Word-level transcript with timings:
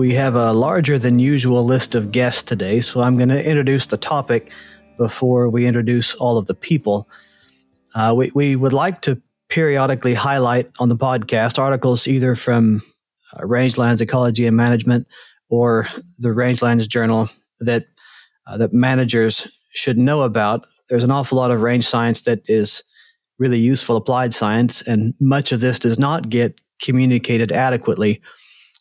We 0.00 0.14
have 0.14 0.34
a 0.34 0.54
larger 0.54 0.98
than 0.98 1.18
usual 1.18 1.62
list 1.62 1.94
of 1.94 2.10
guests 2.10 2.42
today, 2.42 2.80
so 2.80 3.02
I'm 3.02 3.18
going 3.18 3.28
to 3.28 3.46
introduce 3.46 3.84
the 3.84 3.98
topic 3.98 4.50
before 4.96 5.50
we 5.50 5.66
introduce 5.66 6.14
all 6.14 6.38
of 6.38 6.46
the 6.46 6.54
people. 6.54 7.06
Uh, 7.94 8.14
we, 8.16 8.32
we 8.34 8.56
would 8.56 8.72
like 8.72 9.02
to 9.02 9.20
periodically 9.50 10.14
highlight 10.14 10.70
on 10.80 10.88
the 10.88 10.96
podcast 10.96 11.58
articles 11.58 12.08
either 12.08 12.34
from 12.34 12.80
uh, 13.36 13.42
Rangelands 13.42 14.00
Ecology 14.00 14.46
and 14.46 14.56
Management 14.56 15.06
or 15.50 15.86
the 16.18 16.30
Rangelands 16.30 16.88
Journal 16.88 17.28
that 17.58 17.84
uh, 18.46 18.56
that 18.56 18.72
managers 18.72 19.60
should 19.74 19.98
know 19.98 20.22
about. 20.22 20.64
There's 20.88 21.04
an 21.04 21.10
awful 21.10 21.36
lot 21.36 21.50
of 21.50 21.60
range 21.60 21.84
science 21.84 22.22
that 22.22 22.48
is 22.48 22.82
really 23.38 23.58
useful 23.58 23.96
applied 23.96 24.32
science, 24.32 24.80
and 24.80 25.12
much 25.20 25.52
of 25.52 25.60
this 25.60 25.78
does 25.78 25.98
not 25.98 26.30
get 26.30 26.58
communicated 26.80 27.52
adequately 27.52 28.22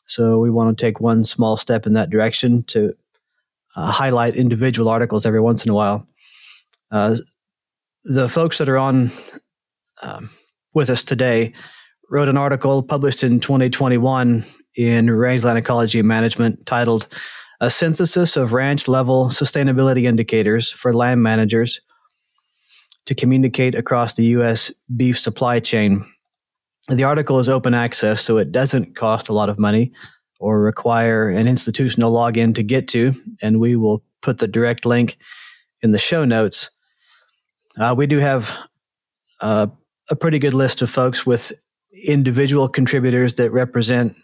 so 0.09 0.40
we 0.40 0.49
want 0.49 0.76
to 0.76 0.85
take 0.85 0.99
one 0.99 1.24
small 1.24 1.55
step 1.55 1.85
in 1.85 1.93
that 1.93 2.10
direction 2.10 2.63
to 2.63 2.96
uh, 3.76 3.91
highlight 3.91 4.35
individual 4.35 4.90
articles 4.90 5.24
every 5.24 5.40
once 5.40 5.63
in 5.63 5.70
a 5.70 5.76
while. 5.76 6.07
Uh, 6.91 7.16
the 8.04 8.27
folks 8.27 8.57
that 8.57 8.68
are 8.68 8.77
on 8.79 9.12
um, 10.01 10.32
with 10.74 10.90
us 10.90 11.04
today 11.04 11.54
wrote 12.10 12.27
an 12.27 12.38
article 12.38 12.82
published 12.82 13.24
in 13.24 13.40
2021 13.40 14.43
in 14.76 15.12
Rangeland 15.12 15.60
Ecology 15.60 15.99
and 15.99 16.07
Management 16.07 16.66
titled 16.66 17.07
A 17.62 17.70
Synthesis 17.70 18.35
of 18.35 18.54
Ranch 18.54 18.88
Level 18.88 19.27
Sustainability 19.27 20.05
Indicators 20.05 20.71
for 20.71 20.91
Land 20.91 21.21
Managers 21.21 21.82
to 23.05 23.13
Communicate 23.13 23.76
Across 23.76 24.16
the 24.16 24.26
U.S. 24.26 24.71
Beef 24.96 25.20
Supply 25.20 25.60
Chain 25.60 26.04
the 26.90 27.04
article 27.04 27.40
is 27.40 27.49
open 27.49 27.73
access, 27.73 28.21
so 28.21 28.37
it 28.37 28.51
doesn't 28.51 28.95
cost 28.95 29.29
a 29.29 29.34
lot 29.34 29.49
of 29.49 29.59
money 29.59 29.91
or 30.40 30.59
require 30.62 31.29
an 31.29 31.48
institutional 31.48 32.12
login 32.12 32.55
to 32.55 32.63
get 32.63 32.87
to, 32.90 33.13
and 33.43 33.59
we 33.59 33.76
will 33.76 34.04
put 34.21 34.40
the 34.40 34.48
direct 34.48 34.85
link 34.85 35.17
in 35.82 35.91
the 35.91 35.99
show 35.99 36.26
notes. 36.26 36.70
Uh, 37.79 37.93
we 37.95 38.07
do 38.07 38.20
have 38.20 38.57
uh, 39.41 39.67
a 40.10 40.15
pretty 40.15 40.40
good 40.40 40.54
list 40.54 40.82
of 40.82 40.90
folks 40.90 41.26
with 41.26 41.51
individual 42.05 42.67
contributors 42.67 43.35
that 43.35 43.51
represent 43.51 44.15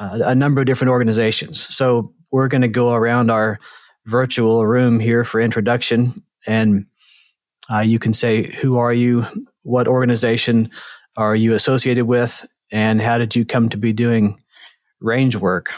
uh, 0.00 0.18
a 0.24 0.34
number 0.34 0.60
of 0.60 0.66
different 0.66 0.90
organizations. 0.90 1.60
So 1.60 2.12
we're 2.32 2.48
going 2.48 2.62
to 2.62 2.68
go 2.68 2.94
around 2.94 3.30
our 3.30 3.58
virtual 4.06 4.66
room 4.66 5.00
here 5.00 5.24
for 5.24 5.40
introduction, 5.40 6.22
and 6.46 6.86
uh, 7.72 7.80
you 7.80 7.98
can 7.98 8.12
say, 8.12 8.52
Who 8.60 8.76
are 8.76 8.92
you? 8.92 9.26
What 9.62 9.88
organization 9.88 10.70
are 11.16 11.36
you 11.36 11.54
associated 11.54 12.06
with, 12.06 12.46
and 12.72 13.00
how 13.00 13.18
did 13.18 13.36
you 13.36 13.44
come 13.44 13.68
to 13.70 13.78
be 13.78 13.92
doing 13.92 14.38
range 15.00 15.36
work? 15.36 15.74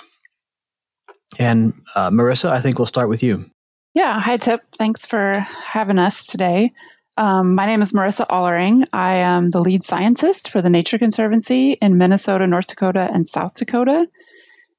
And 1.39 1.75
uh, 1.95 2.11
Marissa, 2.11 2.51
I 2.51 2.61
think 2.61 2.79
we'll 2.79 2.87
start 2.87 3.09
with 3.09 3.23
you. 3.23 3.51
Yeah. 3.95 4.21
Hi, 4.21 4.37
Tip. 4.37 4.63
Thanks 4.77 5.07
for 5.07 5.39
having 5.39 5.99
us 5.99 6.27
today. 6.27 6.73
Um, 7.17 7.55
my 7.55 7.67
name 7.67 7.81
is 7.81 7.93
Marissa 7.93 8.27
Ahlering. 8.29 8.85
I 8.93 9.15
am 9.17 9.49
the 9.51 9.61
lead 9.61 9.83
scientist 9.83 10.51
for 10.51 10.61
the 10.61 10.69
Nature 10.69 10.99
Conservancy 10.99 11.73
in 11.73 11.97
Minnesota, 11.97 12.47
North 12.47 12.67
Dakota, 12.67 13.09
and 13.11 13.27
South 13.27 13.55
Dakota. 13.55 14.07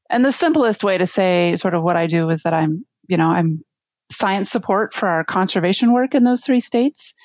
And 0.09 0.23
the 0.23 0.31
simplest 0.31 0.83
way 0.83 0.97
to 0.99 1.07
say 1.07 1.55
sort 1.55 1.73
of 1.73 1.81
what 1.83 1.97
I 1.97 2.05
do 2.07 2.29
is 2.29 2.43
that 2.43 2.53
I'm, 2.53 2.85
you 3.07 3.17
know, 3.17 3.29
I'm 3.29 3.63
science 4.11 4.49
support 4.51 4.93
for 4.93 5.07
our 5.07 5.23
conservation 5.23 5.91
work 5.91 6.13
in 6.13 6.23
those 6.23 6.43
three 6.43 6.59
states. 6.59 7.15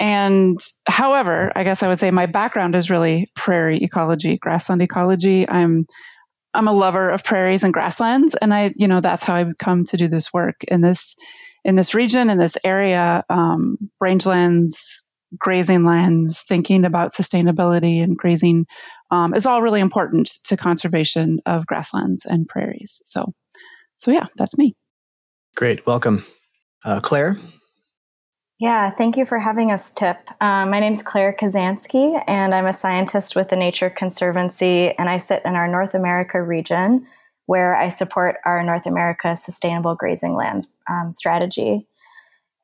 And 0.00 0.58
however, 0.86 1.52
I 1.54 1.62
guess 1.62 1.82
I 1.82 1.88
would 1.88 1.98
say 1.98 2.10
my 2.10 2.24
background 2.24 2.74
is 2.74 2.90
really 2.90 3.30
prairie 3.36 3.84
ecology, 3.84 4.38
grassland 4.38 4.80
ecology. 4.80 5.48
I'm 5.48 5.86
I'm 6.52 6.66
a 6.66 6.72
lover 6.72 7.10
of 7.10 7.22
prairies 7.22 7.62
and 7.62 7.72
grasslands, 7.72 8.34
and 8.34 8.52
I, 8.52 8.72
you 8.74 8.88
know, 8.88 9.00
that's 9.00 9.22
how 9.22 9.34
I 9.34 9.52
come 9.56 9.84
to 9.84 9.96
do 9.96 10.08
this 10.08 10.32
work 10.32 10.64
in 10.64 10.80
this 10.80 11.16
in 11.64 11.76
this 11.76 11.94
region, 11.94 12.30
in 12.30 12.38
this 12.38 12.56
area, 12.64 13.22
um, 13.28 13.76
rangelands, 14.02 15.02
grazing 15.36 15.84
lands, 15.84 16.42
thinking 16.42 16.86
about 16.86 17.12
sustainability 17.12 18.02
and 18.02 18.16
grazing 18.16 18.66
um, 19.10 19.34
is 19.34 19.46
all 19.46 19.62
really 19.62 19.80
important 19.80 20.28
to 20.44 20.56
conservation 20.56 21.40
of 21.46 21.66
grasslands 21.66 22.24
and 22.24 22.48
prairies. 22.48 23.02
So, 23.04 23.34
so 23.94 24.10
yeah, 24.10 24.26
that's 24.36 24.56
me. 24.56 24.74
Great, 25.54 25.86
welcome, 25.86 26.24
uh, 26.84 27.00
Clare. 27.00 27.36
Yeah, 28.60 28.90
thank 28.90 29.16
you 29.16 29.24
for 29.24 29.38
having 29.38 29.72
us, 29.72 29.90
Tip. 29.90 30.18
Um, 30.42 30.68
my 30.68 30.80
name 30.80 30.92
is 30.92 31.02
Clare 31.02 31.32
Kazanski, 31.32 32.22
and 32.26 32.54
I'm 32.54 32.66
a 32.66 32.74
scientist 32.74 33.34
with 33.34 33.48
the 33.48 33.56
Nature 33.56 33.88
Conservancy, 33.88 34.90
and 34.98 35.08
I 35.08 35.16
sit 35.16 35.40
in 35.46 35.54
our 35.54 35.66
North 35.66 35.94
America 35.94 36.42
region 36.42 37.06
where 37.46 37.74
I 37.74 37.88
support 37.88 38.36
our 38.44 38.62
North 38.62 38.84
America 38.84 39.34
Sustainable 39.34 39.94
Grazing 39.94 40.36
Lands 40.36 40.74
um, 40.90 41.10
strategy. 41.10 41.86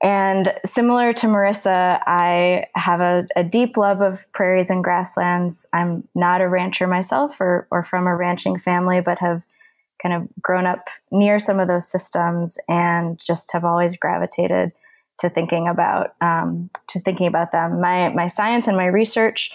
And 0.02 0.52
similar 0.66 1.14
to 1.14 1.28
Marissa, 1.28 1.98
I 2.06 2.66
have 2.74 3.00
a, 3.00 3.26
a, 3.34 3.42
deep 3.42 3.78
love 3.78 4.02
of 4.02 4.30
prairies 4.32 4.68
and 4.68 4.84
grasslands. 4.84 5.66
I'm 5.72 6.06
not 6.14 6.42
a 6.42 6.48
rancher 6.48 6.86
myself 6.86 7.40
or, 7.40 7.66
or 7.70 7.82
from 7.82 8.06
a 8.06 8.14
ranching 8.14 8.58
family, 8.58 9.00
but 9.00 9.20
have 9.20 9.46
kind 10.02 10.14
of 10.14 10.28
grown 10.42 10.66
up 10.66 10.84
near 11.10 11.38
some 11.38 11.58
of 11.58 11.68
those 11.68 11.90
systems 11.90 12.58
and 12.68 13.18
just 13.18 13.50
have 13.54 13.64
always 13.64 13.96
gravitated– 13.96 14.72
to 15.18 15.30
thinking 15.30 15.68
about 15.68 16.14
um, 16.20 16.70
to 16.88 16.98
thinking 16.98 17.26
about 17.26 17.52
them. 17.52 17.80
My 17.80 18.10
my 18.10 18.26
science 18.26 18.66
and 18.66 18.76
my 18.76 18.86
research 18.86 19.50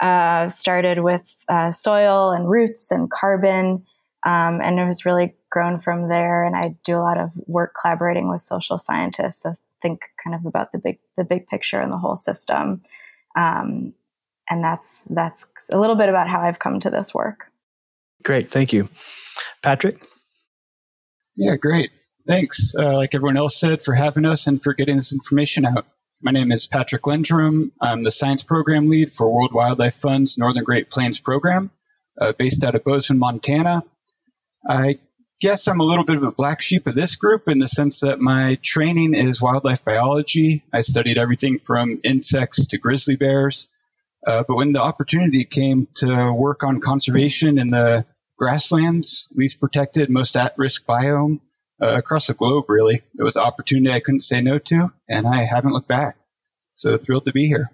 uh, 0.00 0.48
started 0.48 1.00
with 1.00 1.34
uh, 1.48 1.72
soil 1.72 2.30
and 2.30 2.48
roots 2.48 2.90
and 2.90 3.10
carbon, 3.10 3.84
um, 4.24 4.60
and 4.60 4.78
it 4.78 4.86
has 4.86 5.04
really 5.04 5.34
grown 5.50 5.78
from 5.78 6.08
there. 6.08 6.44
And 6.44 6.56
I 6.56 6.76
do 6.84 6.96
a 6.96 7.00
lot 7.00 7.18
of 7.18 7.30
work 7.46 7.74
collaborating 7.80 8.28
with 8.28 8.42
social 8.42 8.78
scientists. 8.78 9.42
So 9.42 9.54
think 9.80 10.00
kind 10.22 10.34
of 10.34 10.44
about 10.44 10.72
the 10.72 10.78
big 10.78 10.98
the 11.16 11.24
big 11.24 11.46
picture 11.46 11.80
and 11.80 11.92
the 11.92 11.98
whole 11.98 12.16
system. 12.16 12.82
Um, 13.36 13.94
and 14.48 14.62
that's 14.62 15.04
that's 15.10 15.46
a 15.72 15.78
little 15.78 15.96
bit 15.96 16.08
about 16.08 16.28
how 16.28 16.40
I've 16.40 16.58
come 16.58 16.80
to 16.80 16.90
this 16.90 17.14
work. 17.14 17.46
Great, 18.22 18.50
thank 18.50 18.72
you, 18.72 18.88
Patrick. 19.62 20.02
Yeah, 21.36 21.56
great. 21.60 21.90
Thanks, 22.26 22.74
uh, 22.76 22.96
like 22.96 23.14
everyone 23.14 23.36
else 23.36 23.56
said, 23.56 23.80
for 23.80 23.94
having 23.94 24.24
us 24.24 24.48
and 24.48 24.60
for 24.60 24.74
getting 24.74 24.96
this 24.96 25.14
information 25.14 25.64
out. 25.64 25.86
My 26.22 26.32
name 26.32 26.50
is 26.50 26.66
Patrick 26.66 27.02
Lendrum. 27.02 27.70
I'm 27.80 28.02
the 28.02 28.10
science 28.10 28.42
program 28.42 28.88
lead 28.88 29.12
for 29.12 29.32
World 29.32 29.52
Wildlife 29.52 29.94
Fund's 29.94 30.36
Northern 30.36 30.64
Great 30.64 30.90
Plains 30.90 31.20
program, 31.20 31.70
uh, 32.20 32.32
based 32.32 32.64
out 32.64 32.74
of 32.74 32.82
Bozeman, 32.82 33.20
Montana. 33.20 33.84
I 34.68 34.98
guess 35.40 35.68
I'm 35.68 35.78
a 35.78 35.84
little 35.84 36.04
bit 36.04 36.16
of 36.16 36.24
a 36.24 36.32
black 36.32 36.60
sheep 36.62 36.88
of 36.88 36.96
this 36.96 37.14
group 37.14 37.44
in 37.46 37.60
the 37.60 37.68
sense 37.68 38.00
that 38.00 38.18
my 38.18 38.58
training 38.60 39.14
is 39.14 39.40
wildlife 39.40 39.84
biology. 39.84 40.64
I 40.72 40.80
studied 40.80 41.18
everything 41.18 41.58
from 41.58 42.00
insects 42.02 42.66
to 42.66 42.78
grizzly 42.78 43.14
bears. 43.14 43.68
Uh, 44.26 44.42
but 44.48 44.56
when 44.56 44.72
the 44.72 44.82
opportunity 44.82 45.44
came 45.44 45.86
to 45.98 46.32
work 46.32 46.64
on 46.64 46.80
conservation 46.80 47.58
in 47.58 47.70
the 47.70 48.04
grasslands, 48.36 49.28
least 49.32 49.60
protected, 49.60 50.10
most 50.10 50.36
at 50.36 50.58
risk 50.58 50.86
biome, 50.86 51.38
uh, 51.80 51.96
across 51.96 52.26
the 52.26 52.34
globe, 52.34 52.64
really. 52.68 53.02
It 53.18 53.22
was 53.22 53.36
an 53.36 53.42
opportunity 53.42 53.92
I 53.92 54.00
couldn't 54.00 54.22
say 54.22 54.40
no 54.40 54.58
to, 54.58 54.92
and 55.08 55.26
I 55.26 55.42
haven't 55.44 55.72
looked 55.72 55.88
back. 55.88 56.16
So 56.74 56.96
thrilled 56.96 57.26
to 57.26 57.32
be 57.32 57.46
here. 57.46 57.70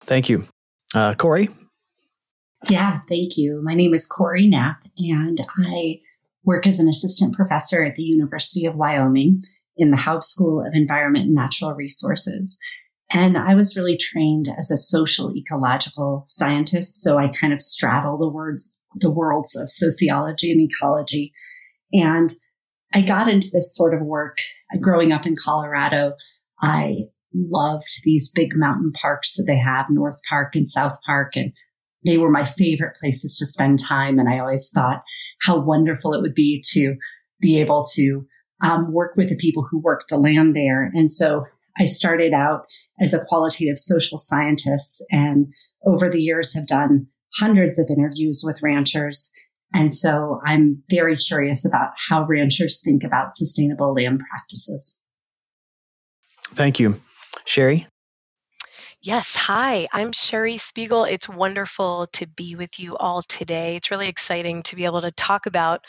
Thank 0.00 0.28
you. 0.28 0.46
Uh, 0.94 1.14
Corrie? 1.14 1.48
Yeah, 2.68 3.00
thank 3.08 3.36
you. 3.36 3.60
My 3.62 3.74
name 3.74 3.92
is 3.92 4.06
Corrie 4.06 4.46
Knapp, 4.46 4.82
and 4.98 5.40
I 5.58 6.00
work 6.44 6.66
as 6.66 6.78
an 6.78 6.88
assistant 6.88 7.34
professor 7.34 7.82
at 7.82 7.94
the 7.96 8.02
University 8.02 8.66
of 8.66 8.76
Wyoming 8.76 9.42
in 9.76 9.90
the 9.90 9.96
Haub 9.96 10.22
School 10.22 10.60
of 10.60 10.72
Environment 10.72 11.26
and 11.26 11.34
Natural 11.34 11.72
Resources. 11.72 12.58
And 13.10 13.36
I 13.36 13.54
was 13.54 13.76
really 13.76 13.96
trained 13.96 14.48
as 14.58 14.70
a 14.70 14.76
social 14.76 15.34
ecological 15.36 16.24
scientist. 16.26 17.02
So 17.02 17.18
I 17.18 17.28
kind 17.28 17.52
of 17.52 17.60
straddle 17.60 18.18
the 18.18 18.28
words, 18.28 18.78
the 18.96 19.10
worlds 19.10 19.56
of 19.56 19.70
sociology 19.70 20.50
and 20.50 20.60
ecology. 20.60 21.32
And 21.92 22.32
I 22.94 23.02
got 23.02 23.28
into 23.28 23.50
this 23.52 23.74
sort 23.74 23.92
of 23.92 24.00
work 24.00 24.38
growing 24.80 25.12
up 25.12 25.26
in 25.26 25.34
Colorado. 25.36 26.14
I 26.62 27.04
loved 27.34 28.02
these 28.04 28.30
big 28.32 28.52
mountain 28.54 28.92
parks 28.92 29.34
that 29.34 29.44
they 29.46 29.58
have, 29.58 29.86
North 29.90 30.20
Park 30.28 30.54
and 30.54 30.68
South 30.68 30.96
Park, 31.04 31.32
and 31.34 31.52
they 32.06 32.18
were 32.18 32.30
my 32.30 32.44
favorite 32.44 32.96
places 32.96 33.36
to 33.38 33.46
spend 33.46 33.80
time. 33.80 34.18
And 34.18 34.28
I 34.28 34.38
always 34.38 34.70
thought 34.72 35.02
how 35.42 35.58
wonderful 35.58 36.12
it 36.12 36.22
would 36.22 36.34
be 36.34 36.62
to 36.72 36.96
be 37.40 37.60
able 37.60 37.84
to 37.94 38.24
um, 38.62 38.92
work 38.92 39.16
with 39.16 39.28
the 39.28 39.36
people 39.36 39.66
who 39.68 39.80
work 39.80 40.04
the 40.08 40.16
land 40.16 40.54
there. 40.54 40.90
And 40.94 41.10
so 41.10 41.44
I 41.78 41.86
started 41.86 42.32
out 42.32 42.66
as 43.00 43.12
a 43.12 43.24
qualitative 43.24 43.78
social 43.78 44.16
scientist 44.16 45.04
and 45.10 45.48
over 45.84 46.08
the 46.08 46.22
years 46.22 46.54
have 46.54 46.66
done 46.66 47.08
hundreds 47.38 47.78
of 47.78 47.90
interviews 47.90 48.42
with 48.46 48.62
ranchers. 48.62 49.32
And 49.74 49.92
so 49.92 50.40
I'm 50.46 50.82
very 50.88 51.16
curious 51.16 51.66
about 51.66 51.90
how 52.08 52.24
ranchers 52.24 52.80
think 52.80 53.02
about 53.02 53.34
sustainable 53.34 53.92
land 53.92 54.22
practices. 54.30 55.02
Thank 56.50 56.78
you. 56.78 56.94
Sheri? 57.44 57.86
Yes, 59.02 59.36
hi, 59.36 59.86
I'm 59.92 60.12
Sheri 60.12 60.54
Spiegal. 60.54 61.10
It's 61.10 61.28
wonderful 61.28 62.06
to 62.12 62.26
be 62.26 62.54
with 62.54 62.80
you 62.80 62.96
all 62.96 63.20
today. 63.20 63.76
It's 63.76 63.90
really 63.90 64.08
exciting 64.08 64.62
to 64.62 64.76
be 64.76 64.86
able 64.86 65.02
to 65.02 65.10
talk 65.10 65.44
about 65.44 65.84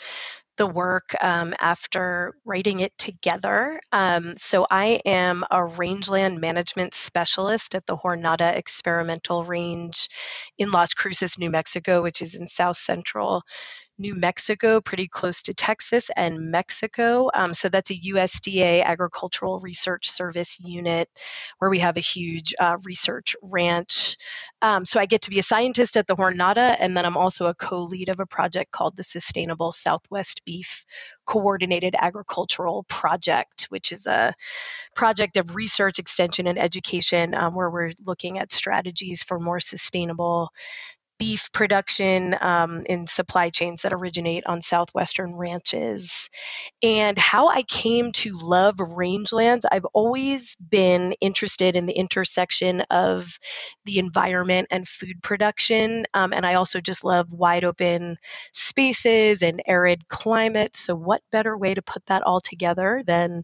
the 0.56 0.66
work 0.66 1.14
um, 1.20 1.54
after 1.60 2.34
writing 2.44 2.80
it 2.80 2.96
together. 2.98 3.80
Um, 3.92 4.34
so, 4.36 4.66
I 4.70 5.00
am 5.04 5.44
a 5.50 5.64
rangeland 5.64 6.40
management 6.40 6.94
specialist 6.94 7.74
at 7.74 7.86
the 7.86 7.96
Jornada 7.96 8.54
Experimental 8.56 9.44
Range 9.44 10.08
in 10.58 10.70
Las 10.70 10.94
Cruces, 10.94 11.38
New 11.38 11.50
Mexico, 11.50 12.02
which 12.02 12.22
is 12.22 12.34
in 12.34 12.46
south 12.46 12.76
central 12.76 13.42
New 13.98 14.14
Mexico, 14.14 14.80
pretty 14.80 15.08
close 15.08 15.42
to 15.42 15.54
Texas 15.54 16.10
and 16.16 16.50
Mexico. 16.50 17.30
Um, 17.34 17.54
so 17.54 17.68
that's 17.68 17.90
a 17.90 17.98
USDA 17.98 18.84
Agricultural 18.84 19.58
Research 19.60 20.08
Service 20.08 20.58
unit 20.60 21.08
where 21.58 21.70
we 21.70 21.78
have 21.78 21.96
a 21.96 22.00
huge 22.00 22.54
uh, 22.60 22.76
research 22.84 23.34
ranch. 23.42 24.16
Um, 24.60 24.84
so 24.84 25.00
I 25.00 25.06
get 25.06 25.22
to 25.22 25.30
be 25.30 25.38
a 25.38 25.42
scientist 25.42 25.96
at 25.96 26.06
the 26.06 26.14
Jornada, 26.14 26.76
and 26.78 26.96
then 26.96 27.06
I'm 27.06 27.16
also 27.16 27.46
a 27.46 27.54
co 27.54 27.78
lead 27.78 28.08
of 28.08 28.20
a 28.20 28.26
project 28.26 28.70
called 28.70 28.96
the 28.96 29.02
Sustainable 29.02 29.72
Southwest 29.72 30.44
Beef 30.44 30.84
Coordinated 31.26 31.94
Agricultural 31.98 32.84
Project, 32.88 33.66
which 33.70 33.92
is 33.92 34.06
a 34.06 34.32
project 34.94 35.36
of 35.36 35.54
research, 35.54 35.98
extension, 35.98 36.46
and 36.46 36.58
education 36.58 37.34
um, 37.34 37.54
where 37.54 37.70
we're 37.70 37.92
looking 38.04 38.38
at 38.38 38.52
strategies 38.52 39.22
for 39.22 39.40
more 39.40 39.60
sustainable 39.60 40.50
beef 41.18 41.50
production 41.52 42.36
um, 42.40 42.82
in 42.88 43.06
supply 43.06 43.50
chains 43.50 43.82
that 43.82 43.92
originate 43.92 44.44
on 44.46 44.60
southwestern 44.60 45.34
ranches. 45.34 46.28
And 46.82 47.18
how 47.18 47.48
I 47.48 47.62
came 47.62 48.12
to 48.12 48.36
love 48.38 48.76
rangelands, 48.76 49.62
I've 49.70 49.86
always 49.94 50.56
been 50.56 51.14
interested 51.20 51.76
in 51.76 51.86
the 51.86 51.94
intersection 51.94 52.82
of 52.90 53.38
the 53.84 53.98
environment 53.98 54.68
and 54.70 54.86
food 54.86 55.22
production. 55.22 56.04
Um, 56.14 56.32
and 56.32 56.44
I 56.44 56.54
also 56.54 56.80
just 56.80 57.04
love 57.04 57.32
wide 57.32 57.64
open 57.64 58.16
spaces 58.52 59.42
and 59.42 59.62
arid 59.66 60.08
climates. 60.08 60.80
So, 60.80 60.94
what 60.94 61.22
better 61.32 61.56
way 61.56 61.74
to 61.74 61.82
put 61.82 62.04
that 62.06 62.22
all 62.22 62.40
together 62.40 63.02
than 63.06 63.42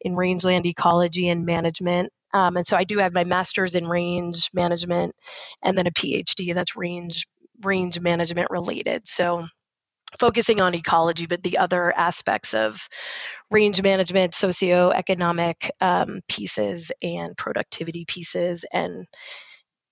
in 0.00 0.16
rangeland 0.16 0.66
ecology 0.66 1.28
and 1.28 1.46
management? 1.46 2.12
Um, 2.34 2.56
and 2.56 2.66
so 2.66 2.76
I 2.76 2.84
do 2.84 2.98
have 2.98 3.14
my 3.14 3.24
master's 3.24 3.76
in 3.76 3.86
range 3.86 4.50
management 4.52 5.14
and 5.62 5.78
then 5.78 5.86
a 5.86 5.92
PhD 5.92 6.52
that's 6.52 6.76
range 6.76 7.26
range 7.62 8.00
management 8.00 8.50
related. 8.50 9.06
So 9.06 9.46
focusing 10.18 10.60
on 10.60 10.74
ecology, 10.74 11.26
but 11.26 11.42
the 11.42 11.58
other 11.58 11.96
aspects 11.96 12.52
of 12.52 12.88
range 13.50 13.80
management, 13.80 14.32
socioeconomic 14.32 15.70
um, 15.80 16.20
pieces, 16.28 16.92
and 17.02 17.36
productivity 17.36 18.04
pieces, 18.06 18.64
and 18.72 19.06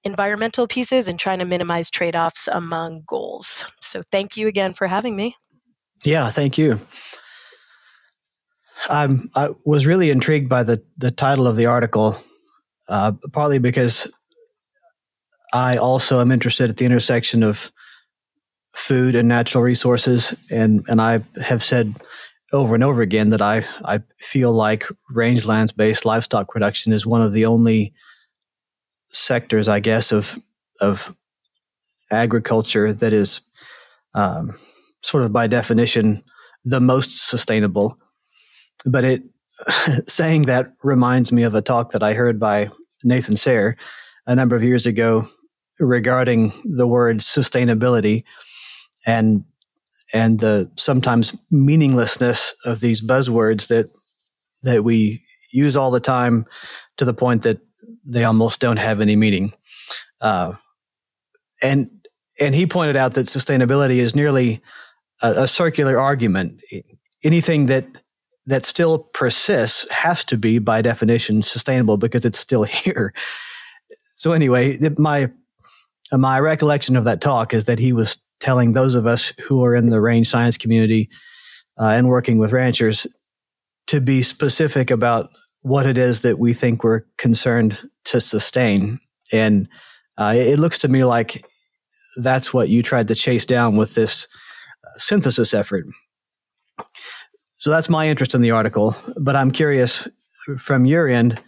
environmental 0.05 0.67
pieces, 0.67 1.09
and 1.09 1.19
trying 1.19 1.39
to 1.39 1.45
minimize 1.45 1.91
trade 1.91 2.17
offs 2.17 2.49
among 2.49 3.03
goals. 3.07 3.65
So, 3.81 4.03
thank 4.11 4.37
you 4.37 4.49
again 4.49 4.75
for 4.75 4.87
having 4.87 5.15
me. 5.15 5.37
Yeah, 6.05 6.29
thank 6.31 6.59
you. 6.59 6.81
I'm, 8.89 9.31
I 9.37 9.51
was 9.65 9.87
really 9.87 10.11
intrigued 10.11 10.49
by 10.49 10.65
the, 10.65 10.83
the 10.97 11.13
title 11.13 11.47
of 11.47 11.57
the 11.57 11.67
article 11.67 12.17
uh, 12.89 13.13
partly 13.33 13.59
because 13.59 14.11
I 15.53 15.77
also 15.77 16.21
am 16.21 16.33
interested 16.33 16.71
at 16.71 16.77
the 16.77 16.87
intersection 16.87 17.43
of 17.43 17.71
food 18.73 19.15
and 19.15 19.29
natural 19.29 19.63
resources, 19.63 20.35
and 20.51 20.85
and 20.89 21.01
I 21.01 21.23
have 21.43 21.63
said 21.63 21.95
over 22.53 22.75
and 22.75 22.85
over 22.85 23.03
again 23.03 23.31
that 23.31 23.43
I 23.43 23.65
I 23.85 24.01
feel 24.19 24.53
like 24.53 24.87
rangelands 25.15 25.77
based 25.77 26.05
livestock 26.05 26.49
production 26.49 26.93
is 26.93 27.07
one 27.07 27.23
of 27.23 27.33
the 27.33 27.47
only 27.47 27.93
sectors, 29.09 29.69
I 29.69 29.81
guess, 29.81 30.13
of 30.13 30.39
of 30.81 31.15
agriculture 32.11 32.93
that 32.93 33.13
is 33.13 33.43
um, 34.15 34.59
sort 35.03 35.23
of 35.23 35.33
by 35.33 35.47
definition 35.47 36.23
the 36.65 36.81
most 36.81 37.29
sustainable. 37.29 37.99
But 38.85 39.05
it 39.05 39.23
saying 40.07 40.43
that 40.47 40.73
reminds 40.83 41.33
me 41.33 41.43
of 41.43 41.55
a 41.55 41.63
talk 41.63 41.93
that 41.93 42.03
I 42.03 42.15
heard 42.15 42.39
by 42.39 42.71
Nathan 43.05 43.37
Sayre 43.37 43.77
a 44.27 44.35
number 44.35 44.57
of 44.57 44.63
years 44.63 44.87
ago 44.87 45.29
regarding 45.79 46.53
the 46.65 46.87
word 46.87 47.19
sustainability 47.19 48.25
and 49.07 49.45
and 50.15 50.41
the 50.41 50.71
sometimes 50.77 51.35
meaninglessness 51.51 52.55
of 52.65 52.81
these 52.81 53.01
buzzwords 53.01 53.69
that 53.69 53.91
that 54.63 54.85
we 54.85 55.23
use 55.51 55.77
all 55.77 55.91
the 55.91 56.01
time 56.01 56.47
to 56.97 57.05
the 57.05 57.15
point 57.15 57.43
that 57.43 57.61
they 58.05 58.25
almost 58.25 58.61
don't 58.61 58.79
have 58.79 59.01
any 59.01 59.17
meaning. 59.17 59.53
Uh, 60.21 60.55
and 61.63 61.91
and 62.41 62.55
he 62.55 62.67
pointed 62.67 62.97
out 62.97 63.15
that 63.15 63.27
sustainability 63.27 63.97
is 63.97 64.17
nearly 64.17 64.63
a, 65.23 65.43
a 65.43 65.49
circular 65.49 65.99
argument. 65.99 66.61
Anything 67.25 67.67
that 67.67 67.87
that 68.47 68.67
still 68.67 68.99
persists 68.99 69.91
has 69.91 70.25
to 70.25 70.37
be 70.37 70.59
by 70.59 70.83
definition 70.83 71.43
sustainable 71.43 71.97
because 71.97 72.25
it's 72.25 72.39
still 72.39 72.65
here. 72.65 73.13
So 74.17 74.33
anyway, 74.33 74.79
my 74.99 75.31
my 76.13 76.39
recollection 76.39 76.97
of 76.97 77.05
that 77.05 77.21
talk 77.21 77.55
is 77.55 77.65
that 77.65 77.79
he 77.79 77.93
was 77.93 78.19
telling 78.41 78.73
those 78.73 78.95
of 78.95 79.07
us 79.07 79.33
who 79.47 79.65
are 79.65 79.75
in 79.75 79.89
the 79.89 80.01
range 80.01 80.29
science 80.29 80.59
community 80.59 81.09
uh, 81.81 81.87
and 81.87 82.09
working 82.09 82.39
with 82.39 82.53
ranchers 82.53 83.07
to 83.87 84.01
be 84.01 84.23
specific 84.23 84.91
about 84.91 85.31
what 85.63 85.87
it 85.87 85.97
is 85.97 86.23
that 86.23 86.39
we 86.39 86.53
think 86.53 86.85
we're 86.85 87.03
concerned 87.19 87.79
to 88.05 88.21
sustain. 88.21 88.99
And 89.33 89.69
uh, 90.19 90.35
it 90.37 90.59
looks 90.59 90.79
to 90.81 90.89
me 90.89 91.05
like 91.05 91.43
that's 92.23 92.53
what 92.53 92.69
you 92.69 92.83
tried 92.83 93.09
to 93.09 93.15
chase 93.15 93.47
down 93.47 93.77
with 93.77 93.95
this 93.95 94.27
uh, 94.85 94.99
synthesis 94.99 95.55
effort. 95.55 95.87
So 97.63 97.71
that's 97.71 97.89
my 97.89 98.09
interest 98.09 98.35
in 98.35 98.43
the 98.43 98.51
article. 98.51 98.97
But 99.17 99.37
I'm 99.37 99.53
curious 99.53 100.09
from 100.59 100.85
your 100.85 101.07
end, 101.07 101.41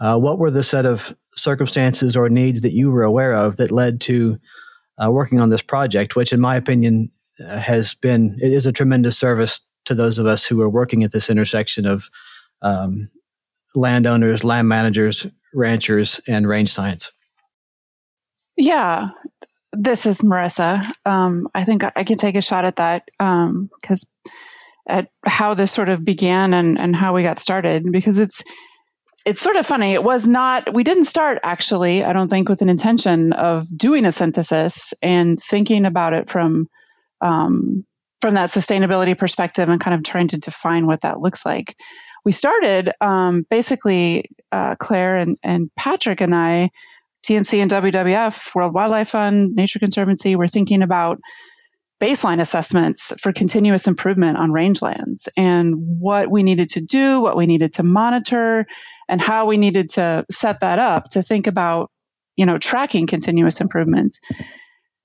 uh, 0.00 0.18
what 0.18 0.40
were 0.40 0.50
the 0.50 0.64
set 0.64 0.84
of 0.84 1.16
circumstances 1.36 2.16
or 2.16 2.28
needs 2.28 2.62
that 2.62 2.72
you 2.72 2.90
were 2.90 3.04
aware 3.04 3.32
of 3.32 3.56
that 3.58 3.70
led 3.70 4.00
to 4.00 4.40
uh, 4.98 5.12
working 5.12 5.38
on 5.38 5.50
this 5.50 5.62
project, 5.62 6.16
which, 6.16 6.32
in 6.32 6.40
my 6.40 6.56
opinion, 6.56 7.12
uh, 7.38 7.56
has 7.60 7.94
been 7.94 8.36
it 8.42 8.52
is 8.52 8.66
a 8.66 8.72
tremendous 8.72 9.16
service 9.16 9.60
to 9.84 9.94
those 9.94 10.18
of 10.18 10.26
us 10.26 10.44
who 10.44 10.60
are 10.60 10.68
working 10.68 11.04
at 11.04 11.12
this 11.12 11.30
intersection 11.30 11.86
of 11.86 12.10
um, 12.62 13.08
landowners, 13.76 14.42
land 14.42 14.68
managers, 14.68 15.24
ranchers, 15.54 16.20
and 16.26 16.48
range 16.48 16.72
science. 16.72 17.12
Yeah, 18.56 19.10
this 19.72 20.04
is 20.06 20.22
Marissa. 20.22 20.84
Um, 21.06 21.46
I 21.54 21.62
think 21.62 21.84
I, 21.84 22.02
can 22.02 22.18
take 22.18 22.34
a 22.34 22.42
shot 22.42 22.64
at 22.64 22.74
that 22.76 23.08
because 23.16 23.20
um, 24.26 24.32
at 24.90 25.08
how 25.24 25.54
this 25.54 25.72
sort 25.72 25.88
of 25.88 26.04
began 26.04 26.52
and, 26.54 26.78
and 26.78 26.94
how 26.94 27.14
we 27.14 27.22
got 27.22 27.38
started 27.38 27.84
because 27.90 28.18
it's 28.18 28.42
it's 29.24 29.40
sort 29.40 29.56
of 29.56 29.66
funny. 29.66 29.92
It 29.92 30.02
was 30.02 30.26
not, 30.26 30.72
we 30.72 30.82
didn't 30.82 31.04
start 31.04 31.40
actually, 31.42 32.04
I 32.04 32.12
don't 32.12 32.28
think, 32.28 32.48
with 32.48 32.62
an 32.62 32.70
intention 32.70 33.32
of 33.32 33.66
doing 33.74 34.06
a 34.06 34.12
synthesis 34.12 34.94
and 35.02 35.38
thinking 35.38 35.84
about 35.84 36.14
it 36.14 36.28
from, 36.28 36.68
um, 37.20 37.84
from 38.20 38.34
that 38.34 38.48
sustainability 38.48 39.16
perspective 39.16 39.68
and 39.68 39.80
kind 39.80 39.94
of 39.94 40.02
trying 40.02 40.28
to 40.28 40.38
define 40.38 40.86
what 40.86 41.02
that 41.02 41.20
looks 41.20 41.44
like. 41.44 41.76
We 42.24 42.32
started 42.32 42.92
um, 43.00 43.44
basically, 43.48 44.30
uh, 44.50 44.76
Clare 44.76 45.18
and, 45.18 45.36
and 45.42 45.70
Patrick 45.76 46.22
and 46.22 46.34
I, 46.34 46.70
TNC 47.24 47.58
and 47.60 47.70
WWF, 47.70 48.54
World 48.54 48.72
Wildlife 48.72 49.10
Fund, 49.10 49.52
Nature 49.54 49.78
Conservancy, 49.78 50.36
were 50.36 50.48
thinking 50.48 50.82
about 50.82 51.20
baseline 52.00 52.40
assessments 52.40 53.12
for 53.20 53.32
continuous 53.32 53.86
improvement 53.86 54.38
on 54.38 54.50
rangelands 54.50 55.28
and 55.36 55.74
what 56.00 56.30
we 56.30 56.42
needed 56.42 56.70
to 56.70 56.80
do, 56.80 57.20
what 57.20 57.36
we 57.36 57.46
needed 57.46 57.72
to 57.72 57.82
monitor, 57.82 58.66
and 59.08 59.20
how 59.20 59.46
we 59.46 59.58
needed 59.58 59.90
to 59.90 60.24
set 60.30 60.60
that 60.60 60.78
up 60.78 61.10
to 61.10 61.22
think 61.22 61.46
about, 61.46 61.90
you 62.36 62.46
know, 62.46 62.58
tracking 62.58 63.06
continuous 63.06 63.60
improvements. 63.60 64.20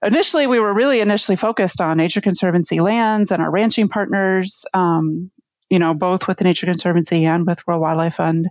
Initially, 0.03 0.47
we 0.47 0.59
were 0.59 0.73
really 0.73 1.01
initially 1.01 1.35
focused 1.35 1.81
on 1.81 1.97
Nature 1.97 2.21
Conservancy 2.21 2.79
lands 2.79 3.31
and 3.31 3.41
our 3.41 3.51
ranching 3.51 3.89
partners, 3.89 4.65
um, 4.73 5.31
you 5.69 5.79
know, 5.79 5.93
both 5.93 6.27
with 6.27 6.37
the 6.37 6.43
Nature 6.43 6.67
Conservancy 6.67 7.25
and 7.25 7.45
with 7.45 7.65
World 7.67 7.81
Wildlife 7.81 8.15
Fund, 8.15 8.47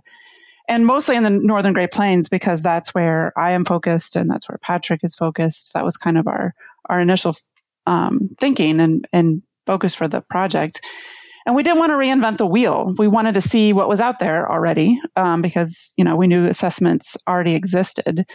and 0.67 0.85
mostly 0.85 1.15
in 1.15 1.23
the 1.23 1.29
Northern 1.29 1.73
Great 1.73 1.91
Plains 1.91 2.29
because 2.29 2.61
that's 2.61 2.93
where 2.93 3.31
I 3.37 3.51
am 3.51 3.65
focused 3.65 4.17
and 4.17 4.29
that's 4.29 4.49
where 4.49 4.59
Patrick 4.61 5.01
is 5.03 5.15
focused. 5.15 5.73
That 5.73 5.85
was 5.85 5.97
kind 5.97 6.17
of 6.17 6.27
our 6.27 6.53
our 6.87 6.99
initial 6.99 7.35
um, 7.85 8.35
thinking 8.39 8.79
and, 8.79 9.07
and 9.11 9.41
focus 9.65 9.95
for 9.95 10.07
the 10.07 10.21
project. 10.21 10.81
And 11.45 11.55
we 11.55 11.63
didn't 11.63 11.79
want 11.79 11.91
to 11.91 11.95
reinvent 11.95 12.37
the 12.37 12.47
wheel. 12.47 12.93
We 12.97 13.07
wanted 13.07 13.35
to 13.35 13.41
see 13.41 13.71
what 13.73 13.87
was 13.87 14.01
out 14.01 14.17
there 14.17 14.51
already 14.51 14.99
um, 15.15 15.41
because, 15.41 15.93
you 15.95 16.03
know, 16.03 16.15
we 16.15 16.27
knew 16.27 16.47
assessments 16.47 17.17
already 17.27 17.53
existed. 17.53 18.25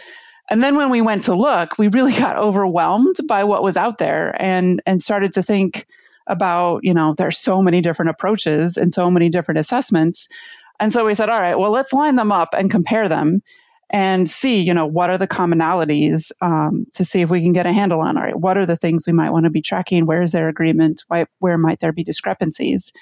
And 0.49 0.63
then 0.63 0.75
when 0.75 0.89
we 0.89 1.01
went 1.01 1.23
to 1.23 1.35
look, 1.35 1.77
we 1.77 1.89
really 1.89 2.13
got 2.17 2.37
overwhelmed 2.37 3.17
by 3.27 3.43
what 3.43 3.63
was 3.63 3.77
out 3.77 3.97
there 3.97 4.33
and, 4.39 4.81
and 4.85 5.01
started 5.01 5.33
to 5.33 5.43
think 5.43 5.85
about, 6.25 6.83
you 6.83 6.93
know, 6.93 7.13
there's 7.17 7.37
so 7.37 7.61
many 7.61 7.81
different 7.81 8.11
approaches 8.11 8.77
and 8.77 8.93
so 8.93 9.11
many 9.11 9.29
different 9.29 9.59
assessments. 9.59 10.29
And 10.79 10.91
so 10.91 11.05
we 11.05 11.13
said, 11.13 11.29
all 11.29 11.39
right, 11.39 11.57
well, 11.57 11.71
let's 11.71 11.93
line 11.93 12.15
them 12.15 12.31
up 12.31 12.53
and 12.57 12.71
compare 12.71 13.09
them 13.09 13.41
and 13.93 14.27
see, 14.27 14.61
you 14.61 14.73
know, 14.73 14.85
what 14.85 15.09
are 15.09 15.17
the 15.17 15.27
commonalities 15.27 16.31
um, 16.39 16.85
to 16.93 17.03
see 17.03 17.21
if 17.21 17.29
we 17.29 17.41
can 17.41 17.51
get 17.51 17.65
a 17.65 17.73
handle 17.73 17.99
on, 17.99 18.17
all 18.17 18.23
right, 18.23 18.39
what 18.39 18.57
are 18.57 18.65
the 18.65 18.77
things 18.77 19.05
we 19.05 19.11
might 19.11 19.31
want 19.31 19.43
to 19.43 19.49
be 19.49 19.61
tracking? 19.61 20.05
Where 20.05 20.23
is 20.23 20.31
there 20.31 20.47
agreement? 20.47 21.03
Why, 21.09 21.25
where 21.39 21.57
might 21.57 21.81
there 21.81 21.91
be 21.91 22.05
discrepancies? 22.05 22.93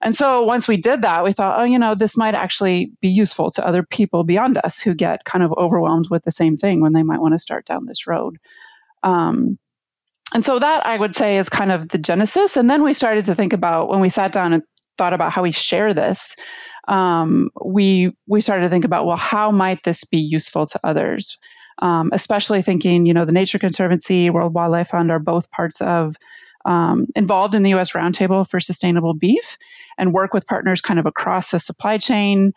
And 0.00 0.16
so 0.16 0.44
once 0.44 0.66
we 0.66 0.78
did 0.78 1.02
that, 1.02 1.24
we 1.24 1.32
thought, 1.32 1.60
oh, 1.60 1.64
you 1.64 1.78
know, 1.78 1.94
this 1.94 2.16
might 2.16 2.34
actually 2.34 2.92
be 3.02 3.08
useful 3.08 3.50
to 3.52 3.66
other 3.66 3.82
people 3.82 4.24
beyond 4.24 4.58
us 4.62 4.80
who 4.80 4.94
get 4.94 5.24
kind 5.24 5.44
of 5.44 5.52
overwhelmed 5.52 6.08
with 6.10 6.24
the 6.24 6.30
same 6.30 6.56
thing 6.56 6.80
when 6.80 6.94
they 6.94 7.02
might 7.02 7.20
want 7.20 7.34
to 7.34 7.38
start 7.38 7.66
down 7.66 7.84
this 7.84 8.06
road. 8.06 8.38
Um, 9.02 9.58
and 10.32 10.42
so 10.44 10.58
that 10.58 10.86
I 10.86 10.96
would 10.96 11.14
say 11.14 11.36
is 11.36 11.50
kind 11.50 11.70
of 11.70 11.86
the 11.88 11.98
genesis. 11.98 12.56
And 12.56 12.68
then 12.68 12.82
we 12.82 12.94
started 12.94 13.26
to 13.26 13.34
think 13.34 13.52
about 13.52 13.88
when 13.88 14.00
we 14.00 14.08
sat 14.08 14.32
down 14.32 14.54
and 14.54 14.62
thought 14.96 15.12
about 15.12 15.32
how 15.32 15.42
we 15.42 15.50
share 15.52 15.92
this 15.92 16.36
um, 16.86 17.50
we 17.62 18.14
we 18.26 18.40
started 18.40 18.64
to 18.64 18.68
think 18.68 18.84
about 18.84 19.06
well, 19.06 19.16
how 19.16 19.50
might 19.50 19.82
this 19.82 20.04
be 20.04 20.20
useful 20.20 20.66
to 20.66 20.80
others? 20.84 21.38
Um, 21.78 22.10
especially 22.12 22.62
thinking, 22.62 23.04
you 23.04 23.14
know, 23.14 23.24
the 23.24 23.32
Nature 23.32 23.58
Conservancy, 23.58 24.30
World 24.30 24.54
Wildlife 24.54 24.88
Fund 24.88 25.10
are 25.10 25.18
both 25.18 25.50
parts 25.50 25.80
of 25.80 26.16
um, 26.64 27.08
involved 27.16 27.54
in 27.54 27.62
the 27.62 27.70
U.S. 27.70 27.92
Roundtable 27.92 28.48
for 28.48 28.60
Sustainable 28.60 29.14
Beef, 29.14 29.58
and 29.98 30.12
work 30.12 30.32
with 30.32 30.46
partners 30.46 30.80
kind 30.80 31.00
of 31.00 31.06
across 31.06 31.50
the 31.50 31.58
supply 31.58 31.98
chain. 31.98 32.52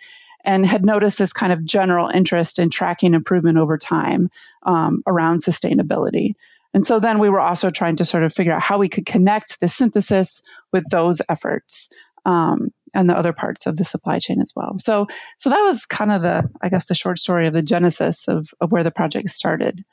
And 0.45 0.65
had 0.65 0.85
noticed 0.85 1.19
this 1.19 1.33
kind 1.33 1.51
of 1.51 1.65
general 1.65 2.07
interest 2.07 2.59
in 2.59 2.69
tracking 2.69 3.15
improvement 3.15 3.57
over 3.57 3.77
time 3.77 4.29
um, 4.63 5.03
around 5.05 5.39
sustainability. 5.39 6.35
And 6.73 6.85
so 6.85 7.01
then 7.01 7.19
we 7.19 7.27
were 7.27 7.41
also 7.41 7.69
trying 7.69 7.97
to 7.97 8.05
sort 8.05 8.23
of 8.23 8.31
figure 8.31 8.53
out 8.53 8.61
how 8.61 8.77
we 8.77 8.87
could 8.87 9.05
connect 9.05 9.59
the 9.59 9.67
synthesis 9.67 10.43
with 10.71 10.89
those 10.89 11.21
efforts 11.27 11.89
um, 12.27 12.73
and 12.93 13.09
the 13.09 13.17
other 13.17 13.31
parts 13.31 13.67
of 13.67 13.77
the 13.77 13.85
supply 13.85 14.19
chain 14.19 14.41
as 14.41 14.51
well. 14.53 14.77
So, 14.77 15.07
so 15.37 15.49
that 15.49 15.61
was 15.61 15.85
kind 15.85 16.11
of 16.11 16.21
the, 16.21 16.49
I 16.61 16.67
guess, 16.67 16.87
the 16.87 16.93
short 16.93 17.19
story 17.19 17.47
of 17.47 17.53
the 17.53 17.61
genesis 17.61 18.27
of, 18.27 18.49
of 18.59 18.71
where 18.71 18.83
the 18.83 18.91
project 18.91 19.29
started. 19.29 19.83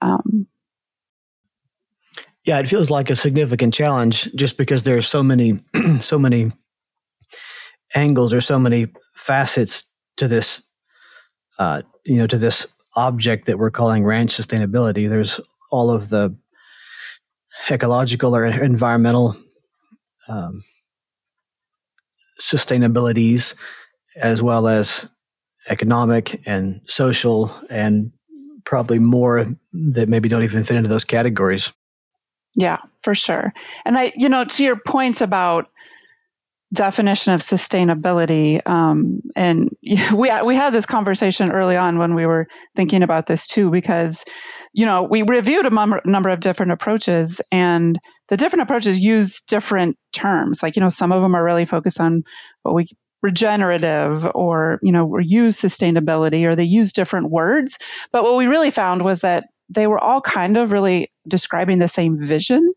Um, 0.00 0.46
yeah, 2.44 2.60
it 2.60 2.68
feels 2.68 2.88
like 2.88 3.10
a 3.10 3.16
significant 3.16 3.74
challenge 3.74 4.32
just 4.34 4.56
because 4.56 4.84
there 4.84 4.96
are 4.96 5.02
so 5.02 5.24
many, 5.24 5.60
so 6.00 6.20
many 6.20 6.52
angles 7.96 8.32
or 8.32 8.40
so 8.40 8.60
many 8.60 8.86
facets 9.16 9.84
to 10.18 10.28
this, 10.28 10.62
uh, 11.58 11.82
you 12.04 12.16
know, 12.16 12.28
to 12.28 12.38
this 12.38 12.66
object 12.94 13.46
that 13.46 13.58
we're 13.58 13.70
calling 13.70 14.04
ranch 14.04 14.36
sustainability. 14.36 15.08
There's 15.08 15.40
all 15.72 15.90
of 15.90 16.10
the 16.10 16.36
ecological 17.70 18.36
or 18.36 18.44
environmental 18.44 19.36
um, 20.28 20.62
sustainabilities 22.40 23.54
as 24.16 24.42
well 24.42 24.68
as 24.68 25.06
economic 25.68 26.46
and 26.46 26.80
social 26.86 27.54
and 27.70 28.12
probably 28.64 28.98
more 28.98 29.54
that 29.72 30.08
maybe 30.08 30.28
don't 30.28 30.44
even 30.44 30.64
fit 30.64 30.76
into 30.76 30.88
those 30.88 31.04
categories. 31.04 31.72
Yeah, 32.54 32.78
for 33.02 33.14
sure. 33.14 33.52
And 33.84 33.96
I, 33.96 34.12
you 34.14 34.28
know, 34.28 34.44
to 34.44 34.64
your 34.64 34.76
points 34.76 35.20
about 35.20 35.68
definition 36.72 37.34
of 37.34 37.40
sustainability, 37.40 38.66
um, 38.66 39.20
and 39.36 39.70
we 39.82 40.30
we 40.42 40.54
had 40.54 40.72
this 40.72 40.86
conversation 40.86 41.50
early 41.50 41.76
on 41.76 41.98
when 41.98 42.14
we 42.14 42.26
were 42.26 42.48
thinking 42.74 43.02
about 43.02 43.26
this 43.26 43.46
too, 43.46 43.70
because 43.70 44.24
you 44.72 44.86
know 44.86 45.02
we 45.02 45.22
reviewed 45.22 45.66
a 45.66 46.00
number 46.04 46.28
of 46.28 46.40
different 46.40 46.72
approaches, 46.72 47.40
and 47.50 47.98
the 48.32 48.38
different 48.38 48.62
approaches 48.62 48.98
use 48.98 49.42
different 49.42 49.98
terms. 50.10 50.62
Like, 50.62 50.76
you 50.76 50.80
know, 50.80 50.88
some 50.88 51.12
of 51.12 51.20
them 51.20 51.34
are 51.34 51.44
really 51.44 51.66
focused 51.66 52.00
on 52.00 52.22
what 52.62 52.74
we 52.74 52.86
regenerative 53.22 54.26
or, 54.34 54.78
you 54.82 54.90
know, 54.90 55.06
or 55.06 55.20
use 55.20 55.60
sustainability 55.60 56.44
or 56.44 56.56
they 56.56 56.64
use 56.64 56.94
different 56.94 57.30
words. 57.30 57.78
But 58.10 58.22
what 58.22 58.38
we 58.38 58.46
really 58.46 58.70
found 58.70 59.02
was 59.02 59.20
that 59.20 59.44
they 59.68 59.86
were 59.86 59.98
all 59.98 60.22
kind 60.22 60.56
of 60.56 60.72
really 60.72 61.12
describing 61.28 61.78
the 61.78 61.88
same 61.88 62.16
vision. 62.18 62.72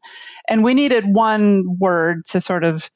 And 0.45 0.61
we 0.61 0.73
needed 0.73 1.05
one 1.07 1.63
word 1.79 2.25
to 2.31 2.41
sort 2.41 2.65
of 2.65 2.89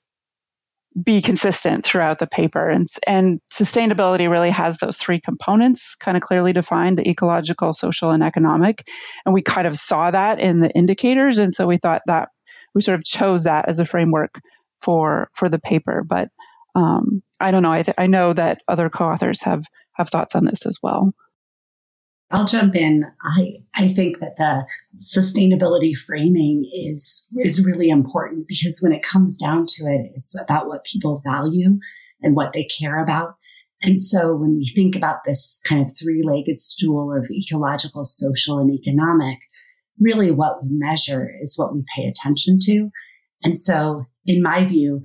be 1.02 1.22
consistent 1.22 1.86
throughout 1.86 2.20
the 2.20 2.28
paper. 2.28 2.68
And, 2.68 2.88
and 3.08 3.40
sustainability 3.50 4.30
really 4.30 4.50
has 4.50 4.80
those 4.80 4.98
three 4.98 5.22
components 5.22 5.96
kind 5.96 6.18
of 6.18 6.24
clearly 6.24 6.52
defined 6.52 6.98
the 6.98 7.10
ecological, 7.10 7.72
social, 7.72 8.12
and 8.12 8.22
economic. 8.22 8.86
And 9.26 9.34
we 9.34 9.42
kind 9.42 9.66
of 9.66 9.78
saw 9.78 10.12
that 10.12 10.42
in 10.42 10.60
the 10.60 10.70
indicators. 10.70 11.38
And 11.38 11.54
so 11.54 11.66
we 11.66 11.78
thought 11.78 12.02
that 12.08 12.28
we 12.74 12.82
sort 12.82 12.98
of 12.98 13.04
chose 13.04 13.44
that 13.44 13.68
as 13.68 13.80
a 13.80 13.86
framework 13.86 14.40
for 14.78 15.30
for 15.34 15.50
the 15.50 15.60
paper. 15.60 16.04
But 16.08 16.30
um, 16.76 17.24
I 17.40 17.52
don't 17.52 17.64
know. 17.64 17.72
I, 17.72 17.84
th- 17.84 17.96
I 17.98 18.08
know 18.08 18.34
that 18.34 18.62
other 18.68 18.90
co-authors 18.90 19.44
have 19.44 19.66
have 19.94 20.10
thoughts 20.10 20.36
on 20.36 20.46
this 20.46 20.66
as 20.66 20.80
well. 20.82 21.14
I'll 22.32 22.46
jump 22.46 22.76
in. 22.76 23.06
I 23.24 23.54
I 23.76 23.94
think 23.94 24.20
that 24.20 24.36
the 24.38 24.68
sustainability 25.00 25.98
framing 25.98 26.70
is 26.72 27.28
is 27.38 27.66
really 27.66 27.90
important 27.90 28.48
because 28.48 28.80
when 28.82 28.94
it 28.94 29.04
comes 29.04 29.38
down 29.38 29.66
to 29.68 29.86
it, 29.86 30.12
it's 30.16 30.40
about 30.40 30.68
what 30.68 30.84
people 30.84 31.22
value 31.26 31.80
and 32.22 32.36
what 32.36 32.54
they 32.54 32.66
care 32.66 33.02
about. 33.02 33.36
And 33.82 33.98
so 33.98 34.36
when 34.36 34.58
we 34.58 34.68
think 34.76 34.96
about 34.96 35.20
this 35.26 35.62
kind 35.66 35.82
of 35.90 35.98
three-legged 35.98 36.60
stool 36.60 37.16
of 37.16 37.26
ecological, 37.32 38.04
social, 38.04 38.60
and 38.60 38.70
economic, 38.70 39.40
really 40.00 40.32
what 40.32 40.58
we 40.62 40.70
measure 40.72 41.30
is 41.42 41.58
what 41.58 41.74
we 41.74 41.84
pay 41.96 42.08
attention 42.08 42.60
to. 42.64 42.90
And 43.44 43.56
so, 43.56 44.06
in 44.26 44.42
my 44.42 44.66
view, 44.66 45.02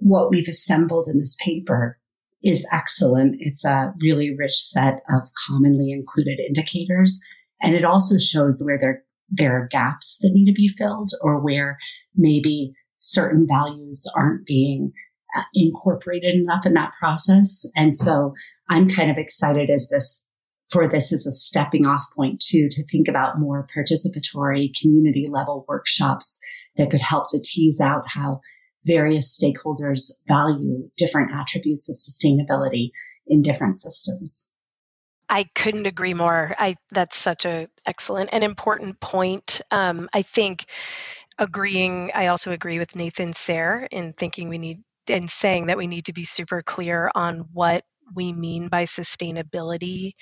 what 0.00 0.30
we've 0.30 0.48
assembled 0.48 1.08
in 1.08 1.18
this 1.18 1.36
paper 1.44 1.98
is 2.42 2.66
excellent. 2.72 3.36
It's 3.38 3.64
a 3.64 3.92
really 4.00 4.34
rich 4.36 4.54
set 4.54 5.02
of 5.10 5.28
commonly 5.46 5.90
included 5.90 6.38
indicators. 6.38 7.20
And 7.62 7.74
it 7.74 7.84
also 7.84 8.18
shows 8.18 8.62
where 8.64 8.78
there, 8.78 9.02
there 9.30 9.56
are 9.56 9.68
gaps 9.70 10.18
that 10.20 10.32
need 10.32 10.46
to 10.46 10.52
be 10.52 10.68
filled 10.68 11.10
or 11.22 11.40
where 11.40 11.78
maybe 12.14 12.74
certain 12.98 13.46
values 13.48 14.10
aren't 14.16 14.46
being 14.46 14.92
uh, 15.36 15.42
incorporated 15.54 16.34
enough 16.34 16.66
in 16.66 16.74
that 16.74 16.92
process. 16.98 17.64
And 17.74 17.94
so 17.94 18.34
I'm 18.68 18.88
kind 18.88 19.10
of 19.10 19.18
excited 19.18 19.70
as 19.70 19.88
this 19.88 20.25
for 20.70 20.88
this 20.88 21.12
as 21.12 21.26
a 21.26 21.32
stepping 21.32 21.86
off 21.86 22.04
point 22.14 22.40
too, 22.40 22.68
to 22.70 22.84
think 22.86 23.08
about 23.08 23.38
more 23.38 23.66
participatory 23.74 24.70
community 24.80 25.26
level 25.28 25.64
workshops 25.68 26.38
that 26.76 26.90
could 26.90 27.00
help 27.00 27.28
to 27.30 27.40
tease 27.42 27.80
out 27.80 28.04
how 28.08 28.40
various 28.84 29.38
stakeholders 29.38 30.12
value 30.28 30.88
different 30.96 31.32
attributes 31.32 31.88
of 31.90 31.96
sustainability 31.96 32.90
in 33.26 33.42
different 33.42 33.76
systems. 33.76 34.50
I 35.28 35.44
couldn't 35.54 35.86
agree 35.86 36.14
more. 36.14 36.54
I 36.58 36.76
that's 36.92 37.16
such 37.16 37.44
a 37.44 37.66
excellent 37.86 38.30
and 38.32 38.44
important 38.44 39.00
point. 39.00 39.60
Um, 39.72 40.08
I 40.14 40.22
think 40.22 40.66
agreeing. 41.38 42.12
I 42.14 42.28
also 42.28 42.52
agree 42.52 42.78
with 42.78 42.94
Nathan 42.94 43.32
Sayre 43.32 43.88
in 43.90 44.12
thinking 44.12 44.48
we 44.48 44.58
need 44.58 44.78
and 45.08 45.30
saying 45.30 45.66
that 45.66 45.78
we 45.78 45.86
need 45.86 46.06
to 46.06 46.12
be 46.12 46.24
super 46.24 46.62
clear 46.62 47.10
on 47.14 47.48
what 47.52 47.84
we 48.14 48.32
mean 48.32 48.68
by 48.68 48.84
sustainability 48.84 50.12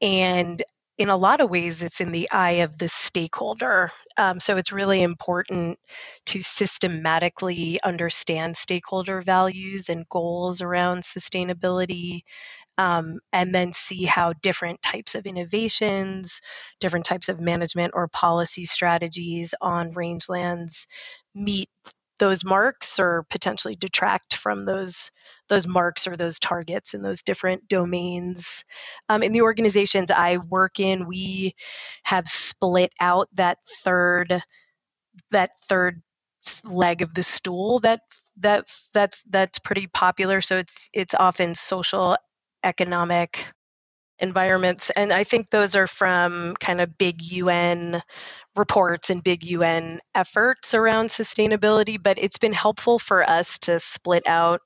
and 0.00 0.62
in 0.98 1.10
a 1.10 1.16
lot 1.16 1.40
of 1.40 1.50
ways, 1.50 1.82
it's 1.82 2.00
in 2.00 2.10
the 2.10 2.30
eye 2.30 2.62
of 2.62 2.78
the 2.78 2.88
stakeholder. 2.88 3.90
Um, 4.16 4.40
so 4.40 4.56
it's 4.56 4.72
really 4.72 5.02
important 5.02 5.78
to 6.26 6.40
systematically 6.40 7.78
understand 7.84 8.56
stakeholder 8.56 9.20
values 9.20 9.90
and 9.90 10.08
goals 10.08 10.62
around 10.62 11.02
sustainability. 11.02 12.20
Um, 12.78 13.20
and 13.32 13.54
then 13.54 13.72
see 13.72 14.04
how 14.04 14.34
different 14.42 14.82
types 14.82 15.14
of 15.14 15.26
innovations, 15.26 16.42
different 16.78 17.06
types 17.06 17.30
of 17.30 17.40
management 17.40 17.92
or 17.94 18.06
policy 18.08 18.66
strategies 18.66 19.54
on 19.62 19.92
rangelands 19.92 20.86
meet 21.34 21.70
those 22.18 22.44
marks 22.44 22.98
or 22.98 23.26
potentially 23.30 23.76
detract 23.76 24.36
from 24.36 24.64
those 24.64 25.10
those 25.48 25.66
marks 25.66 26.06
or 26.08 26.16
those 26.16 26.38
targets 26.40 26.94
in 26.94 27.02
those 27.02 27.22
different 27.22 27.68
domains. 27.68 28.64
Um, 29.08 29.22
in 29.22 29.32
the 29.32 29.42
organizations 29.42 30.10
i 30.10 30.38
work 30.38 30.80
in 30.80 31.06
we 31.06 31.54
have 32.04 32.26
split 32.26 32.92
out 33.00 33.28
that 33.34 33.58
third 33.84 34.42
that 35.30 35.50
third 35.68 36.02
leg 36.64 37.02
of 37.02 37.14
the 37.14 37.22
stool 37.22 37.80
that 37.80 38.00
that 38.38 38.66
that's 38.92 39.22
that's 39.30 39.58
pretty 39.58 39.86
popular. 39.86 40.40
So 40.40 40.58
it's 40.58 40.90
it's 40.92 41.14
often 41.14 41.54
social 41.54 42.16
economic 42.64 43.46
environments. 44.18 44.90
And 44.90 45.12
I 45.12 45.24
think 45.24 45.50
those 45.50 45.76
are 45.76 45.86
from 45.86 46.54
kind 46.60 46.80
of 46.80 46.96
big 46.98 47.22
UN 47.22 48.00
reports 48.54 49.10
and 49.10 49.22
big 49.22 49.44
UN 49.44 50.00
efforts 50.14 50.74
around 50.74 51.08
sustainability. 51.08 52.02
But 52.02 52.18
it's 52.18 52.38
been 52.38 52.52
helpful 52.52 52.98
for 52.98 53.28
us 53.28 53.58
to 53.60 53.78
split 53.78 54.24
out 54.26 54.60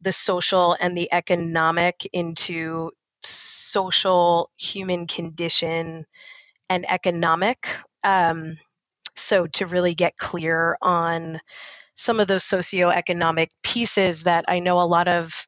the 0.00 0.12
social 0.12 0.76
and 0.80 0.96
the 0.96 1.08
economic 1.12 2.06
into 2.12 2.90
social, 3.22 4.50
human 4.56 5.06
condition, 5.06 6.04
and 6.68 6.90
economic. 6.90 7.66
Um, 8.02 8.56
so 9.16 9.46
to 9.46 9.66
really 9.66 9.94
get 9.94 10.16
clear 10.16 10.76
on 10.82 11.40
some 11.94 12.20
of 12.20 12.26
those 12.26 12.42
socioeconomic 12.42 13.48
pieces 13.62 14.24
that 14.24 14.44
I 14.48 14.58
know 14.58 14.80
a 14.80 14.82
lot 14.82 15.08
of 15.08 15.46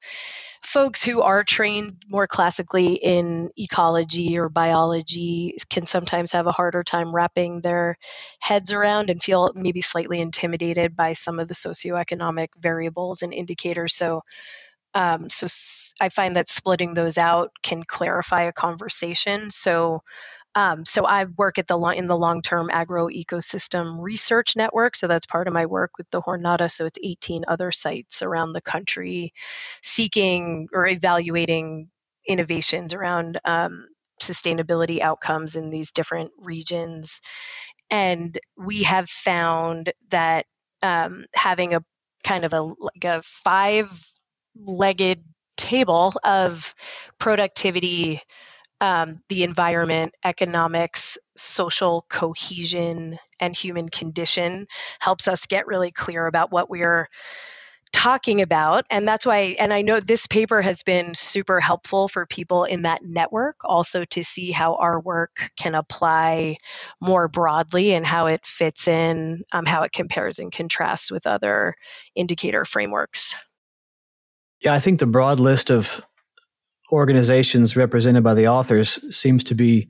folks 0.66 1.04
who 1.04 1.22
are 1.22 1.44
trained 1.44 2.02
more 2.10 2.26
classically 2.26 2.94
in 2.94 3.50
ecology 3.56 4.36
or 4.36 4.48
biology 4.48 5.56
can 5.70 5.86
sometimes 5.86 6.32
have 6.32 6.48
a 6.48 6.52
harder 6.52 6.82
time 6.82 7.14
wrapping 7.14 7.60
their 7.60 7.96
heads 8.40 8.72
around 8.72 9.08
and 9.08 9.22
feel 9.22 9.52
maybe 9.54 9.80
slightly 9.80 10.20
intimidated 10.20 10.96
by 10.96 11.12
some 11.12 11.38
of 11.38 11.46
the 11.46 11.54
socioeconomic 11.54 12.48
variables 12.58 13.22
and 13.22 13.32
indicators. 13.32 13.94
So, 13.94 14.22
um, 14.94 15.28
so 15.28 15.46
I 16.00 16.08
find 16.08 16.36
that 16.36 16.48
splitting 16.48 16.94
those 16.94 17.16
out 17.18 17.52
can 17.62 17.84
clarify 17.84 18.42
a 18.42 18.52
conversation. 18.52 19.50
So, 19.50 20.02
um, 20.56 20.86
so 20.86 21.04
I 21.04 21.26
work 21.36 21.58
at 21.58 21.66
the 21.66 21.78
in 21.90 22.06
the 22.06 22.16
long 22.16 22.40
term 22.40 22.70
agro 22.72 23.08
ecosystem 23.08 24.00
research 24.00 24.56
network. 24.56 24.96
So 24.96 25.06
that's 25.06 25.26
part 25.26 25.48
of 25.48 25.54
my 25.54 25.66
work 25.66 25.92
with 25.98 26.10
the 26.10 26.22
Jornada. 26.22 26.70
So 26.70 26.86
it's 26.86 26.98
18 27.04 27.44
other 27.46 27.70
sites 27.70 28.22
around 28.22 28.54
the 28.54 28.62
country 28.62 29.34
seeking 29.82 30.68
or 30.72 30.86
evaluating 30.86 31.90
innovations 32.26 32.94
around 32.94 33.38
um, 33.44 33.86
sustainability 34.20 35.00
outcomes 35.00 35.56
in 35.56 35.68
these 35.68 35.92
different 35.92 36.30
regions. 36.38 37.20
And 37.90 38.36
we 38.56 38.84
have 38.84 39.10
found 39.10 39.92
that 40.10 40.46
um, 40.82 41.26
having 41.34 41.74
a 41.74 41.84
kind 42.24 42.46
of 42.46 42.54
a 42.54 42.62
like 42.62 43.04
a 43.04 43.20
five 43.22 43.90
legged 44.58 45.22
table 45.58 46.14
of 46.24 46.74
productivity 47.18 48.22
um, 48.80 49.20
the 49.28 49.42
environment, 49.42 50.14
economics, 50.24 51.18
social 51.36 52.04
cohesion, 52.08 53.18
and 53.40 53.56
human 53.56 53.88
condition 53.88 54.66
helps 55.00 55.28
us 55.28 55.46
get 55.46 55.66
really 55.66 55.90
clear 55.90 56.26
about 56.26 56.52
what 56.52 56.68
we're 56.68 57.08
talking 57.92 58.42
about. 58.42 58.84
And 58.90 59.08
that's 59.08 59.24
why, 59.24 59.56
and 59.58 59.72
I 59.72 59.80
know 59.80 60.00
this 60.00 60.26
paper 60.26 60.60
has 60.60 60.82
been 60.82 61.14
super 61.14 61.60
helpful 61.60 62.08
for 62.08 62.26
people 62.26 62.64
in 62.64 62.82
that 62.82 63.02
network 63.02 63.56
also 63.64 64.04
to 64.06 64.22
see 64.22 64.50
how 64.50 64.74
our 64.74 65.00
work 65.00 65.50
can 65.56 65.74
apply 65.74 66.56
more 67.00 67.28
broadly 67.28 67.94
and 67.94 68.06
how 68.06 68.26
it 68.26 68.44
fits 68.44 68.88
in, 68.88 69.42
um, 69.52 69.64
how 69.64 69.82
it 69.82 69.92
compares 69.92 70.38
and 70.38 70.52
contrasts 70.52 71.10
with 71.10 71.26
other 71.26 71.74
indicator 72.14 72.64
frameworks. 72.64 73.34
Yeah, 74.60 74.74
I 74.74 74.78
think 74.78 75.00
the 75.00 75.06
broad 75.06 75.40
list 75.40 75.70
of 75.70 76.04
organizations 76.92 77.76
represented 77.76 78.22
by 78.22 78.34
the 78.34 78.48
authors 78.48 78.98
seems 79.14 79.44
to 79.44 79.54
be 79.54 79.88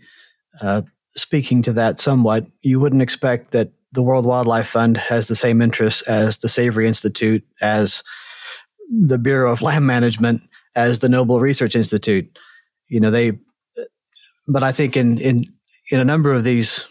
uh, 0.61 0.83
speaking 1.17 1.63
to 1.63 1.73
that 1.73 2.01
somewhat. 2.01 2.47
You 2.63 2.81
wouldn't 2.81 3.03
expect 3.03 3.51
that 3.53 3.71
the 3.93 4.03
World 4.03 4.27
Wildlife 4.27 4.69
Fund 4.69 4.97
has 4.97 5.29
the 5.29 5.37
same 5.37 5.63
interests 5.63 6.07
as 6.09 6.39
the 6.39 6.49
Savory 6.49 6.87
Institute, 6.87 7.45
as 7.63 8.03
the 8.91 9.19
Bureau 9.19 9.53
of 9.53 9.63
Land 9.63 9.87
Management, 9.87 10.43
as 10.75 10.99
the 10.99 11.09
Noble 11.09 11.41
Research 11.41 11.75
Institute. 11.75 12.39
You 12.89 13.01
know, 13.01 13.11
they, 13.11 13.33
but 14.47 14.63
I 14.63 14.73
think 14.73 14.97
in, 14.97 15.19
in, 15.19 15.45
in 15.91 16.01
a 16.01 16.05
number 16.05 16.33
of 16.33 16.45
these 16.45 16.87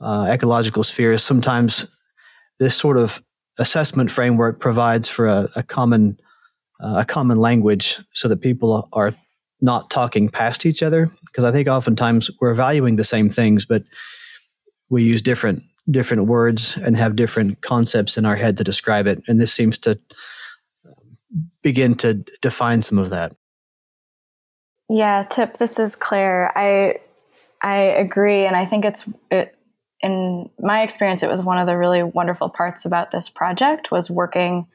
uh, 0.00 0.26
ecological 0.30 0.84
spheres, 0.84 1.22
sometimes 1.22 1.86
this 2.58 2.76
sort 2.76 2.96
of 2.96 3.22
assessment 3.58 4.10
framework 4.10 4.60
provides 4.60 5.08
for 5.08 5.26
a, 5.26 5.48
a 5.56 5.62
common 5.62 6.18
uh, 6.80 6.96
a 6.98 7.04
common 7.04 7.38
language 7.38 7.98
so 8.12 8.28
that 8.28 8.40
people 8.40 8.88
are 8.92 9.14
not 9.60 9.90
talking 9.90 10.28
past 10.28 10.66
each 10.66 10.82
other 10.82 11.10
because 11.26 11.44
i 11.44 11.52
think 11.52 11.68
oftentimes 11.68 12.30
we're 12.40 12.54
valuing 12.54 12.96
the 12.96 13.04
same 13.04 13.28
things 13.28 13.64
but 13.64 13.82
we 14.90 15.02
use 15.02 15.22
different 15.22 15.62
different 15.90 16.26
words 16.26 16.76
and 16.76 16.96
have 16.96 17.16
different 17.16 17.60
concepts 17.60 18.16
in 18.16 18.24
our 18.24 18.36
head 18.36 18.56
to 18.56 18.64
describe 18.64 19.06
it. 19.06 19.22
And 19.28 19.40
this 19.40 19.52
seems 19.52 19.78
to 19.78 19.98
begin 21.62 21.94
to 21.96 22.14
define 22.40 22.82
some 22.82 22.98
of 22.98 23.10
that. 23.10 23.34
Yeah 24.88 25.24
tip 25.28 25.56
this 25.56 25.78
is 25.78 25.96
clare. 25.96 26.52
I 26.56 26.98
i 27.62 27.76
agree 27.76 28.44
and 28.44 28.54
i 28.54 28.66
think 28.66 28.84
it's 28.84 29.08
it, 29.30 29.56
in 30.02 30.50
my 30.58 30.82
experience 30.82 31.22
it 31.22 31.30
was 31.30 31.40
one 31.40 31.56
of 31.56 31.66
the 31.66 31.76
really 31.78 32.02
wonderful 32.02 32.50
parts 32.50 32.84
about 32.84 33.10
this 33.10 33.30
project 33.30 33.90
was 33.90 34.10
working 34.10 34.66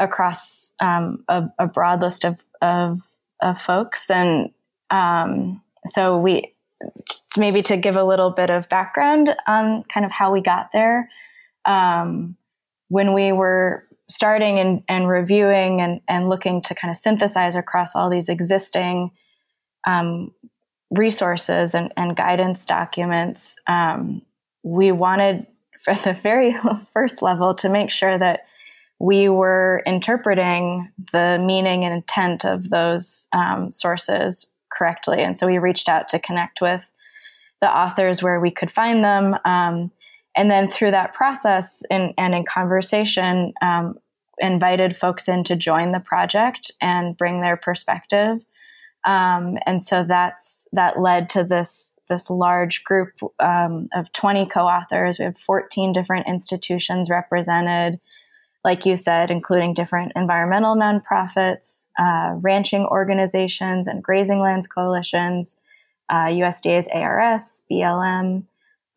across 0.00 0.72
um, 0.80 1.24
a, 1.28 1.44
a, 1.58 1.66
broad 1.66 2.00
list 2.00 2.24
of, 2.24 2.36
of, 2.60 3.00
of 3.40 3.60
folks. 3.60 4.10
And 4.10 4.50
um, 4.90 5.62
so 5.86 6.18
we, 6.18 6.54
maybe 7.36 7.62
to 7.62 7.76
give 7.76 7.96
a 7.96 8.04
little 8.04 8.30
bit 8.30 8.50
of 8.50 8.68
background 8.68 9.34
on 9.46 9.84
kind 9.84 10.04
of 10.04 10.12
how 10.12 10.32
we 10.32 10.40
got 10.40 10.70
there. 10.72 11.08
Um, 11.64 12.36
when 12.88 13.12
we 13.12 13.32
were 13.32 13.86
starting 14.08 14.58
and, 14.58 14.82
and 14.88 15.08
reviewing 15.08 15.80
and, 15.80 16.00
and 16.08 16.28
looking 16.28 16.60
to 16.62 16.74
kind 16.74 16.90
of 16.90 16.96
synthesize 16.96 17.56
across 17.56 17.96
all 17.96 18.10
these 18.10 18.28
existing 18.28 19.10
um, 19.86 20.32
resources 20.90 21.74
and, 21.74 21.92
and, 21.96 22.16
guidance 22.16 22.66
documents, 22.66 23.58
um, 23.66 24.22
we 24.62 24.92
wanted 24.92 25.46
for 25.80 25.94
the 25.94 26.12
very 26.12 26.54
first 26.92 27.22
level 27.22 27.54
to 27.54 27.68
make 27.68 27.90
sure 27.90 28.18
that 28.18 28.46
we 28.98 29.28
were 29.28 29.82
interpreting 29.86 30.90
the 31.12 31.38
meaning 31.44 31.84
and 31.84 31.94
intent 31.94 32.44
of 32.44 32.70
those 32.70 33.28
um, 33.32 33.72
sources 33.72 34.52
correctly. 34.72 35.22
And 35.22 35.36
so 35.36 35.46
we 35.46 35.58
reached 35.58 35.88
out 35.88 36.08
to 36.08 36.18
connect 36.18 36.60
with 36.60 36.90
the 37.60 37.68
authors 37.68 38.22
where 38.22 38.40
we 38.40 38.50
could 38.50 38.70
find 38.70 39.04
them. 39.04 39.36
Um, 39.44 39.90
and 40.36 40.50
then 40.50 40.68
through 40.68 40.90
that 40.92 41.14
process 41.14 41.82
and 41.90 42.12
in 42.16 42.44
conversation, 42.44 43.52
um, 43.62 43.98
invited 44.38 44.96
folks 44.96 45.28
in 45.28 45.44
to 45.44 45.56
join 45.56 45.92
the 45.92 46.00
project 46.00 46.72
and 46.80 47.16
bring 47.16 47.40
their 47.40 47.56
perspective. 47.56 48.44
Um, 49.06 49.58
and 49.66 49.82
so 49.82 50.02
that's 50.02 50.66
that 50.72 50.98
led 50.98 51.28
to 51.30 51.44
this 51.44 51.98
this 52.08 52.28
large 52.28 52.84
group 52.84 53.12
um, 53.38 53.88
of 53.94 54.12
20 54.12 54.46
co-authors. 54.46 55.18
We 55.18 55.24
have 55.24 55.38
14 55.38 55.92
different 55.92 56.26
institutions 56.26 57.08
represented 57.08 57.98
like 58.64 58.86
you 58.86 58.96
said, 58.96 59.30
including 59.30 59.74
different 59.74 60.12
environmental 60.16 60.74
nonprofits, 60.74 61.88
uh, 61.98 62.34
ranching 62.40 62.86
organizations, 62.86 63.86
and 63.86 64.02
grazing 64.02 64.38
lands 64.38 64.66
coalitions, 64.66 65.60
uh, 66.08 66.26
USDA's 66.26 66.88
ARS, 66.88 67.66
BLM, 67.70 68.44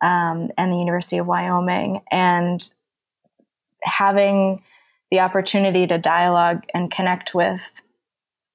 um, 0.00 0.50
and 0.56 0.72
the 0.72 0.78
University 0.78 1.18
of 1.18 1.26
Wyoming. 1.26 2.00
And 2.10 2.68
having 3.82 4.62
the 5.10 5.20
opportunity 5.20 5.86
to 5.86 5.98
dialogue 5.98 6.64
and 6.72 6.90
connect 6.90 7.34
with 7.34 7.82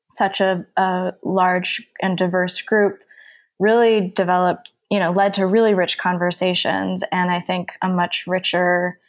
such 0.10 0.42
a, 0.42 0.66
a 0.78 1.14
large 1.24 1.88
and 2.02 2.18
diverse 2.18 2.62
group 2.62 3.02
really 3.60 4.10
developed, 4.16 4.70
you 4.90 5.00
know, 5.00 5.12
led 5.12 5.34
to 5.36 5.46
really 5.46 5.74
rich 5.74 5.98
conversations 5.98 7.04
and 7.12 7.32
I 7.32 7.40
think 7.40 7.74
a 7.82 7.90
much 7.90 8.26
richer 8.28 9.00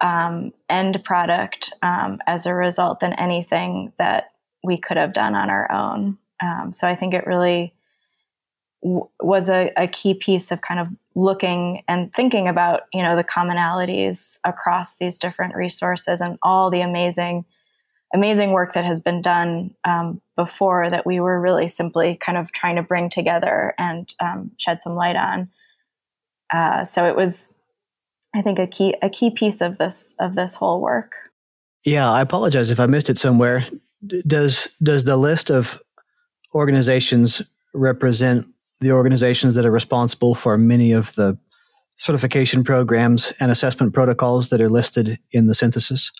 um, 0.00 0.52
end 0.68 1.02
product 1.04 1.72
um, 1.82 2.18
as 2.26 2.46
a 2.46 2.54
result 2.54 3.00
than 3.00 3.12
anything 3.14 3.92
that 3.98 4.32
we 4.62 4.76
could 4.76 4.96
have 4.96 5.12
done 5.12 5.34
on 5.34 5.50
our 5.50 5.70
own. 5.70 6.18
Um, 6.42 6.72
so 6.72 6.86
I 6.86 6.96
think 6.96 7.14
it 7.14 7.26
really 7.26 7.74
w- 8.82 9.08
was 9.20 9.48
a, 9.48 9.72
a, 9.76 9.86
key 9.86 10.14
piece 10.14 10.50
of 10.50 10.62
kind 10.62 10.80
of 10.80 10.88
looking 11.14 11.82
and 11.86 12.12
thinking 12.14 12.48
about 12.48 12.82
you 12.94 13.02
know 13.02 13.16
the 13.16 13.24
commonalities 13.24 14.38
across 14.44 14.96
these 14.96 15.18
different 15.18 15.54
resources 15.54 16.20
and 16.20 16.38
all 16.42 16.70
the 16.70 16.80
amazing 16.80 17.44
amazing 18.14 18.52
work 18.52 18.72
that 18.72 18.84
has 18.84 19.00
been 19.00 19.20
done 19.20 19.74
um, 19.84 20.20
before 20.36 20.90
that 20.90 21.06
we 21.06 21.20
were 21.20 21.40
really 21.40 21.68
simply 21.68 22.16
kind 22.16 22.38
of 22.38 22.52
trying 22.52 22.76
to 22.76 22.82
bring 22.82 23.08
together 23.08 23.74
and 23.78 24.14
um, 24.20 24.50
shed 24.56 24.82
some 24.82 24.94
light 24.94 25.16
on. 25.16 25.48
Uh, 26.52 26.84
so 26.84 27.06
it 27.06 27.14
was 27.14 27.54
I 28.34 28.42
think 28.42 28.58
a 28.58 28.66
key 28.66 28.94
a 29.02 29.10
key 29.10 29.30
piece 29.30 29.60
of 29.60 29.78
this 29.78 30.14
of 30.18 30.34
this 30.34 30.54
whole 30.54 30.80
work. 30.80 31.14
Yeah, 31.84 32.10
I 32.10 32.20
apologize 32.20 32.70
if 32.70 32.78
I 32.78 32.86
missed 32.86 33.10
it 33.10 33.18
somewhere. 33.18 33.66
Does 34.26 34.68
does 34.82 35.04
the 35.04 35.16
list 35.16 35.50
of 35.50 35.80
organizations 36.54 37.42
represent 37.74 38.46
the 38.80 38.92
organizations 38.92 39.54
that 39.54 39.66
are 39.66 39.70
responsible 39.70 40.34
for 40.34 40.56
many 40.58 40.92
of 40.92 41.14
the 41.14 41.38
certification 41.96 42.64
programs 42.64 43.32
and 43.40 43.50
assessment 43.50 43.92
protocols 43.92 44.48
that 44.48 44.60
are 44.60 44.70
listed 44.70 45.18
in 45.32 45.46
the 45.46 45.54
synthesis? 45.54 46.10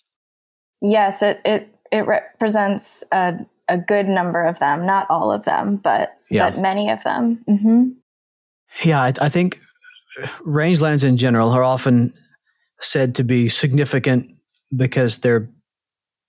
Yes, 0.82 1.22
it 1.22 1.40
it, 1.44 1.74
it 1.90 2.06
represents 2.06 3.02
a, 3.12 3.34
a 3.68 3.78
good 3.78 4.08
number 4.08 4.44
of 4.44 4.58
them, 4.58 4.84
not 4.84 5.06
all 5.10 5.32
of 5.32 5.44
them, 5.44 5.76
but 5.76 6.16
yeah. 6.28 6.50
but 6.50 6.60
many 6.60 6.90
of 6.90 7.02
them. 7.02 7.44
Mm-hmm. 7.48 7.88
Yeah, 8.84 9.00
I, 9.00 9.12
I 9.20 9.28
think 9.28 9.58
rangelands 10.44 11.04
in 11.04 11.16
general 11.16 11.50
are 11.50 11.64
often 11.64 12.14
said 12.80 13.14
to 13.16 13.24
be 13.24 13.48
significant 13.48 14.34
because 14.74 15.18
they're 15.18 15.50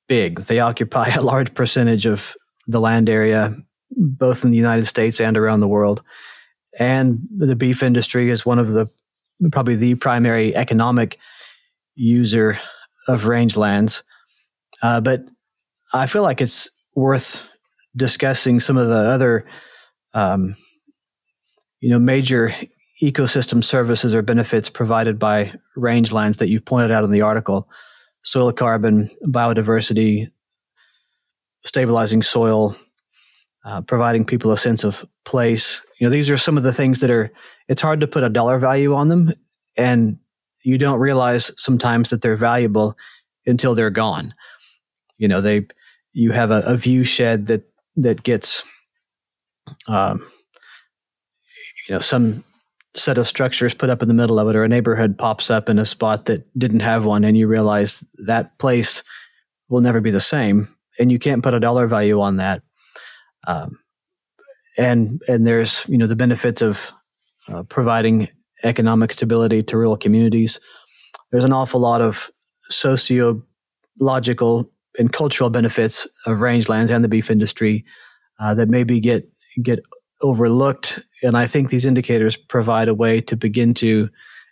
big. 0.07 0.41
They 0.41 0.59
occupy 0.59 1.09
a 1.09 1.21
large 1.21 1.53
percentage 1.53 2.05
of 2.05 2.35
the 2.67 2.79
land 2.79 3.09
area, 3.09 3.55
both 3.91 4.43
in 4.43 4.51
the 4.51 4.57
United 4.57 4.85
States 4.85 5.19
and 5.19 5.37
around 5.37 5.61
the 5.61 5.67
world. 5.67 6.03
And 6.79 7.27
the 7.35 7.55
beef 7.55 7.83
industry 7.83 8.29
is 8.29 8.45
one 8.45 8.59
of 8.59 8.71
the 8.71 8.89
probably 9.51 9.75
the 9.75 9.95
primary 9.95 10.55
economic 10.55 11.17
user 11.95 12.59
of 13.07 13.23
rangelands. 13.23 14.03
Uh, 14.83 15.01
but 15.01 15.23
I 15.93 16.05
feel 16.05 16.21
like 16.21 16.41
it's 16.41 16.69
worth 16.95 17.49
discussing 17.95 18.59
some 18.59 18.77
of 18.77 18.87
the 18.87 18.95
other, 18.95 19.45
um, 20.13 20.55
you 21.79 21.89
know, 21.89 21.99
major 21.99 22.53
ecosystem 23.01 23.63
services 23.63 24.13
or 24.13 24.21
benefits 24.21 24.69
provided 24.69 25.17
by 25.17 25.53
rangelands 25.75 26.37
that 26.37 26.49
you've 26.49 26.65
pointed 26.65 26.91
out 26.91 27.03
in 27.03 27.11
the 27.11 27.21
article: 27.21 27.69
soil 28.23 28.51
carbon, 28.51 29.09
biodiversity, 29.25 30.27
stabilizing 31.65 32.21
soil, 32.21 32.75
uh, 33.65 33.81
providing 33.81 34.25
people 34.25 34.51
a 34.51 34.57
sense 34.57 34.83
of 34.83 35.05
place. 35.25 35.81
You 35.99 36.07
know, 36.07 36.11
these 36.11 36.29
are 36.29 36.37
some 36.37 36.57
of 36.57 36.63
the 36.63 36.73
things 36.73 36.99
that 36.99 37.09
are. 37.09 37.31
It's 37.67 37.81
hard 37.81 38.01
to 38.01 38.07
put 38.07 38.23
a 38.23 38.29
dollar 38.29 38.59
value 38.59 38.93
on 38.93 39.07
them, 39.07 39.33
and 39.77 40.17
you 40.63 40.77
don't 40.77 40.99
realize 40.99 41.51
sometimes 41.57 42.09
that 42.09 42.21
they're 42.21 42.35
valuable 42.35 42.95
until 43.45 43.75
they're 43.75 43.89
gone. 43.89 44.33
You 45.17 45.27
know, 45.27 45.41
they 45.41 45.67
you 46.13 46.31
have 46.31 46.51
a, 46.51 46.61
a 46.65 46.77
view 46.77 47.03
shed 47.03 47.47
that 47.47 47.63
that 47.97 48.23
gets 48.23 48.63
um, 49.87 50.25
you 51.87 51.95
know 51.95 51.99
some 51.99 52.43
set 52.93 53.17
of 53.17 53.27
structures 53.27 53.73
put 53.73 53.89
up 53.89 54.01
in 54.01 54.07
the 54.07 54.13
middle 54.13 54.37
of 54.37 54.49
it 54.49 54.55
or 54.55 54.63
a 54.63 54.67
neighborhood 54.67 55.17
pops 55.17 55.49
up 55.49 55.69
in 55.69 55.79
a 55.79 55.85
spot 55.85 56.25
that 56.25 56.45
didn't 56.57 56.81
have 56.81 57.05
one 57.05 57.23
and 57.23 57.37
you 57.37 57.47
realize 57.47 57.99
that 58.25 58.57
place 58.57 59.03
will 59.69 59.81
never 59.81 60.01
be 60.01 60.11
the 60.11 60.19
same 60.19 60.67
and 60.99 61.11
you 61.11 61.19
can't 61.19 61.43
put 61.43 61.53
a 61.53 61.59
dollar 61.59 61.87
value 61.87 62.19
on 62.19 62.37
that. 62.37 62.61
Um, 63.47 63.79
and 64.77 65.21
and 65.27 65.45
there's 65.45 65.85
you 65.87 65.97
know 65.97 66.07
the 66.07 66.15
benefits 66.15 66.61
of 66.61 66.91
uh, 67.49 67.63
providing 67.63 68.29
economic 68.63 69.11
stability 69.11 69.63
to 69.63 69.77
rural 69.77 69.97
communities. 69.97 70.59
There's 71.31 71.43
an 71.43 71.53
awful 71.53 71.81
lot 71.81 72.01
of 72.01 72.29
sociological 72.69 74.71
and 74.97 75.11
cultural 75.11 75.49
benefits 75.49 76.07
of 76.25 76.39
rangelands 76.39 76.93
and 76.93 77.03
the 77.03 77.09
beef 77.09 77.31
industry 77.31 77.85
uh, 78.39 78.53
that 78.55 78.69
maybe 78.69 78.99
get 78.99 79.27
get 79.61 79.83
overlooked. 80.21 80.99
And 81.23 81.37
I 81.37 81.47
think 81.47 81.69
these 81.69 81.85
indicators 81.85 82.37
provide 82.37 82.87
a 82.87 82.93
way 82.93 83.21
to 83.21 83.35
begin 83.35 83.73
to 83.75 84.09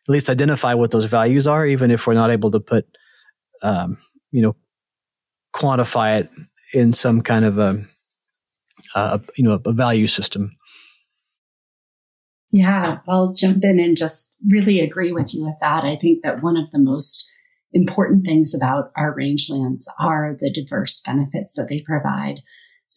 at 0.08 0.12
least 0.12 0.30
identify 0.30 0.74
what 0.74 0.92
those 0.92 1.06
values 1.06 1.48
are, 1.48 1.66
even 1.66 1.92
if 1.92 2.08
we're 2.08 2.14
not 2.14 2.32
able 2.32 2.52
to 2.52 2.60
put, 2.60 2.86
um, 3.62 3.98
you 4.32 4.42
know, 4.42 4.56
quantify 5.54 6.20
it 6.20 6.30
in 6.74 6.94
some 6.94 7.22
kind 7.22 7.46
of 7.46 7.58
a, 7.58 7.86
a 8.96 9.22
you 9.36 9.44
know, 9.44 9.60
a 9.66 9.72
value 9.72 10.08
system. 10.08 10.56
Yeah, 12.52 13.00
I'll 13.08 13.34
jump 13.34 13.64
in 13.64 13.80
and 13.80 13.96
just 13.96 14.34
really 14.50 14.80
agree 14.80 15.12
with 15.12 15.36
you 15.36 15.46
with 15.46 15.56
that. 15.62 15.84
I 15.84 15.96
think 15.96 16.24
that 16.24 16.42
one 16.42 16.58
of 16.58 16.72
the 16.72 16.80
most 16.80 17.30
important 17.74 18.26
things 18.26 18.56
about 18.56 18.90
our 18.98 19.16
rangelands 19.16 19.84
are 20.00 20.36
the 20.40 20.52
diverse 20.52 21.02
benefits 21.06 21.54
that 21.54 21.68
they 21.70 21.82
provide 21.82 22.40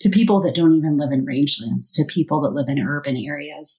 to 0.02 0.10
people 0.10 0.40
that 0.42 0.54
don't 0.54 0.76
even 0.76 0.98
live 0.98 1.10
in 1.12 1.26
rangelands, 1.26 1.92
to 1.94 2.04
people 2.08 2.40
that 2.42 2.52
live 2.52 2.68
in 2.68 2.84
urban 2.84 3.16
areas. 3.16 3.78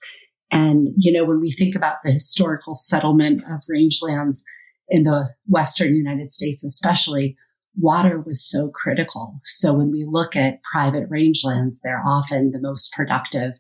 And, 0.51 0.89
you 0.97 1.11
know, 1.11 1.25
when 1.25 1.39
we 1.39 1.51
think 1.51 1.75
about 1.75 1.97
the 2.03 2.11
historical 2.11 2.73
settlement 2.73 3.41
of 3.49 3.61
rangelands 3.71 4.41
in 4.89 5.03
the 5.03 5.29
Western 5.47 5.95
United 5.95 6.31
States, 6.31 6.63
especially, 6.63 7.35
water 7.75 8.21
was 8.21 8.47
so 8.47 8.69
critical. 8.69 9.39
So 9.45 9.73
when 9.73 9.91
we 9.91 10.05
look 10.07 10.35
at 10.35 10.61
private 10.63 11.09
rangelands, 11.09 11.77
they're 11.83 12.03
often 12.07 12.51
the 12.51 12.61
most 12.61 12.93
productive, 12.93 13.53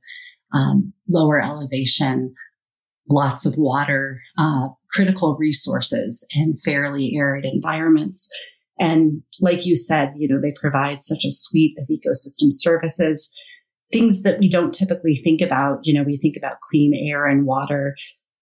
um, 0.53 0.93
lower 1.09 1.41
elevation, 1.41 2.35
lots 3.09 3.45
of 3.45 3.55
water, 3.57 4.21
uh, 4.37 4.69
critical 4.91 5.35
resources 5.39 6.25
in 6.35 6.57
fairly 6.63 7.15
arid 7.15 7.45
environments. 7.45 8.29
And 8.79 9.21
like 9.39 9.65
you 9.65 9.75
said, 9.75 10.13
you 10.17 10.27
know, 10.27 10.41
they 10.41 10.53
provide 10.59 11.03
such 11.03 11.25
a 11.25 11.31
suite 11.31 11.77
of 11.77 11.87
ecosystem 11.87 12.47
services, 12.49 13.31
things 13.91 14.23
that 14.23 14.39
we 14.39 14.49
don't 14.49 14.73
typically 14.73 15.15
think 15.15 15.41
about. 15.41 15.79
You 15.83 15.93
know, 15.93 16.03
we 16.03 16.17
think 16.17 16.35
about 16.37 16.61
clean 16.61 16.93
air 17.09 17.27
and 17.27 17.45
water, 17.45 17.95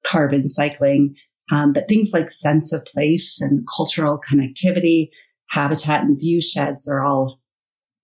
carbon 0.06 0.48
cycling, 0.48 1.16
um, 1.52 1.74
but 1.74 1.88
things 1.88 2.12
like 2.14 2.32
sense 2.32 2.74
of 2.74 2.86
place 2.86 3.42
and 3.42 3.68
cultural 3.76 4.20
connectivity, 4.20 5.10
habitat 5.50 6.04
and 6.04 6.18
view 6.18 6.42
sheds 6.42 6.88
are 6.88 7.04
all 7.04 7.40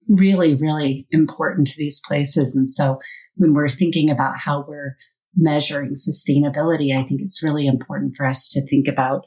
really, 0.09 0.55
really 0.55 1.07
important 1.11 1.67
to 1.67 1.77
these 1.77 2.01
places. 2.05 2.55
And 2.55 2.67
so 2.67 2.99
when 3.35 3.53
we're 3.53 3.69
thinking 3.69 4.09
about 4.09 4.37
how 4.37 4.65
we're 4.67 4.95
measuring 5.35 5.95
sustainability, 5.95 6.95
I 6.95 7.03
think 7.03 7.21
it's 7.21 7.43
really 7.43 7.67
important 7.67 8.15
for 8.15 8.25
us 8.25 8.49
to 8.49 8.65
think 8.67 8.87
about 8.87 9.25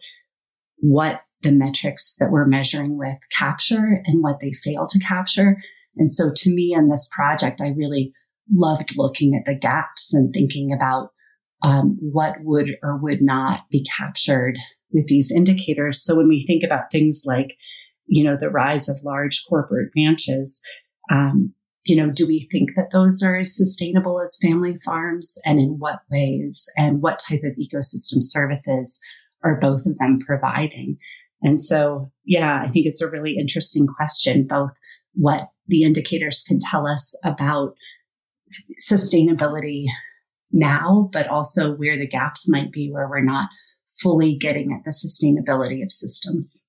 what 0.79 1.23
the 1.43 1.53
metrics 1.53 2.17
that 2.19 2.31
we're 2.31 2.47
measuring 2.47 2.99
with 2.99 3.17
capture 3.37 4.03
and 4.05 4.23
what 4.23 4.41
they 4.41 4.53
fail 4.65 4.87
to 4.87 4.99
capture. 4.99 5.57
And 5.97 6.11
so 6.11 6.31
to 6.35 6.55
me 6.55 6.75
in 6.75 6.89
this 6.89 7.09
project, 7.15 7.61
I 7.61 7.69
really 7.69 8.13
loved 8.53 8.95
looking 8.97 9.35
at 9.35 9.45
the 9.47 9.55
gaps 9.55 10.13
and 10.13 10.33
thinking 10.33 10.73
about 10.73 11.11
um, 11.63 11.99
what 12.01 12.37
would 12.41 12.77
or 12.83 12.97
would 12.99 13.21
not 13.21 13.69
be 13.71 13.85
captured 13.85 14.57
with 14.93 15.07
these 15.07 15.33
indicators. 15.35 16.03
So 16.03 16.17
when 16.17 16.29
we 16.29 16.45
think 16.47 16.63
about 16.65 16.91
things 16.91 17.23
like, 17.27 17.57
you 18.07 18.25
know, 18.25 18.37
the 18.39 18.51
rise 18.51 18.89
of 18.89 19.05
large 19.05 19.45
corporate 19.49 19.91
ranches, 19.97 20.63
um, 21.11 21.55
you 21.85 21.97
know, 21.97 22.11
do 22.11 22.27
we 22.27 22.49
think 22.51 22.71
that 22.77 22.91
those 22.93 23.23
are 23.23 23.37
as 23.37 23.57
sustainable 23.57 24.21
as 24.21 24.39
family 24.43 24.79
farms 24.85 25.39
and 25.45 25.59
in 25.59 25.77
what 25.79 26.01
ways 26.11 26.69
and 26.77 27.01
what 27.01 27.19
type 27.19 27.41
of 27.45 27.57
ecosystem 27.57 28.23
services 28.23 29.01
are 29.43 29.59
both 29.59 29.87
of 29.87 29.99
them 29.99 30.19
providing? 30.25 30.99
And 31.43 31.61
so, 31.61 32.11
yeah, 32.25 32.61
I 32.63 32.69
think 32.69 32.87
it's 32.87 33.01
a 33.01 33.11
really 33.11 33.37
interesting 33.39 33.87
question, 33.87 34.47
both 34.47 34.71
what 35.15 35.49
the 35.67 35.83
indicators 35.83 36.45
can 36.47 36.59
tell 36.61 36.87
us 36.87 37.19
about 37.25 37.75
sustainability 38.81 39.85
now, 40.53 41.09
but 41.13 41.29
also 41.29 41.75
where 41.75 41.97
the 41.97 42.07
gaps 42.07 42.51
might 42.51 42.73
be 42.73 42.91
where 42.91 43.09
we're 43.09 43.23
not 43.23 43.49
fully 44.01 44.35
getting 44.35 44.73
at 44.73 44.85
the 44.85 44.91
sustainability 44.91 45.83
of 45.83 45.93
systems. 45.93 46.67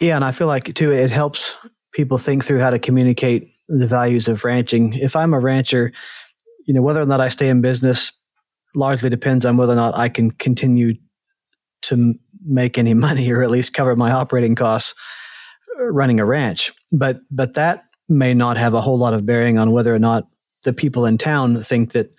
Yeah, 0.00 0.16
and 0.16 0.24
I 0.24 0.32
feel 0.32 0.46
like 0.46 0.72
too, 0.74 0.92
it 0.92 1.10
helps 1.10 1.56
people 1.92 2.18
think 2.18 2.44
through 2.44 2.60
how 2.60 2.70
to 2.70 2.78
communicate 2.78 3.48
the 3.68 3.86
values 3.86 4.28
of 4.28 4.44
ranching. 4.44 4.94
If 4.94 5.16
I'm 5.16 5.34
a 5.34 5.40
rancher, 5.40 5.92
you 6.66 6.74
know, 6.74 6.82
whether 6.82 7.00
or 7.00 7.06
not 7.06 7.20
I 7.20 7.28
stay 7.28 7.48
in 7.48 7.60
business 7.60 8.12
largely 8.74 9.10
depends 9.10 9.44
on 9.44 9.56
whether 9.56 9.72
or 9.72 9.76
not 9.76 9.96
I 9.96 10.08
can 10.08 10.30
continue 10.30 10.94
to 11.82 12.14
make 12.42 12.78
any 12.78 12.94
money 13.06 13.30
or 13.30 13.42
at 13.42 13.50
least 13.50 13.74
cover 13.74 13.96
my 13.96 14.12
operating 14.12 14.54
costs 14.54 14.94
running 15.78 16.20
a 16.20 16.24
ranch. 16.24 16.72
But 16.92 17.20
but 17.30 17.54
that 17.54 17.84
may 18.08 18.34
not 18.34 18.56
have 18.56 18.74
a 18.74 18.80
whole 18.80 18.98
lot 18.98 19.14
of 19.14 19.24
bearing 19.24 19.56
on 19.56 19.70
whether 19.70 19.94
or 19.94 19.98
not 19.98 20.26
the 20.64 20.72
people 20.72 21.06
in 21.06 21.16
town 21.16 21.56
think 21.62 21.92
that 21.92 22.10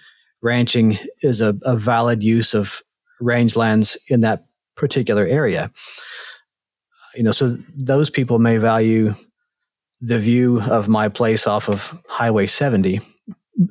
ranching 0.42 0.96
is 1.22 1.42
a, 1.42 1.56
a 1.64 1.76
valid 1.76 2.24
use 2.24 2.54
of 2.54 2.82
rangelands 3.22 3.98
in 4.10 4.22
that 4.22 4.46
particular 4.76 5.26
area. 5.26 5.72
You 7.16 7.24
know, 7.24 7.32
so 7.32 7.56
those 7.78 8.10
people 8.10 8.40
may 8.40 8.58
value 8.58 9.14
the 10.00 10.18
view 10.18 10.62
of 10.62 10.88
my 10.88 11.10
place 11.10 11.46
off 11.46 11.70
of 11.70 11.96
Highway 12.08 12.48
70, 12.48 13.02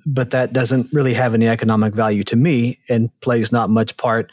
but 0.07 0.31
that 0.31 0.53
doesn't 0.53 0.93
really 0.93 1.15
have 1.15 1.35
any 1.35 1.49
economic 1.49 1.95
value 1.95 2.23
to 2.25 2.37
me 2.37 2.79
and 2.89 3.11
plays 3.21 3.51
not 3.51 3.71
much 3.71 3.97
part 3.97 4.31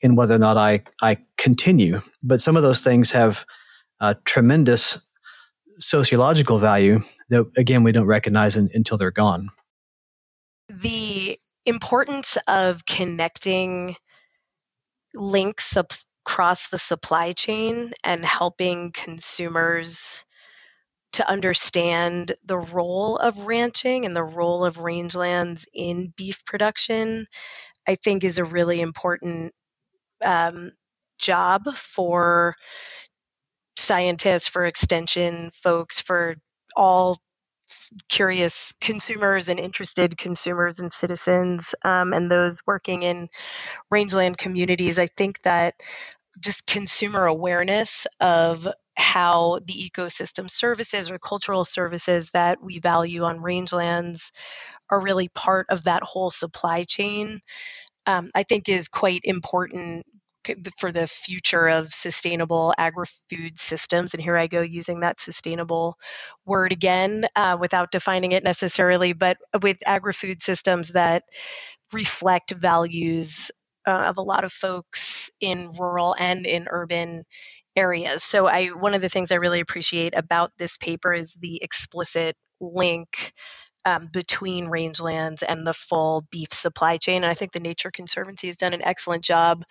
in 0.00 0.16
whether 0.16 0.34
or 0.34 0.38
not 0.38 0.56
I, 0.56 0.82
I 1.02 1.18
continue. 1.36 2.00
But 2.22 2.40
some 2.40 2.56
of 2.56 2.62
those 2.62 2.80
things 2.80 3.10
have 3.10 3.44
uh, 4.00 4.14
tremendous 4.24 4.98
sociological 5.78 6.58
value 6.58 7.02
that, 7.28 7.50
again, 7.56 7.82
we 7.82 7.92
don't 7.92 8.06
recognize 8.06 8.56
in, 8.56 8.70
until 8.74 8.98
they're 8.98 9.10
gone. 9.10 9.50
The 10.68 11.38
importance 11.66 12.38
of 12.48 12.86
connecting 12.86 13.96
links 15.14 15.76
across 15.76 16.68
the 16.68 16.78
supply 16.78 17.32
chain 17.32 17.92
and 18.04 18.24
helping 18.24 18.92
consumers 18.92 20.24
to 21.12 21.28
understand 21.28 22.32
the 22.44 22.58
role 22.58 23.16
of 23.16 23.46
ranching 23.46 24.04
and 24.04 24.14
the 24.14 24.22
role 24.22 24.64
of 24.64 24.76
rangelands 24.76 25.66
in 25.74 26.12
beef 26.16 26.44
production, 26.44 27.26
I 27.88 27.96
think 27.96 28.22
is 28.22 28.38
a 28.38 28.44
really 28.44 28.80
important 28.80 29.52
um, 30.24 30.72
job 31.18 31.74
for 31.74 32.54
scientists, 33.76 34.48
for 34.48 34.66
extension 34.66 35.50
folks, 35.52 36.00
for 36.00 36.36
all 36.76 37.18
curious 38.08 38.74
consumers 38.80 39.48
and 39.48 39.60
interested 39.60 40.18
consumers 40.18 40.80
and 40.80 40.92
citizens 40.92 41.74
um, 41.84 42.12
and 42.12 42.30
those 42.30 42.58
working 42.66 43.02
in 43.02 43.28
rangeland 43.90 44.38
communities. 44.38 44.98
I 44.98 45.06
think 45.06 45.40
that 45.42 45.74
just 46.40 46.66
consumer 46.66 47.26
awareness 47.26 48.06
of 48.20 48.66
how 48.96 49.60
the 49.66 49.90
ecosystem 49.90 50.50
services 50.50 51.10
or 51.10 51.18
cultural 51.18 51.64
services 51.64 52.30
that 52.32 52.62
we 52.62 52.78
value 52.78 53.22
on 53.22 53.38
rangelands 53.38 54.32
are 54.90 55.00
really 55.00 55.28
part 55.28 55.66
of 55.70 55.84
that 55.84 56.02
whole 56.02 56.30
supply 56.30 56.84
chain, 56.84 57.40
um, 58.10 58.30
I 58.34 58.42
think 58.44 58.68
is 58.68 58.88
quite 58.88 59.20
important 59.24 60.06
for 60.78 60.90
the 60.90 61.06
future 61.06 61.68
of 61.68 61.92
sustainable 61.92 62.74
agri-food 62.78 63.58
systems 63.60 64.14
and 64.14 64.22
here 64.22 64.38
i 64.38 64.46
go 64.46 64.62
using 64.62 65.00
that 65.00 65.20
sustainable 65.20 65.96
word 66.46 66.72
again 66.72 67.26
uh, 67.36 67.58
without 67.60 67.92
defining 67.92 68.32
it 68.32 68.42
necessarily 68.42 69.12
but 69.12 69.36
with 69.62 69.76
agri-food 69.86 70.42
systems 70.42 70.90
that 70.90 71.24
reflect 71.92 72.52
values 72.52 73.50
uh, 73.86 73.92
of 74.08 74.18
a 74.18 74.22
lot 74.22 74.44
of 74.44 74.52
folks 74.52 75.30
in 75.40 75.70
rural 75.78 76.16
and 76.18 76.46
in 76.46 76.66
urban 76.70 77.24
areas. 77.76 78.24
So 78.24 78.46
i 78.48 78.68
one 78.68 78.94
of 78.94 79.00
the 79.02 79.08
things 79.08 79.32
i 79.32 79.36
really 79.36 79.60
appreciate 79.60 80.14
about 80.16 80.52
this 80.58 80.76
paper 80.76 81.14
is 81.14 81.34
the 81.40 81.60
explicit 81.62 82.36
link 82.60 83.32
um, 83.84 84.08
between 84.12 84.66
rangelands 84.66 85.42
and 85.46 85.66
the 85.66 85.72
full 85.72 86.26
beef 86.30 86.52
supply 86.52 86.96
chain. 86.96 87.22
And 87.22 87.30
I 87.30 87.34
think 87.34 87.52
the 87.52 87.60
Nature 87.60 87.90
Conservancy 87.90 88.48
has 88.48 88.56
done 88.56 88.74
an 88.74 88.82
excellent 88.82 89.24
job 89.24 89.64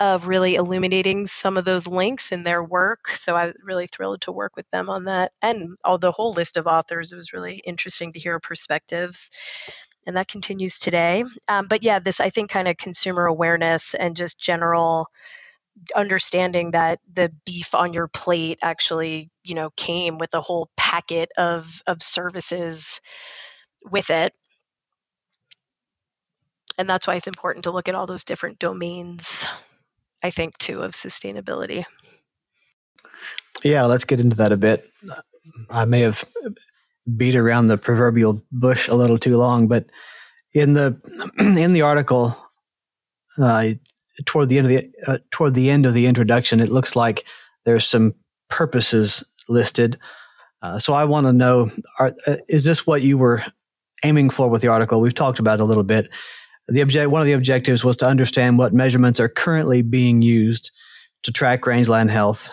of 0.00 0.26
really 0.26 0.54
illuminating 0.54 1.26
some 1.26 1.56
of 1.56 1.64
those 1.64 1.86
links 1.86 2.32
in 2.32 2.42
their 2.42 2.64
work. 2.64 3.08
So 3.08 3.36
I 3.36 3.46
was 3.46 3.54
really 3.62 3.86
thrilled 3.86 4.22
to 4.22 4.32
work 4.32 4.56
with 4.56 4.68
them 4.70 4.88
on 4.88 5.04
that. 5.04 5.32
And 5.42 5.76
all 5.84 5.98
the 5.98 6.12
whole 6.12 6.32
list 6.32 6.56
of 6.56 6.66
authors, 6.66 7.12
it 7.12 7.16
was 7.16 7.32
really 7.32 7.62
interesting 7.64 8.12
to 8.12 8.18
hear 8.18 8.40
perspectives. 8.40 9.30
And 10.06 10.16
that 10.16 10.28
continues 10.28 10.78
today. 10.78 11.24
Um, 11.46 11.66
but 11.68 11.82
yeah, 11.82 11.98
this, 11.98 12.20
I 12.20 12.30
think, 12.30 12.50
kind 12.50 12.66
of 12.66 12.76
consumer 12.76 13.26
awareness 13.26 13.94
and 13.94 14.16
just 14.16 14.38
general 14.38 15.06
understanding 15.96 16.72
that 16.72 16.98
the 17.12 17.32
beef 17.46 17.74
on 17.74 17.92
your 17.92 18.06
plate 18.08 18.58
actually 18.62 19.30
you 19.42 19.54
know 19.54 19.70
came 19.76 20.18
with 20.18 20.34
a 20.34 20.40
whole 20.40 20.68
packet 20.76 21.30
of 21.38 21.82
of 21.86 22.02
services 22.02 23.00
with 23.90 24.10
it. 24.10 24.32
And 26.78 26.88
that's 26.88 27.06
why 27.06 27.16
it's 27.16 27.26
important 27.26 27.64
to 27.64 27.70
look 27.70 27.88
at 27.88 27.94
all 27.94 28.06
those 28.06 28.24
different 28.24 28.58
domains, 28.58 29.46
I 30.22 30.30
think, 30.30 30.56
too, 30.58 30.82
of 30.82 30.92
sustainability. 30.92 31.84
Yeah, 33.62 33.84
let's 33.84 34.04
get 34.04 34.20
into 34.20 34.36
that 34.36 34.52
a 34.52 34.56
bit. 34.56 34.86
I 35.70 35.84
may 35.84 36.00
have 36.00 36.24
beat 37.16 37.36
around 37.36 37.66
the 37.66 37.78
proverbial 37.78 38.42
bush 38.50 38.88
a 38.88 38.94
little 38.94 39.18
too 39.18 39.36
long, 39.36 39.68
but 39.68 39.86
in 40.52 40.72
the 40.72 40.98
in 41.38 41.72
the 41.72 41.82
article, 41.82 42.36
uh, 43.38 43.70
toward 44.24 44.48
the 44.48 44.58
end 44.58 44.66
of 44.66 44.70
the 44.70 44.90
uh, 45.06 45.18
toward 45.30 45.54
the 45.54 45.70
end 45.70 45.86
of 45.86 45.94
the 45.94 46.06
introduction, 46.06 46.60
it 46.60 46.70
looks 46.70 46.96
like 46.96 47.26
there's 47.64 47.86
some 47.86 48.14
purposes 48.48 49.24
listed. 49.48 49.98
Uh, 50.60 50.78
so 50.78 50.92
I 50.94 51.04
want 51.04 51.26
to 51.26 51.32
know: 51.32 51.70
are, 51.98 52.12
uh, 52.26 52.36
is 52.48 52.64
this 52.64 52.86
what 52.86 53.02
you 53.02 53.18
were 53.18 53.42
aiming 54.02 54.30
for 54.30 54.48
with 54.48 54.62
the 54.62 54.68
article. 54.68 55.00
We've 55.00 55.14
talked 55.14 55.38
about 55.38 55.60
it 55.60 55.62
a 55.62 55.66
little 55.66 55.84
bit. 55.84 56.08
The 56.68 56.82
object, 56.82 57.10
one 57.10 57.20
of 57.20 57.26
the 57.26 57.32
objectives 57.32 57.84
was 57.84 57.96
to 57.98 58.06
understand 58.06 58.58
what 58.58 58.72
measurements 58.72 59.20
are 59.20 59.28
currently 59.28 59.82
being 59.82 60.22
used 60.22 60.70
to 61.24 61.32
track 61.32 61.66
rangeland 61.66 62.10
health 62.10 62.50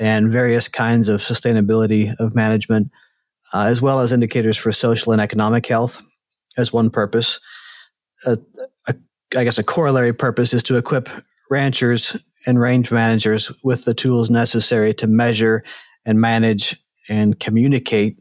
and 0.00 0.32
various 0.32 0.68
kinds 0.68 1.08
of 1.08 1.20
sustainability 1.20 2.12
of 2.18 2.34
management, 2.34 2.90
uh, 3.52 3.64
as 3.66 3.80
well 3.80 4.00
as 4.00 4.12
indicators 4.12 4.56
for 4.56 4.72
social 4.72 5.12
and 5.12 5.20
economic 5.20 5.66
health 5.66 6.02
as 6.56 6.72
one 6.72 6.90
purpose. 6.90 7.38
A, 8.26 8.38
I 9.36 9.44
guess 9.44 9.58
a 9.58 9.62
corollary 9.62 10.12
purpose 10.12 10.52
is 10.52 10.62
to 10.64 10.76
equip 10.76 11.08
ranchers 11.50 12.16
and 12.46 12.60
range 12.60 12.90
managers 12.90 13.52
with 13.62 13.84
the 13.84 13.94
tools 13.94 14.30
necessary 14.30 14.92
to 14.94 15.06
measure 15.06 15.64
and 16.04 16.20
manage 16.20 16.76
and 17.08 17.38
communicate 17.38 18.18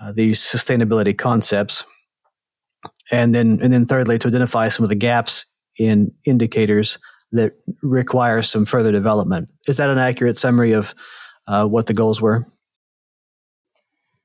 uh, 0.00 0.12
these 0.12 0.40
sustainability 0.40 1.16
concepts 1.16 1.84
and 3.12 3.34
then 3.34 3.58
and 3.62 3.72
then 3.72 3.86
thirdly 3.86 4.18
to 4.18 4.28
identify 4.28 4.68
some 4.68 4.84
of 4.84 4.90
the 4.90 4.96
gaps 4.96 5.46
in 5.78 6.12
indicators 6.24 6.98
that 7.32 7.52
require 7.82 8.42
some 8.42 8.66
further 8.66 8.92
development. 8.92 9.48
Is 9.68 9.76
that 9.76 9.90
an 9.90 9.98
accurate 9.98 10.38
summary 10.38 10.72
of 10.72 10.94
uh, 11.46 11.66
what 11.66 11.86
the 11.86 11.94
goals 11.94 12.20
were? 12.20 12.46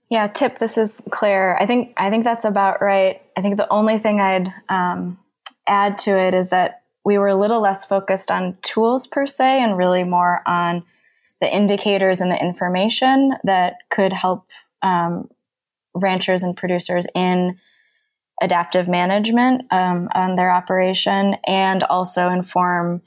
Yeah, 0.10 0.28
Tip. 0.28 0.60
This 0.60 0.78
is 0.78 1.02
Clare. 1.12 1.58
I 1.60 1.66
think 1.66 1.94
I 1.98 2.10
think 2.10 2.24
that's 2.24 2.46
about 2.46 2.82
right. 2.82 3.22
I 3.38 3.42
think 3.42 3.58
the 3.58 3.72
only 3.72 3.98
thing 3.98 4.20
I'd 4.20 4.54
um, 4.70 5.18
add 5.68 5.98
to 6.00 6.18
it 6.18 6.34
is 6.34 6.50
that 6.50 6.84
we 7.04 7.18
were 7.18 7.28
a 7.28 7.36
little 7.36 7.62
less 7.62 7.86
focused 7.86 8.32
on 8.32 8.58
tools 8.62 9.08
per 9.08 9.26
se, 9.26 9.62
and 9.62 9.78
really 9.78 10.04
more 10.04 10.42
on 10.48 10.84
the 11.42 11.54
indicators 11.54 12.22
and 12.22 12.32
the 12.32 12.40
information 12.40 13.34
that 13.44 13.76
could 13.90 14.14
help 14.14 14.48
um, 14.82 15.30
ranchers 15.94 16.44
and 16.44 16.56
producers 16.56 17.08
in 17.16 17.58
adaptive 18.42 18.88
management 18.88 19.64
um, 19.72 20.10
on 20.14 20.36
their 20.36 20.52
operation 20.52 21.36
and 21.48 21.84
also 21.84 22.30
inform 22.30 23.02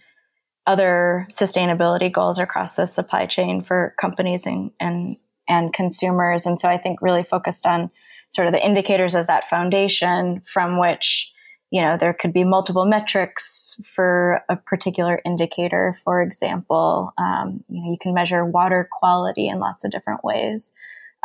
other 0.66 1.26
sustainability 1.30 2.12
goals 2.12 2.38
across 2.38 2.74
the 2.74 2.86
supply 2.86 3.26
chain 3.26 3.62
for 3.62 3.94
companies 4.00 4.46
and, 4.46 4.70
and, 4.80 5.16
and 5.48 5.72
consumers. 5.72 6.46
And 6.46 6.58
so 6.58 6.68
I 6.68 6.76
think 6.76 7.00
really 7.02 7.22
focused 7.22 7.66
on 7.66 7.90
sort 8.30 8.46
of 8.46 8.52
the 8.52 8.64
indicators 8.64 9.14
as 9.14 9.26
that 9.26 9.48
foundation 9.48 10.42
from 10.44 10.78
which 10.78 11.32
you 11.70 11.82
know 11.82 11.96
there 11.98 12.14
could 12.14 12.32
be 12.32 12.44
multiple 12.44 12.86
metrics 12.86 13.78
for 13.84 14.42
a 14.48 14.56
particular 14.56 15.20
indicator 15.24 15.94
for 16.04 16.22
example 16.22 17.12
um, 17.18 17.62
you 17.68 17.80
know 17.80 17.90
you 17.90 17.96
can 18.00 18.14
measure 18.14 18.44
water 18.44 18.88
quality 18.90 19.48
in 19.48 19.58
lots 19.58 19.84
of 19.84 19.90
different 19.90 20.24
ways 20.24 20.72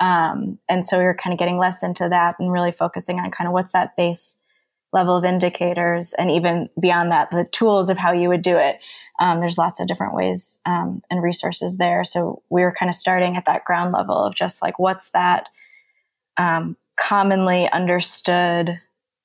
um, 0.03 0.59
and 0.67 0.85
so 0.85 0.97
we 0.97 1.05
were 1.05 1.13
kind 1.13 1.31
of 1.31 1.39
getting 1.39 1.57
less 1.57 1.81
into 1.81 2.09
that 2.09 2.35
and 2.37 2.51
really 2.51 2.73
focusing 2.73 3.19
on 3.19 3.31
kind 3.31 3.47
of 3.47 3.53
what's 3.53 3.71
that 3.71 3.95
base 3.95 4.41
level 4.91 5.15
of 5.15 5.23
indicators 5.23 6.11
and 6.19 6.29
even 6.29 6.67
beyond 6.77 7.09
that, 7.13 7.31
the 7.31 7.45
tools 7.45 7.89
of 7.89 7.97
how 7.97 8.11
you 8.11 8.27
would 8.27 8.41
do 8.41 8.57
it. 8.57 8.83
Um, 9.21 9.39
there's 9.39 9.57
lots 9.57 9.79
of 9.79 9.87
different 9.87 10.13
ways 10.13 10.59
um, 10.65 11.01
and 11.09 11.23
resources 11.23 11.77
there. 11.77 12.03
So 12.03 12.43
we 12.49 12.63
were 12.63 12.73
kind 12.77 12.89
of 12.89 12.95
starting 12.95 13.37
at 13.37 13.45
that 13.45 13.63
ground 13.63 13.93
level 13.93 14.17
of 14.17 14.35
just 14.35 14.61
like, 14.61 14.77
what's 14.77 15.09
that 15.11 15.47
um, 16.35 16.75
commonly 16.99 17.69
understood 17.71 18.81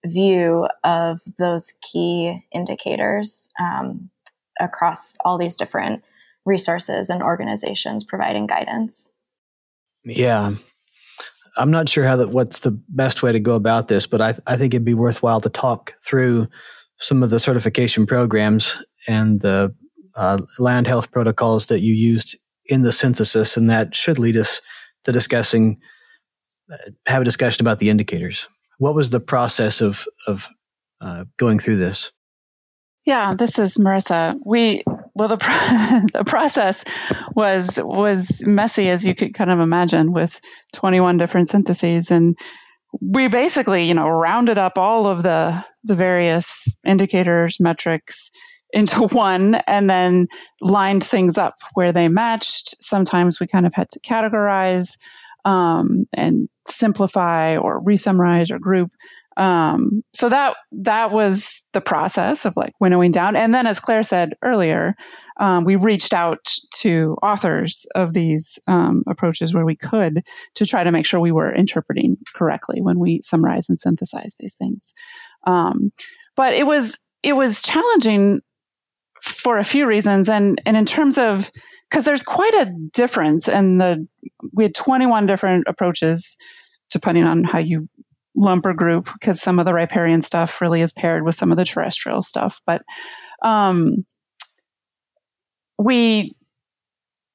view 0.07 0.69
of 0.85 1.21
those 1.39 1.73
key 1.83 2.47
indicators 2.55 3.51
um, 3.61 4.11
across 4.61 5.17
all 5.25 5.39
these 5.39 5.57
different 5.57 6.05
resources 6.47 7.11
and 7.11 7.21
organizations 7.21 8.05
providing 8.05 8.47
guidance. 8.47 9.11
Yeah. 10.09 10.55
I'm 11.57 11.71
not 11.71 11.89
sure 11.89 12.05
how 12.05 12.17
that 12.17 12.31
what's 12.31 12.61
the 12.61 12.81
best 12.89 13.23
way 13.23 13.33
to 13.33 13.41
go 13.41 13.55
about 13.55 13.89
this, 13.89 14.07
but 14.07 14.21
I, 14.21 14.35
I 14.47 14.57
think 14.57 14.75
it'd 14.75 14.85
be 14.85 14.95
worthwhile 14.95 15.41
to 15.41 15.49
talk 15.49 15.95
through 16.03 16.49
some 16.99 17.23
of 17.23 17.31
the 17.31 17.41
certification 17.41 18.07
programs 18.07 18.77
and 19.07 19.41
the 19.41 19.75
uh, 20.17 20.39
land 20.59 20.87
health 20.87 21.11
protocols 21.11 21.67
that 21.67 21.81
you 21.81 21.95
used 21.95 22.37
in 22.67 22.83
the 22.83 22.93
synthesis, 22.93 23.57
and 23.57 23.69
that 23.71 23.95
should 23.95 24.19
lead 24.19 24.37
us 24.37 24.61
to 25.05 25.13
discussing 25.13 25.79
uh, 26.73 26.77
have 27.07 27.23
a 27.23 27.25
discussion 27.25 27.65
about 27.65 27.79
the 27.79 27.91
indicators. 27.91 28.49
What 28.79 28.95
was 28.95 29.11
the 29.11 29.21
process 29.21 29.81
of 29.81 30.07
of 30.27 30.49
uh, 31.01 31.25
going 31.39 31.59
through 31.59 31.77
this? 31.77 32.13
Yeah, 33.05 33.35
this 33.35 33.59
is 33.59 33.79
Marissa. 33.79 34.39
We 34.45 34.85
well, 35.19 35.29
the 35.29 35.37
the 36.13 36.25
process 36.25 36.85
was 37.35 37.79
was 37.83 38.41
messy 38.45 38.89
as 38.89 39.07
you 39.07 39.15
could 39.15 39.35
kind 39.35 39.51
of 39.51 39.59
imagine, 39.61 40.13
with 40.13 40.41
21 40.75 41.19
different 41.19 41.49
syntheses, 41.49 42.11
and 42.11 42.39
we 43.01 43.29
basically, 43.29 43.85
you 43.85 43.95
know, 43.95 44.09
rounded 44.09 44.59
up 44.59 44.79
all 44.79 45.07
of 45.07 45.23
the 45.23 45.65
the 45.85 45.95
various 45.95 46.77
indicators, 46.87 47.59
metrics 47.61 48.31
into 48.73 49.03
one, 49.13 49.57
and 49.57 49.91
then 49.91 50.29
lined 50.61 51.03
things 51.03 51.37
up 51.37 51.55
where 51.75 51.93
they 51.93 52.09
matched. 52.09 52.83
Sometimes 52.83 53.41
we 53.41 53.47
kind 53.47 53.67
of 53.67 53.75
had 53.75 53.91
to 53.91 54.01
categorize 54.01 54.99
um, 55.45 56.07
and 56.13 56.49
simplify 56.67 57.57
or 57.57 57.83
resummarize 57.83 58.51
or 58.51 58.59
group. 58.59 58.91
Um, 59.39 60.03
so 60.13 60.29
that 60.29 60.57
that 60.73 61.13
was 61.13 61.65
the 61.73 61.81
process 61.81 62.45
of 62.45 62.57
like 62.57 62.73
winnowing 62.81 63.13
down. 63.13 63.37
And 63.37 63.55
then, 63.55 63.69
as 63.69 63.79
Clare 63.79 64.03
said 64.03 64.35
earlier, 64.43 64.97
um, 65.39 65.65
we 65.65 65.77
reached 65.77 66.13
out 66.13 66.45
to 66.79 67.17
authors 67.23 67.87
of 67.95 68.13
these 68.13 68.59
um, 68.67 69.05
approaches 69.07 69.55
where 69.55 69.65
we 69.65 69.77
could 69.77 70.25
to 70.57 70.67
try 70.67 70.83
to 70.83 70.91
make 70.91 71.07
sure 71.07 71.21
we 71.21 71.31
were 71.31 71.55
interpreting 71.55 72.17
correctly 72.35 72.83
when 72.83 72.99
we 72.99 73.21
summarize 73.23 73.69
and 73.69 73.79
synthesize 73.79 74.35
these 74.41 74.57
things. 74.57 74.93
Um, 75.47 75.93
but 76.35 76.55
it 76.55 76.67
was 76.67 76.99
it 77.23 77.35
was 77.35 77.63
challenging 77.63 78.41
for 79.23 79.59
a 79.59 79.65
few 79.65 79.87
reasons, 79.87 80.29
and 80.29 80.61
and 80.67 80.77
in 80.77 80.85
terms 80.85 81.17
of 81.17 81.49
because 81.89 82.05
there's 82.05 82.25
quite 82.25 82.55
a 82.55 82.73
difference, 82.93 83.49
and 83.49 83.81
the 83.81 84.09
we 84.53 84.65
had 84.65 84.75
21 84.75 85.27
different 85.27 85.69
approaches 85.69 86.39
depending 86.91 87.25
on 87.25 87.45
how 87.45 87.59
you 87.59 87.89
lump 88.39 88.67
or 88.67 88.75
group, 88.75 89.09
because 89.13 89.41
some 89.41 89.59
of 89.59 89.67
the 89.67 89.75
riparian 89.75 90.23
stuff 90.23 90.61
really 90.61 90.81
is 90.81 90.93
paired 90.93 91.25
with 91.25 91.35
some 91.35 91.51
of 91.51 91.57
the 91.57 91.65
terrestrial 91.65 92.23
stuff. 92.23 92.61
But 92.67 92.83
um, 93.43 94.05
we 95.79 96.35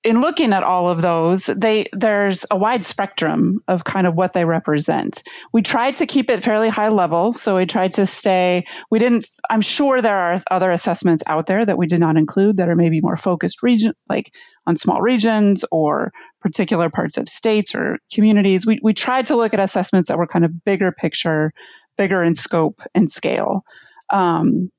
in 0.04 0.20
looking 0.20 0.52
at 0.52 0.64
all 0.64 0.90
of 0.90 1.02
those, 1.02 1.46
they 1.46 1.88
there's 1.94 2.46
a 2.52 2.58
wide 2.58 2.84
spectrum 2.84 3.62
of 3.68 3.86
kind 3.86 4.06
of 4.06 4.16
what 4.16 4.34
they 4.34 4.44
represent. 4.44 5.22
We 5.54 5.62
tried 5.62 5.98
to 5.98 6.06
keep 6.06 6.30
it 6.30 6.44
fairly 6.44 6.68
high 6.68 6.90
level, 6.90 7.32
so 7.32 7.56
we 7.56 7.66
tried 7.66 7.94
to 7.94 8.06
stay. 8.06 8.66
We 8.92 9.00
didn't. 9.00 9.26
I'm 9.50 9.62
sure 9.62 10.02
there 10.02 10.18
are 10.18 10.38
other 10.52 10.72
assessments 10.72 11.24
out 11.26 11.48
there 11.48 11.66
that 11.66 11.78
we 11.78 11.88
did 11.88 12.02
not 12.02 12.18
include 12.18 12.58
that 12.58 12.68
are 12.68 12.76
maybe 12.76 13.00
more 13.00 13.16
focused 13.16 13.64
region, 13.64 13.94
like 14.10 14.36
on 14.68 14.76
small 14.76 15.02
regions 15.02 15.64
or 15.72 16.12
particular 16.44 16.90
parts 16.90 17.18
of 17.18 17.28
states 17.28 17.74
or 17.74 17.98
communities. 18.14 18.66
We 18.66 18.80
we 18.84 18.94
tried 18.94 19.28
to 19.28 19.36
look 19.36 19.54
at 19.54 19.60
assessments 19.60 20.10
that 20.10 20.18
were 20.18 20.28
kind 20.28 20.46
of 20.46 20.64
bigger 20.64 20.92
picture, 20.92 21.54
bigger 21.98 22.22
in 22.24 22.36
scope 22.36 22.82
and 22.94 23.10
scale. 23.10 23.64
Um, 24.10 24.70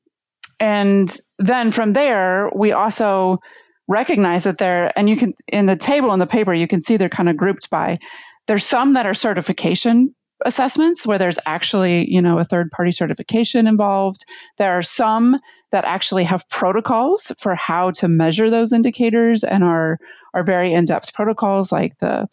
and 0.61 1.13
then 1.39 1.73
from 1.73 1.93
there, 1.93 2.51
we 2.55 2.73
also 2.73 3.41
recognize 3.89 4.45
that 4.45 4.59
they're, 4.59 4.97
and 4.97 5.09
you 5.09 5.17
can, 5.17 5.35
in 5.49 5.67
the 5.67 5.77
table 5.77 6.13
in 6.13 6.19
the 6.19 6.27
paper, 6.27 6.55
you 6.55 6.69
can 6.69 6.81
see 6.81 6.97
they're 6.97 7.09
kind 7.09 7.29
of 7.29 7.37
grouped 7.37 7.71
by, 7.71 7.99
there's 8.47 8.65
some 8.65 8.95
that 8.95 9.07
are 9.07 9.15
certification 9.15 10.15
assessments 10.45 11.07
where 11.07 11.19
there's 11.19 11.39
actually, 11.45 12.13
you 12.13 12.23
know, 12.23 12.39
a 12.39 12.45
third 12.45 12.71
party 12.71 12.93
certification 12.93 13.67
involved. 13.67 14.25
There 14.59 14.73
are 14.73 14.83
some 14.83 15.39
that 15.73 15.85
actually 15.85 16.25
have 16.25 16.49
protocols 16.49 17.33
for 17.39 17.55
how 17.55 17.93
to 17.93 18.09
measure 18.09 18.51
those 18.51 18.73
indicators 18.73 19.43
and 19.45 19.65
are, 19.65 19.99
are 20.33 20.45
very 20.45 20.73
in-depth 20.73 21.15
protocols 21.15 21.73
like 21.73 21.97
the, 21.99 22.29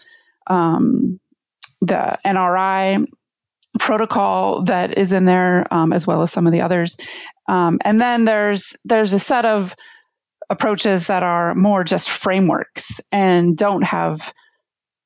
um, 0.48 1.20
the 1.82 2.18
NRI 2.26 3.06
protocol 3.80 4.64
that 4.64 4.98
is 4.98 5.14
in 5.14 5.26
there, 5.26 5.66
um, 5.74 5.94
as 5.94 6.06
well 6.06 6.22
as 6.22 6.32
some 6.32 6.46
of 6.46 6.54
the 6.54 6.62
others. 6.62 6.98
Um, 7.48 7.80
and 7.84 8.00
then 8.00 8.26
there's 8.26 8.78
there's 8.86 9.14
a 9.14 9.20
set 9.20 9.46
of 9.46 9.76
approaches 10.50 11.08
that 11.08 11.24
are 11.24 11.56
more 11.56 11.84
just 11.84 12.10
frameworks 12.10 13.00
and 13.12 13.56
don't 13.58 13.84
have 13.84 14.34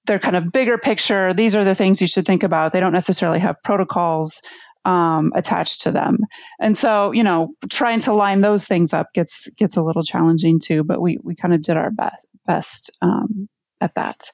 they're 0.05 0.19
kind 0.19 0.35
of 0.35 0.51
bigger 0.51 0.77
picture. 0.77 1.33
These 1.33 1.55
are 1.55 1.63
the 1.63 1.75
things 1.75 2.01
you 2.01 2.07
should 2.07 2.25
think 2.25 2.43
about. 2.43 2.71
They 2.71 2.79
don't 2.79 2.93
necessarily 2.93 3.39
have 3.39 3.63
protocols 3.63 4.41
um, 4.83 5.31
attached 5.35 5.83
to 5.83 5.91
them, 5.91 6.19
and 6.59 6.77
so 6.77 7.11
you 7.11 7.23
know, 7.23 7.53
trying 7.69 8.01
to 8.01 8.13
line 8.13 8.41
those 8.41 8.67
things 8.67 8.93
up 8.93 9.13
gets 9.13 9.49
gets 9.51 9.77
a 9.77 9.83
little 9.83 10.03
challenging 10.03 10.59
too. 10.59 10.83
But 10.83 11.01
we 11.01 11.17
we 11.21 11.35
kind 11.35 11.53
of 11.53 11.61
did 11.61 11.77
our 11.77 11.91
best 11.91 12.27
best 12.45 12.97
um, 13.01 13.49
at 13.81 13.95
that. 13.95 14.29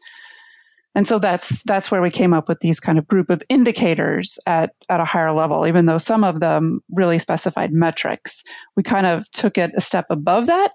And 0.93 1.07
so 1.07 1.19
that's 1.19 1.63
that's 1.63 1.89
where 1.89 2.01
we 2.01 2.11
came 2.11 2.33
up 2.33 2.49
with 2.49 2.59
these 2.59 2.81
kind 2.81 2.97
of 2.97 3.07
group 3.07 3.29
of 3.29 3.41
indicators 3.47 4.39
at, 4.45 4.71
at 4.89 4.99
a 4.99 5.05
higher 5.05 5.31
level, 5.31 5.65
even 5.65 5.85
though 5.85 5.97
some 5.97 6.23
of 6.23 6.39
them 6.39 6.81
really 6.93 7.17
specified 7.17 7.71
metrics. 7.71 8.43
We 8.75 8.83
kind 8.83 9.05
of 9.05 9.29
took 9.31 9.57
it 9.57 9.71
a 9.75 9.81
step 9.81 10.07
above 10.09 10.47
that. 10.47 10.71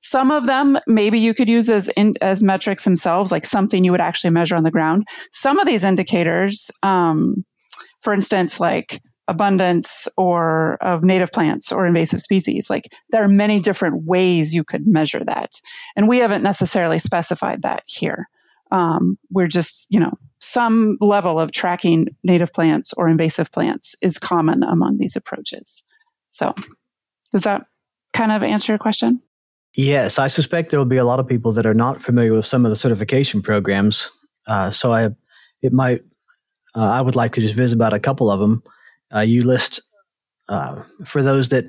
Some 0.00 0.30
of 0.30 0.46
them 0.46 0.78
maybe 0.86 1.18
you 1.18 1.34
could 1.34 1.48
use 1.48 1.68
as 1.70 1.88
in, 1.88 2.14
as 2.20 2.42
metrics 2.42 2.84
themselves, 2.84 3.30
like 3.30 3.44
something 3.44 3.84
you 3.84 3.92
would 3.92 4.00
actually 4.00 4.30
measure 4.30 4.56
on 4.56 4.64
the 4.64 4.70
ground. 4.70 5.06
Some 5.30 5.58
of 5.58 5.66
these 5.66 5.84
indicators, 5.84 6.70
um, 6.82 7.44
for 8.00 8.12
instance, 8.14 8.58
like 8.58 9.00
abundance 9.28 10.08
or 10.16 10.76
of 10.80 11.04
native 11.04 11.30
plants 11.30 11.70
or 11.70 11.86
invasive 11.86 12.20
species. 12.20 12.68
Like 12.68 12.90
there 13.10 13.22
are 13.22 13.28
many 13.28 13.60
different 13.60 14.04
ways 14.04 14.54
you 14.54 14.64
could 14.64 14.86
measure 14.86 15.22
that. 15.24 15.52
And 15.94 16.08
we 16.08 16.18
haven't 16.18 16.42
necessarily 16.42 16.98
specified 16.98 17.62
that 17.62 17.84
here 17.86 18.26
um, 18.70 19.18
we're 19.30 19.48
just, 19.48 19.86
you 19.90 20.00
know, 20.00 20.16
some 20.38 20.96
level 21.00 21.38
of 21.38 21.52
tracking 21.52 22.16
native 22.22 22.52
plants 22.52 22.92
or 22.92 23.08
invasive 23.08 23.50
plants 23.50 23.96
is 24.00 24.18
common 24.18 24.62
among 24.62 24.96
these 24.96 25.16
approaches. 25.16 25.84
So, 26.28 26.54
does 27.32 27.44
that 27.44 27.66
kind 28.12 28.32
of 28.32 28.42
answer 28.42 28.72
your 28.72 28.78
question? 28.78 29.20
Yes, 29.76 30.18
I 30.18 30.26
suspect 30.26 30.70
there 30.70 30.80
will 30.80 30.86
be 30.86 30.96
a 30.96 31.04
lot 31.04 31.20
of 31.20 31.28
people 31.28 31.52
that 31.52 31.66
are 31.66 31.74
not 31.74 32.02
familiar 32.02 32.32
with 32.32 32.46
some 32.46 32.64
of 32.64 32.70
the 32.70 32.76
certification 32.76 33.40
programs. 33.40 34.10
Uh, 34.46 34.70
so, 34.70 34.92
I 34.92 35.10
it 35.62 35.72
might 35.72 36.02
uh, 36.74 36.80
I 36.80 37.00
would 37.00 37.16
like 37.16 37.34
to 37.34 37.40
just 37.40 37.54
visit 37.54 37.76
about 37.76 37.92
a 37.92 38.00
couple 38.00 38.30
of 38.30 38.40
them. 38.40 38.62
Uh, 39.14 39.20
you 39.20 39.42
list 39.44 39.80
uh, 40.48 40.82
for 41.04 41.22
those 41.22 41.48
that 41.50 41.66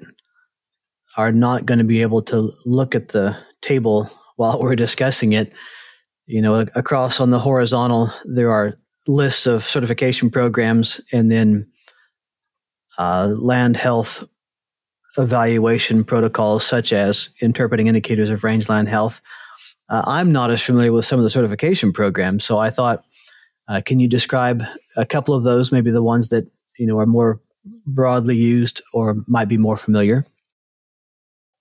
are 1.17 1.31
not 1.31 1.65
going 1.65 1.77
to 1.79 1.83
be 1.83 2.01
able 2.01 2.21
to 2.23 2.51
look 2.65 2.95
at 2.95 3.09
the 3.09 3.35
table 3.61 4.09
while 4.37 4.59
we're 4.59 4.75
discussing 4.75 5.33
it 5.33 5.53
you 6.31 6.41
know, 6.41 6.65
across 6.75 7.19
on 7.19 7.29
the 7.29 7.39
horizontal, 7.39 8.09
there 8.23 8.51
are 8.51 8.77
lists 9.07 9.45
of 9.45 9.65
certification 9.65 10.29
programs 10.29 11.01
and 11.11 11.29
then 11.29 11.69
uh, 12.97 13.33
land 13.37 13.75
health 13.75 14.23
evaluation 15.17 16.03
protocols, 16.03 16.65
such 16.65 16.93
as 16.93 17.29
interpreting 17.41 17.87
indicators 17.87 18.29
of 18.29 18.43
rangeland 18.43 18.87
health. 18.87 19.21
Uh, 19.89 20.01
I'm 20.05 20.31
not 20.31 20.51
as 20.51 20.63
familiar 20.63 20.91
with 20.91 21.05
some 21.05 21.19
of 21.19 21.23
the 21.23 21.29
certification 21.29 21.91
programs, 21.91 22.45
so 22.45 22.57
I 22.57 22.69
thought, 22.69 23.03
uh, 23.67 23.81
can 23.85 23.99
you 23.99 24.07
describe 24.07 24.63
a 24.97 25.05
couple 25.05 25.33
of 25.35 25.43
those, 25.43 25.71
maybe 25.71 25.91
the 25.91 26.03
ones 26.03 26.29
that 26.29 26.47
you 26.77 26.87
know 26.87 26.97
are 26.99 27.05
more 27.05 27.39
broadly 27.85 28.37
used 28.37 28.81
or 28.93 29.17
might 29.27 29.49
be 29.49 29.57
more 29.57 29.77
familiar? 29.77 30.25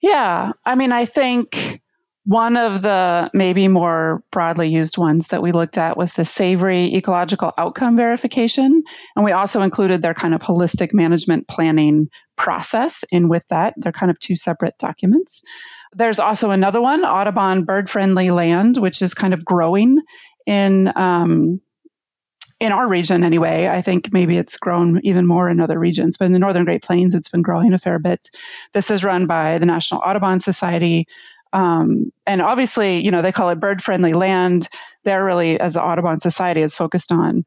Yeah, 0.01 0.53
I 0.65 0.77
mean, 0.77 0.93
I 0.93 1.05
think 1.05 1.81
one 2.25 2.57
of 2.57 2.83
the 2.83 3.31
maybe 3.35 3.67
more 3.69 4.23
broadly 4.31 4.69
used 4.69 4.99
ones 4.99 5.29
that 5.29 5.43
we 5.43 5.53
looked 5.53 5.79
at 5.79 5.97
was 5.97 6.13
the 6.13 6.25
SAVORY 6.25 6.95
ecological 6.95 7.53
outcome 7.57 7.97
verification. 7.97 8.83
And 9.17 9.25
we 9.25 9.33
also 9.33 9.63
included 9.63 10.03
their 10.03 10.15
kind 10.15 10.35
of 10.35 10.43
holistic 10.43 10.93
management 10.93 11.49
planning 11.49 12.09
process 12.41 13.05
And 13.13 13.29
with 13.29 13.47
that. 13.49 13.75
They're 13.77 13.93
kind 13.93 14.11
of 14.11 14.19
two 14.19 14.35
separate 14.35 14.79
documents. 14.79 15.43
There's 15.93 16.19
also 16.19 16.53
another 16.53 16.81
one, 16.81 17.05
Audubon 17.05 17.65
Bird 17.65 17.91
Friendly 17.91 18.31
Land, 18.31 18.79
which 18.79 19.03
is 19.03 19.13
kind 19.13 19.35
of 19.35 19.45
growing 19.45 19.99
in 20.47 20.91
um, 20.97 21.61
in 22.59 22.73
our 22.73 22.89
region 22.89 23.25
anyway. 23.25 23.69
I 23.69 23.83
think 23.83 24.11
maybe 24.11 24.39
it's 24.39 24.57
grown 24.57 25.01
even 25.03 25.27
more 25.27 25.51
in 25.51 25.61
other 25.61 25.79
regions, 25.79 26.17
but 26.17 26.27
in 26.27 26.33
the 26.33 26.39
Northern 26.39 26.65
Great 26.65 26.83
Plains, 26.83 27.15
it's 27.15 27.29
been 27.29 27.43
growing 27.43 27.75
a 27.75 27.79
fair 27.79 27.99
bit. 27.99 28.27
This 28.73 28.91
is 28.91 29.05
run 29.05 29.27
by 29.27 29.59
the 29.59 29.67
National 29.67 30.01
Audubon 30.01 30.41
Society. 30.41 31.09
Um, 31.53 32.11
and 32.27 32.41
obviously, 32.41 33.05
you 33.05 33.11
know, 33.11 33.21
they 33.21 33.33
call 33.33 33.51
it 33.51 33.61
bird 33.61 33.83
friendly 33.83 34.15
land. 34.15 34.67
They're 35.05 35.25
really, 35.25 35.61
as 35.61 35.77
an 35.77 35.83
Audubon 35.83 36.21
Society, 36.21 36.63
is 36.63 36.75
focused 36.75 37.13
on 37.13 37.45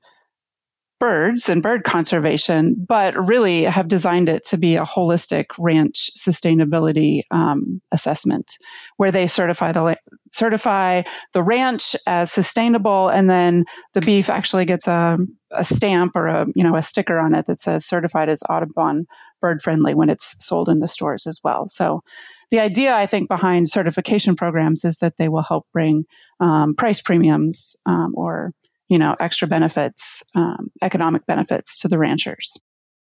birds 1.03 1.49
and 1.49 1.61
bird 1.61 1.83
conservation, 1.83 2.75
but 2.87 3.27
really 3.27 3.63
have 3.63 3.89
designed 3.89 4.29
it 4.29 4.45
to 4.45 4.57
be 4.57 4.77
a 4.77 4.85
holistic 4.85 5.47
ranch 5.59 6.11
sustainability 6.17 7.23
um, 7.29 7.81
assessment, 7.91 8.53
where 8.95 9.11
they 9.11 9.27
certify 9.27 9.73
the 9.73 9.97
certify 10.31 11.01
the 11.33 11.43
ranch 11.43 11.97
as 12.07 12.31
sustainable, 12.31 13.09
and 13.09 13.29
then 13.29 13.65
the 13.91 13.99
beef 13.99 14.29
actually 14.29 14.63
gets 14.63 14.87
a, 14.87 15.17
a 15.51 15.63
stamp 15.65 16.13
or 16.15 16.27
a 16.27 16.47
you 16.55 16.63
know 16.63 16.77
a 16.77 16.81
sticker 16.81 17.19
on 17.19 17.35
it 17.35 17.47
that 17.47 17.59
says 17.59 17.85
certified 17.85 18.29
as 18.29 18.41
Audubon 18.49 19.05
bird 19.41 19.61
friendly 19.61 19.93
when 19.93 20.09
it's 20.09 20.37
sold 20.39 20.69
in 20.69 20.79
the 20.79 20.87
stores 20.87 21.27
as 21.27 21.41
well. 21.43 21.67
So 21.67 22.01
the 22.49 22.61
idea, 22.61 22.95
I 22.95 23.07
think, 23.07 23.27
behind 23.27 23.67
certification 23.67 24.37
programs 24.37 24.85
is 24.85 24.99
that 24.99 25.17
they 25.17 25.27
will 25.27 25.43
help 25.43 25.67
bring 25.73 26.05
um, 26.39 26.75
price 26.75 27.01
premiums 27.01 27.75
um, 27.85 28.13
or 28.15 28.53
you 28.93 28.99
know 28.99 29.15
extra 29.19 29.47
benefits, 29.47 30.23
um, 30.35 30.69
economic 30.83 31.25
benefits 31.25 31.81
to 31.81 31.87
the 31.87 31.97
ranchers. 31.97 32.59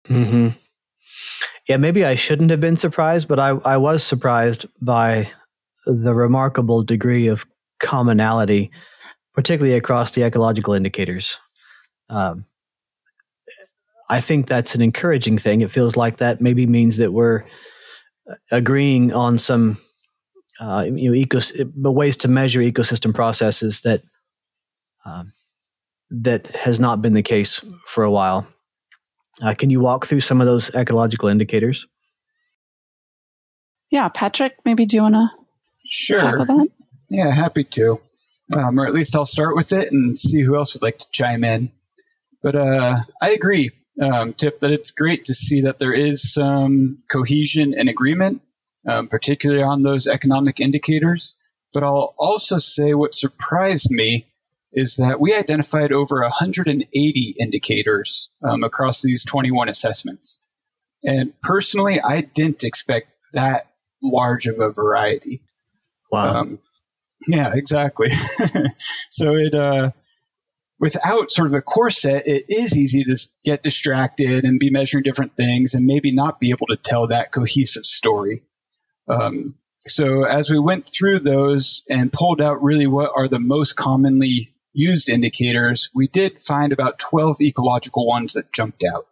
Mm-hmm. 0.09 0.49
Yeah, 1.68 1.77
maybe 1.77 2.05
I 2.05 2.16
shouldn't 2.16 2.51
have 2.51 2.61
been 2.61 2.77
surprised, 2.77 3.29
but 3.29 3.38
I, 3.38 3.51
I 3.51 3.77
was 3.77 4.03
surprised 4.03 4.66
by 4.83 5.31
the 5.85 6.12
remarkable 6.12 6.83
degree 6.83 7.29
of 7.29 7.46
commonality, 7.79 8.72
particularly 9.33 9.77
across 9.77 10.11
the 10.11 10.25
ecological 10.25 10.75
indicators. 10.75 11.38
Um, 12.09 12.46
I 14.11 14.20
think 14.20 14.49
that's 14.49 14.75
an 14.75 14.83
encouraging 14.83 15.38
thing. 15.38 15.61
It 15.61 15.70
feels 15.70 15.96
like 15.96 16.16
that 16.16 16.41
maybe 16.41 16.66
means 16.66 16.97
that 16.97 17.12
we're 17.12 17.45
agreeing 18.51 19.12
on 19.12 19.39
some 19.39 19.78
uh, 20.61 20.84
you 20.84 21.11
know 21.11 21.16
ecos- 21.16 21.53
ways 21.76 22.16
to 22.16 22.28
measure 22.28 22.59
ecosystem 22.59 23.14
processes 23.14 23.82
that 23.82 24.03
um, 25.05 25.32
that 26.11 26.48
has 26.48 26.80
not 26.80 27.02
been 27.02 27.12
the 27.12 27.22
case 27.22 27.64
for 27.86 28.04
a 28.04 28.11
while. 28.11 28.46
Uh, 29.42 29.54
can 29.54 29.70
you 29.70 29.80
walk 29.80 30.07
through 30.07 30.20
some 30.20 30.40
of 30.40 30.46
those 30.46 30.74
ecological 30.74 31.28
indicators? 31.28 31.86
Yeah, 33.90 34.09
Patrick, 34.09 34.57
maybe 34.64 34.86
do 34.86 34.96
you 34.96 35.02
want 35.02 35.14
to 35.14 35.28
sure. 35.84 36.18
talk 36.18 36.34
about 36.34 36.46
that? 36.46 36.68
Yeah, 37.11 37.30
happy 37.30 37.64
to. 37.64 38.00
Um, 38.54 38.78
or 38.78 38.86
at 38.86 38.92
least 38.92 39.16
I'll 39.16 39.24
start 39.24 39.57
with 39.57 39.72
it 39.72 39.90
and 39.90 40.16
see 40.16 40.42
who 40.42 40.57
else 40.57 40.74
would 40.74 40.82
like 40.82 40.98
to 40.98 41.07
chime 41.11 41.44
in. 41.44 41.70
But 42.42 42.57
uh, 42.57 43.00
I 43.20 43.30
agree 43.30 43.70
um, 44.00 44.32
tip 44.34 44.61
that 44.61 44.70
it's 44.70 44.90
great 44.90 45.24
to 45.24 45.34
see 45.34 45.62
that 45.62 45.78
there 45.78 45.92
is 45.92 46.32
some 46.32 47.02
cohesion 47.11 47.74
and 47.76 47.88
agreement, 47.88 48.42
um, 48.86 49.09
particularly 49.09 49.62
on 49.62 49.82
those 49.82 50.07
economic 50.07 50.61
indicators. 50.61 51.36
But 51.72 51.82
I'll 51.82 52.14
also 52.18 52.59
say 52.59 52.94
what 52.94 53.14
surprised 53.14 53.90
me 53.90 54.26
is 54.77 54.97
that 54.97 55.18
we 55.18 55.35
identified 55.35 55.91
over 55.91 56.20
180 56.20 57.35
indicators 57.41 58.31
um, 58.47 58.62
across 58.62 59.01
these 59.01 59.24
21 59.24 59.70
assessments. 59.70 60.51
And 61.03 61.33
personally, 61.41 61.99
I 61.99 62.20
didn't 62.20 62.62
expect 62.62 63.09
that 63.33 63.72
large 64.03 64.47
of 64.49 64.61
a 64.61 64.70
variety. 64.70 65.41
Wow. 66.12 66.41
Um, 66.41 66.59
yeah, 67.27 67.53
exactly. 67.55 68.09
so 69.11 69.35
it, 69.37 69.55
uh, 69.55 69.93
without 70.79 71.31
sort 71.31 71.49
of 71.49 71.55
a 71.55 71.62
core 71.62 71.91
set, 71.91 72.24
it 72.27 72.45
is 72.51 72.77
easy 72.77 73.05
to 73.05 73.16
get 73.45 73.62
distracted 73.62 74.45
and 74.45 74.61
be 74.61 74.68
measuring 74.68 75.05
different 75.05 75.37
things 75.37 75.74
and 75.74 75.87
maybe 75.87 76.12
not 76.12 76.39
be 76.39 76.51
able 76.51 76.66
to 76.66 76.77
tell 76.77 77.07
that 77.09 77.33
cohesive 77.33 77.87
story. 77.87 78.43
Um, 79.09 79.55
so 79.87 80.24
as 80.24 80.51
we 80.51 80.59
went 80.59 80.87
through 80.87 81.20
those 81.20 81.83
and 81.89 82.12
pulled 82.12 82.43
out 82.43 82.62
really 82.62 82.87
what 82.87 83.12
are 83.16 83.29
the 83.29 83.39
most 83.39 83.74
commonly 83.74 84.53
used 84.77 85.09
indicators, 85.09 85.91
we 85.95 86.07
did 86.07 86.41
find 86.41 86.72
about 86.72 86.99
12 86.99 87.41
ecological 87.41 88.07
ones 88.07 88.35
that 88.35 88.53
jumped 88.53 88.85
out. 88.85 89.07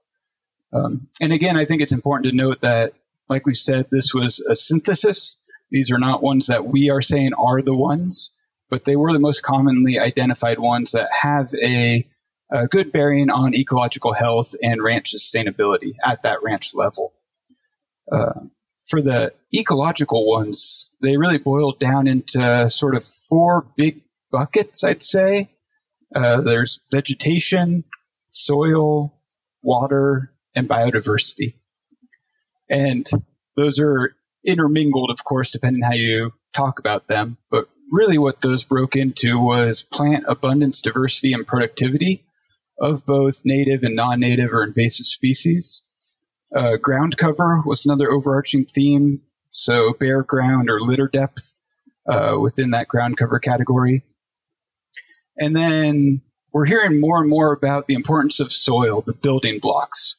Um, 0.73 1.09
and 1.21 1.33
again, 1.33 1.57
I 1.57 1.65
think 1.65 1.81
it's 1.81 1.93
important 1.93 2.31
to 2.31 2.37
note 2.37 2.61
that, 2.61 2.93
like 3.29 3.47
we 3.47 3.55
said, 3.55 3.87
this 3.91 4.12
was 4.12 4.41
a 4.41 4.55
synthesis. 4.55 5.39
These 5.71 5.91
are 5.91 5.99
not 5.99 6.23
ones 6.23 6.49
that 6.49 6.67
we 6.67 6.91
are 6.91 7.01
saying 7.01 7.33
are 7.33 7.62
the 7.62 7.75
ones, 7.75 8.31
but 8.69 8.85
they 8.85 8.97
were 8.97 9.12
the 9.12 9.21
most 9.21 9.43
commonly 9.43 9.99
identified 9.99 10.59
ones 10.59 10.93
that 10.93 11.09
have 11.19 11.49
a, 11.55 12.07
a 12.51 12.67
good 12.67 12.93
bearing 12.93 13.31
on 13.31 13.55
ecological 13.55 14.12
health 14.12 14.55
and 14.62 14.83
ranch 14.83 15.15
sustainability 15.15 15.95
at 16.07 16.23
that 16.23 16.43
ranch 16.43 16.75
level. 16.75 17.15
Uh, 18.11 18.41
for 18.87 19.01
the 19.01 19.33
ecological 19.55 20.29
ones, 20.29 20.93
they 21.01 21.17
really 21.17 21.39
boiled 21.39 21.79
down 21.79 22.07
into 22.07 22.69
sort 22.69 22.95
of 22.95 23.03
four 23.03 23.67
big 23.77 24.03
buckets, 24.31 24.85
I'd 24.85 25.01
say. 25.01 25.49
Uh, 26.15 26.41
there's 26.41 26.81
vegetation, 26.93 27.85
soil, 28.31 29.15
water, 29.63 30.33
and 30.55 30.69
biodiversity. 30.69 31.55
And 32.69 33.07
those 33.57 33.81
are 33.81 34.15
intermingled, 34.45 35.11
of 35.11 35.25
course, 35.25 35.51
depending 35.51 35.83
how 35.83 35.93
you 35.93 36.33
talk 36.55 36.79
about 36.79 37.07
them. 37.07 37.37
But 37.51 37.69
really, 37.91 38.19
what 38.19 38.41
those 38.41 38.65
broke 38.65 38.97
into 38.97 39.39
was 39.41 39.83
plant 39.83 40.25
abundance, 40.29 40.83
diversity, 40.83 41.33
and 41.33 41.47
productivity 41.47 42.25
of 42.79 43.05
both 43.07 43.43
native 43.45 43.83
and 43.83 43.97
non 43.97 44.21
native 44.21 44.53
or 44.53 44.65
invasive 44.65 45.07
species. 45.07 45.83
Uh, 46.55 46.77
ground 46.77 47.17
cover 47.17 47.63
was 47.65 47.87
another 47.87 48.11
overarching 48.11 48.65
theme. 48.65 49.21
So, 49.51 49.93
bare 49.93 50.23
ground 50.23 50.69
or 50.69 50.81
litter 50.81 51.09
depth 51.09 51.55
uh, 52.09 52.37
within 52.41 52.71
that 52.71 52.89
ground 52.89 53.17
cover 53.17 53.39
category. 53.39 54.05
And 55.37 55.55
then 55.55 56.22
we're 56.53 56.64
hearing 56.64 57.01
more 57.01 57.20
and 57.20 57.28
more 57.28 57.53
about 57.53 57.87
the 57.87 57.95
importance 57.95 58.41
of 58.41 58.51
soil, 58.51 59.03
the 59.03 59.14
building 59.14 59.59
blocks, 59.61 60.14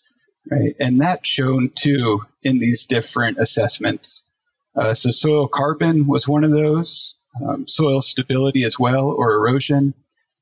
right? 0.49 0.75
And 0.79 0.99
that's 0.99 1.27
shown 1.27 1.71
too 1.73 2.21
in 2.43 2.59
these 2.59 2.87
different 2.87 3.37
assessments. 3.37 4.29
Uh, 4.75 4.93
so 4.93 5.11
soil 5.11 5.47
carbon 5.47 6.07
was 6.07 6.27
one 6.27 6.43
of 6.43 6.51
those, 6.51 7.15
um, 7.41 7.67
soil 7.67 8.01
stability 8.01 8.65
as 8.65 8.77
well, 8.77 9.07
or 9.07 9.33
erosion, 9.33 9.93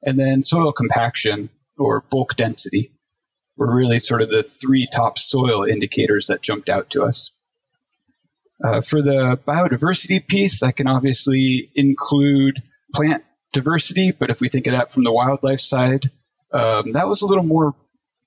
and 0.01 0.17
then 0.17 0.41
soil 0.41 0.71
compaction 0.71 1.49
or 1.77 2.03
bulk 2.09 2.35
density 2.35 2.91
were 3.55 3.73
really 3.73 3.99
sort 3.99 4.21
of 4.21 4.29
the 4.29 4.43
three 4.43 4.87
top 4.91 5.17
soil 5.17 5.63
indicators 5.63 6.27
that 6.27 6.41
jumped 6.41 6.69
out 6.69 6.89
to 6.91 7.03
us. 7.03 7.31
Uh, 8.63 8.81
for 8.81 9.01
the 9.01 9.39
biodiversity 9.45 10.25
piece, 10.25 10.61
that 10.61 10.75
can 10.75 10.87
obviously 10.87 11.69
include 11.75 12.61
plant 12.93 13.23
diversity, 13.53 14.11
but 14.11 14.29
if 14.29 14.41
we 14.41 14.49
think 14.49 14.67
of 14.67 14.73
that 14.73 14.91
from 14.91 15.03
the 15.03 15.13
wildlife 15.13 15.59
side, 15.59 16.05
um, 16.51 16.91
that 16.91 17.07
was 17.07 17.21
a 17.21 17.27
little 17.27 17.43
more 17.43 17.73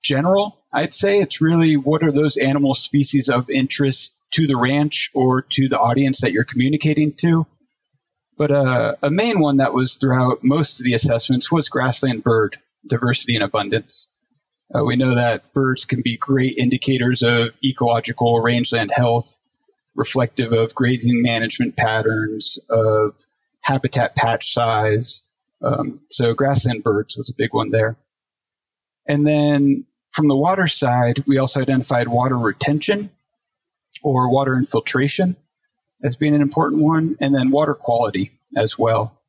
general. 0.01 0.57
I'd 0.73 0.93
say 0.93 1.19
it's 1.19 1.41
really 1.41 1.77
what 1.77 2.03
are 2.03 2.11
those 2.11 2.37
animal 2.37 2.73
species 2.73 3.29
of 3.29 3.49
interest 3.49 4.15
to 4.31 4.47
the 4.47 4.57
ranch 4.57 5.11
or 5.13 5.43
to 5.43 5.69
the 5.69 5.77
audience 5.77 6.21
that 6.21 6.31
you're 6.31 6.43
communicating 6.43 7.13
to. 7.17 7.45
But 8.37 8.51
uh, 8.51 8.95
a 9.01 9.09
main 9.09 9.39
one 9.39 9.57
that 9.57 9.73
was 9.73 9.97
throughout 9.97 10.43
most 10.43 10.79
of 10.79 10.85
the 10.85 10.93
assessments 10.93 11.51
was 11.51 11.69
grassland 11.69 12.23
bird 12.23 12.57
diversity 12.85 13.35
and 13.35 13.43
abundance. 13.43 14.07
Uh, 14.73 14.83
we 14.83 14.95
know 14.95 15.15
that 15.15 15.53
birds 15.53 15.85
can 15.85 16.01
be 16.01 16.17
great 16.17 16.57
indicators 16.57 17.23
of 17.23 17.57
ecological 17.63 18.39
rangeland 18.41 18.91
health, 18.95 19.39
reflective 19.95 20.51
of 20.51 20.75
grazing 20.75 21.21
management 21.21 21.75
patterns, 21.75 22.59
of 22.69 23.15
habitat 23.61 24.15
patch 24.15 24.53
size. 24.53 25.23
Um, 25.61 26.01
so 26.09 26.33
grassland 26.33 26.83
birds 26.83 27.17
was 27.17 27.29
a 27.29 27.35
big 27.37 27.53
one 27.53 27.69
there. 27.69 27.97
And 29.07 29.25
then 29.25 29.85
from 30.09 30.27
the 30.27 30.35
water 30.35 30.67
side, 30.67 31.23
we 31.27 31.37
also 31.37 31.61
identified 31.61 32.07
water 32.07 32.37
retention 32.37 33.09
or 34.03 34.31
water 34.31 34.53
infiltration 34.53 35.35
as 36.03 36.15
being 36.15 36.35
an 36.35 36.41
important 36.41 36.83
one, 36.83 37.17
and 37.19 37.33
then 37.33 37.49
water 37.49 37.73
quality 37.73 38.31
as 38.55 38.77
well. 38.77 39.19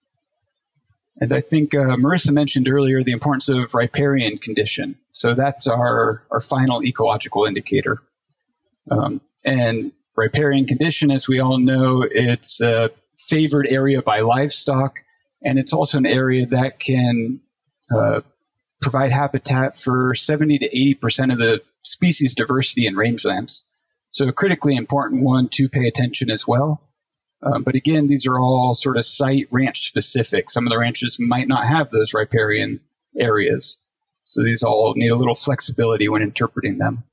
And 1.21 1.33
I 1.33 1.41
think 1.41 1.75
uh, 1.75 1.97
Marissa 1.97 2.33
mentioned 2.33 2.69
earlier 2.69 3.03
the 3.03 3.13
importance 3.13 3.49
of 3.49 3.75
riparian 3.75 4.37
condition. 4.37 4.97
So 5.13 5.35
that's 5.35 5.67
our, 5.67 6.23
our 6.31 6.41
final 6.41 6.83
ecological 6.85 7.45
indicator. 7.47 7.99
Um, 8.91 9.21
and 9.45 9.93
riparian 10.17 10.67
condition, 10.67 11.11
as 11.11 11.27
we 11.29 11.41
all 11.41 11.59
know, 11.59 12.07
it's 12.09 12.63
uh, 12.63 12.89
favored 13.19 13.67
area 13.69 14.03
by 14.03 14.21
livestock, 14.21 14.99
and 15.43 15.59
it's 15.59 15.73
also 15.73 15.99
an 15.99 16.07
area 16.07 16.47
that 16.47 16.79
can 16.79 17.41
uh, 17.91 18.21
provide 18.81 19.13
habitat 19.13 19.77
for 19.77 20.15
70 20.15 20.59
to 20.59 20.67
80 20.67 20.95
percent 20.95 21.33
of 21.33 21.39
the 21.39 21.63
species 21.83 22.35
diversity 22.35 22.87
in 22.87 22.95
rangelands. 22.95 23.63
So 24.11 24.29
a 24.29 24.33
critically 24.33 24.77
important 24.77 25.23
one 25.23 25.49
to 25.53 25.69
pay 25.69 25.87
attention 25.87 26.31
as 26.31 26.47
well. 26.47 26.81
Um, 27.43 27.63
but 27.63 27.77
again, 27.77 28.07
these 28.07 28.27
are 28.27 28.39
all 28.39 28.75
sort 28.75 28.97
of 28.97 29.05
site 29.05 29.49
ranch 29.51 29.81
specific. 29.87 30.51
Some 30.51 30.67
of 30.67 30.71
the 30.71 30.79
ranches 30.79 31.19
might 31.21 31.47
not 31.47 31.67
have 31.67 31.89
those 31.89 32.15
riparian 32.15 32.81
areas. 33.17 33.79
So 34.25 34.43
these 34.43 34.63
all 34.63 34.95
need 34.97 35.11
a 35.11 35.17
little 35.17 35.35
flexibility 35.35 36.09
when 36.09 36.23
interpreting 36.23 36.79
them. 36.79 37.05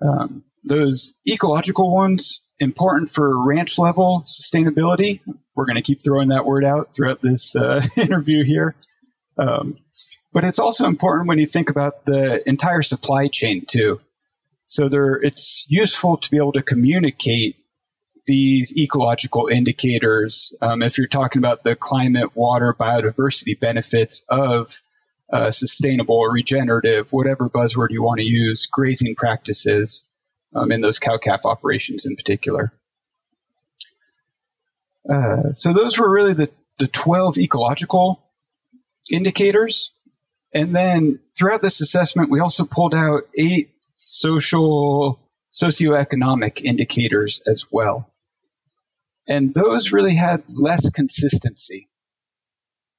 Um, 0.00 0.44
those 0.66 1.14
ecological 1.26 1.94
ones, 1.94 2.40
important 2.58 3.08
for 3.08 3.46
ranch 3.46 3.78
level 3.78 4.22
sustainability. 4.26 5.20
We're 5.54 5.66
going 5.66 5.76
to 5.76 5.82
keep 5.82 6.02
throwing 6.04 6.28
that 6.28 6.44
word 6.44 6.64
out 6.64 6.94
throughout 6.94 7.20
this 7.20 7.56
uh, 7.56 7.80
interview 8.00 8.44
here. 8.44 8.74
Um, 9.38 9.78
but 10.32 10.44
it's 10.44 10.58
also 10.58 10.86
important 10.86 11.28
when 11.28 11.38
you 11.38 11.46
think 11.46 11.70
about 11.70 12.04
the 12.04 12.42
entire 12.48 12.82
supply 12.82 13.28
chain 13.28 13.64
too. 13.66 14.00
So 14.66 14.88
there, 14.88 15.14
it's 15.14 15.66
useful 15.68 16.16
to 16.16 16.30
be 16.30 16.38
able 16.38 16.52
to 16.52 16.62
communicate 16.62 17.56
these 18.26 18.76
ecological 18.76 19.46
indicators. 19.46 20.52
Um, 20.60 20.82
if 20.82 20.98
you're 20.98 21.06
talking 21.06 21.40
about 21.40 21.62
the 21.62 21.76
climate, 21.76 22.34
water, 22.34 22.74
biodiversity 22.74 23.58
benefits 23.58 24.24
of 24.28 24.70
uh, 25.32 25.50
sustainable 25.50 26.16
or 26.16 26.32
regenerative, 26.32 27.12
whatever 27.12 27.48
buzzword 27.48 27.90
you 27.90 28.02
want 28.02 28.18
to 28.18 28.24
use, 28.24 28.66
grazing 28.66 29.14
practices, 29.14 30.06
um, 30.56 30.72
in 30.72 30.80
those 30.80 30.98
cow 30.98 31.18
calf 31.18 31.44
operations 31.44 32.06
in 32.06 32.16
particular. 32.16 32.72
Uh, 35.08 35.52
so 35.52 35.72
those 35.72 35.98
were 35.98 36.10
really 36.10 36.32
the, 36.32 36.50
the 36.78 36.88
12 36.88 37.38
ecological 37.38 38.20
indicators. 39.12 39.92
And 40.52 40.74
then 40.74 41.20
throughout 41.38 41.62
this 41.62 41.80
assessment, 41.80 42.30
we 42.30 42.40
also 42.40 42.64
pulled 42.64 42.94
out 42.94 43.24
eight 43.38 43.70
social, 43.94 45.20
socioeconomic 45.52 46.62
indicators 46.64 47.42
as 47.46 47.66
well. 47.70 48.10
And 49.28 49.52
those 49.54 49.92
really 49.92 50.14
had 50.14 50.44
less 50.48 50.88
consistency. 50.90 51.88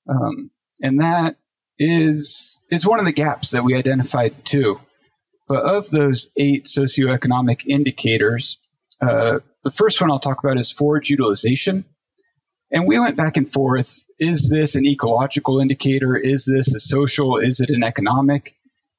Um, 0.07 0.51
and 0.81 1.01
that 1.01 1.37
is, 1.79 2.61
is 2.69 2.85
one 2.85 2.99
of 2.99 3.05
the 3.05 3.13
gaps 3.13 3.51
that 3.51 3.63
we 3.63 3.75
identified 3.75 4.45
too. 4.45 4.79
But 5.47 5.63
of 5.63 5.89
those 5.89 6.31
eight 6.37 6.65
socioeconomic 6.65 7.65
indicators, 7.65 8.59
uh, 9.01 9.39
the 9.63 9.69
first 9.69 10.01
one 10.01 10.11
I'll 10.11 10.19
talk 10.19 10.43
about 10.43 10.57
is 10.57 10.71
forage 10.71 11.09
utilization. 11.09 11.85
And 12.69 12.85
we 12.85 12.99
went 12.99 13.15
back 13.15 13.37
and 13.37 13.47
forth. 13.47 14.05
Is 14.19 14.49
this 14.49 14.75
an 14.75 14.85
ecological 14.85 15.61
indicator? 15.61 16.17
Is 16.17 16.45
this 16.45 16.73
a 16.73 16.79
social? 16.79 17.37
Is 17.37 17.61
it 17.61 17.69
an 17.69 17.83
economic? 17.83 18.53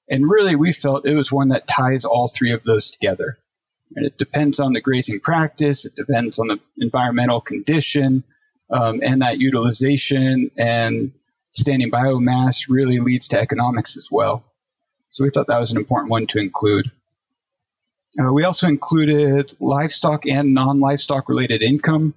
And 0.09 0.29
really, 0.29 0.57
we 0.57 0.73
felt 0.73 1.07
it 1.07 1.15
was 1.15 1.31
one 1.31 1.49
that 1.49 1.67
ties 1.67 2.07
all 2.07 2.29
three 2.29 2.53
of 2.53 2.63
those 2.65 2.91
together. 2.91 3.39
And 3.95 4.07
it 4.07 4.17
depends 4.17 4.61
on 4.61 4.73
the 4.73 4.81
grazing 4.81 5.21
practice, 5.21 5.87
it 5.87 5.95
depends 5.97 6.39
on 6.39 6.49
the 6.49 6.61
environmental 6.79 7.41
condition, 7.41 8.25
um, 8.71 9.01
and 9.03 9.23
that 9.23 9.39
utilization 9.39 10.51
and 10.57 11.13
standing 11.53 11.91
biomass 11.91 12.69
really 12.69 13.01
leads 13.01 13.29
to 13.29 13.41
economics 13.41 13.97
as 13.97 14.09
well. 14.11 14.45
So 15.11 15.25
we 15.25 15.31
thought 15.31 15.47
that 15.49 15.59
was 15.59 15.73
an 15.73 15.79
important 15.79 16.11
one 16.11 16.27
to 16.29 16.39
include. 16.39 16.91
Uh, 18.19 18.33
we 18.33 18.45
also 18.45 18.69
included 18.69 19.55
livestock 19.61 20.27
and 20.27 20.55
non 20.55 20.81
livestock 20.81 21.29
related 21.29 21.63
income. 21.63 22.15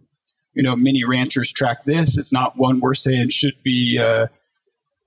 You 0.53 0.63
know, 0.63 0.75
many 0.75 1.05
ranchers 1.05 1.53
track 1.53 1.83
this. 1.83 2.17
It's 2.17 2.33
not 2.33 2.57
one 2.57 2.79
we're 2.79 2.93
saying 2.93 3.29
should 3.29 3.63
be 3.63 3.99
uh, 4.01 4.27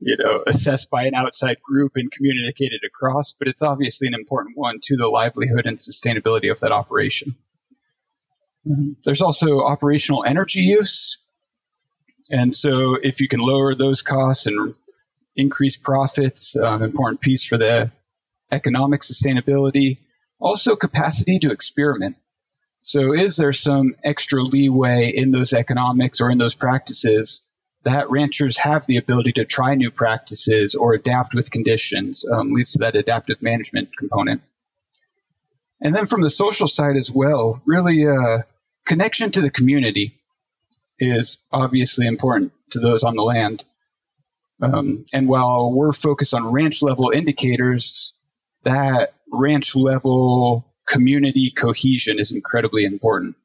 you 0.05 0.17
know, 0.19 0.43
assessed 0.47 0.91
by 0.91 1.07
an 1.07 1.15
outside 1.15 1.57
group 1.63 1.93
and 1.97 2.11
communicated 2.11 2.83
across, 2.87 3.35
but 3.39 3.49
it's 3.49 3.63
obviously 3.63 4.07
an 4.07 4.15
important 4.15 4.57
one 4.57 4.81
to 4.83 4.97
the 4.97 5.09
livelihood 5.09 5.65
and 5.65 5.79
sustainability 5.79 6.51
of 6.51 6.61
that 6.61 6.73
operation. 6.73 7.35
There's 9.05 9.23
also 9.23 9.61
operational 9.61 10.25
energy 10.25 10.61
use. 10.61 11.19
And 12.31 12.55
so 12.55 12.97
if 13.03 13.21
you 13.23 13.29
can 13.29 13.41
lower 13.41 13.75
those 13.75 14.03
costs 14.03 14.47
and 14.47 14.77
increase 15.37 15.77
profits, 15.77 16.57
um, 16.57 16.83
important 16.83 17.21
piece 17.21 17.45
for 17.47 17.57
the 17.57 17.91
economic 18.51 19.01
sustainability. 19.01 19.99
Also 20.39 20.77
capacity 20.77 21.39
to 21.41 21.51
experiment. 21.51 22.17
So 22.83 23.15
is 23.15 23.37
there 23.37 23.53
some 23.53 23.95
extra 24.05 24.43
leeway 24.43 25.13
in 25.15 25.31
those 25.31 25.55
economics 25.55 26.21
or 26.21 26.31
in 26.31 26.39
those 26.39 26.55
practices 26.55 27.43
that 27.85 28.11
ranchers 28.11 28.59
have 28.59 28.87
the 28.87 28.97
ability 28.97 29.33
to 29.33 29.45
try 29.45 29.75
new 29.75 29.91
practices 29.91 30.75
or 30.75 30.95
adapt 30.95 31.35
with 31.35 31.51
conditions, 31.51 32.25
um, 32.31 32.53
leads 32.53 32.73
to 32.73 32.79
that 32.81 32.97
adaptive 32.97 33.43
management 33.43 33.97
component. 33.97 34.43
And 35.81 35.95
then 35.95 36.07
from 36.07 36.23
the 36.23 36.31
social 36.31 36.67
side 36.67 36.97
as 36.97 37.11
well, 37.11 37.61
really 37.67 38.07
uh, 38.07 38.43
connection 38.87 39.31
to 39.33 39.41
the 39.41 39.51
community 39.51 40.15
is 40.99 41.39
obviously 41.53 42.07
important 42.07 42.53
to 42.71 42.81
those 42.81 43.05
on 43.05 43.17
the 43.17 43.23
land. 43.23 43.65
Um, 44.63 45.03
and 45.13 45.29
while 45.29 45.73
we're 45.73 45.93
focused 45.93 46.35
on 46.35 46.53
ranch 46.53 46.83
level 46.83 47.11
indicators, 47.11 48.15
that 48.63 49.15
ranch 49.31 49.75
level 49.77 50.73
community 50.87 51.51
cohesion 51.51 52.19
is 52.19 52.33
incredibly 52.33 52.85
important. 52.85 53.37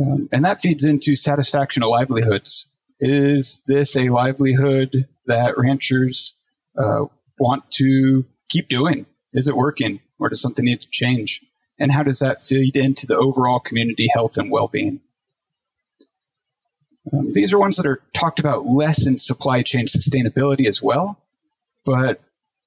Um, 0.00 0.28
and 0.32 0.44
that 0.44 0.60
feeds 0.60 0.84
into 0.84 1.14
satisfaction 1.14 1.82
of 1.82 1.90
livelihoods. 1.90 2.66
Is 3.00 3.62
this 3.66 3.96
a 3.96 4.08
livelihood 4.08 5.08
that 5.26 5.58
ranchers 5.58 6.34
uh, 6.76 7.06
want 7.38 7.70
to 7.72 8.24
keep 8.48 8.68
doing? 8.68 9.06
Is 9.32 9.48
it 9.48 9.56
working 9.56 10.00
or 10.18 10.28
does 10.28 10.40
something 10.40 10.64
need 10.64 10.80
to 10.80 10.90
change? 10.90 11.42
And 11.78 11.90
how 11.90 12.02
does 12.02 12.20
that 12.20 12.40
feed 12.40 12.76
into 12.76 13.06
the 13.06 13.16
overall 13.16 13.60
community 13.60 14.08
health 14.12 14.38
and 14.38 14.50
well 14.50 14.68
being? 14.68 15.00
Um, 17.10 17.32
these 17.32 17.52
are 17.52 17.58
ones 17.58 17.76
that 17.76 17.86
are 17.86 18.00
talked 18.12 18.40
about 18.40 18.66
less 18.66 19.06
in 19.06 19.18
supply 19.18 19.62
chain 19.62 19.86
sustainability 19.86 20.66
as 20.66 20.82
well, 20.82 21.18
but 21.84 22.20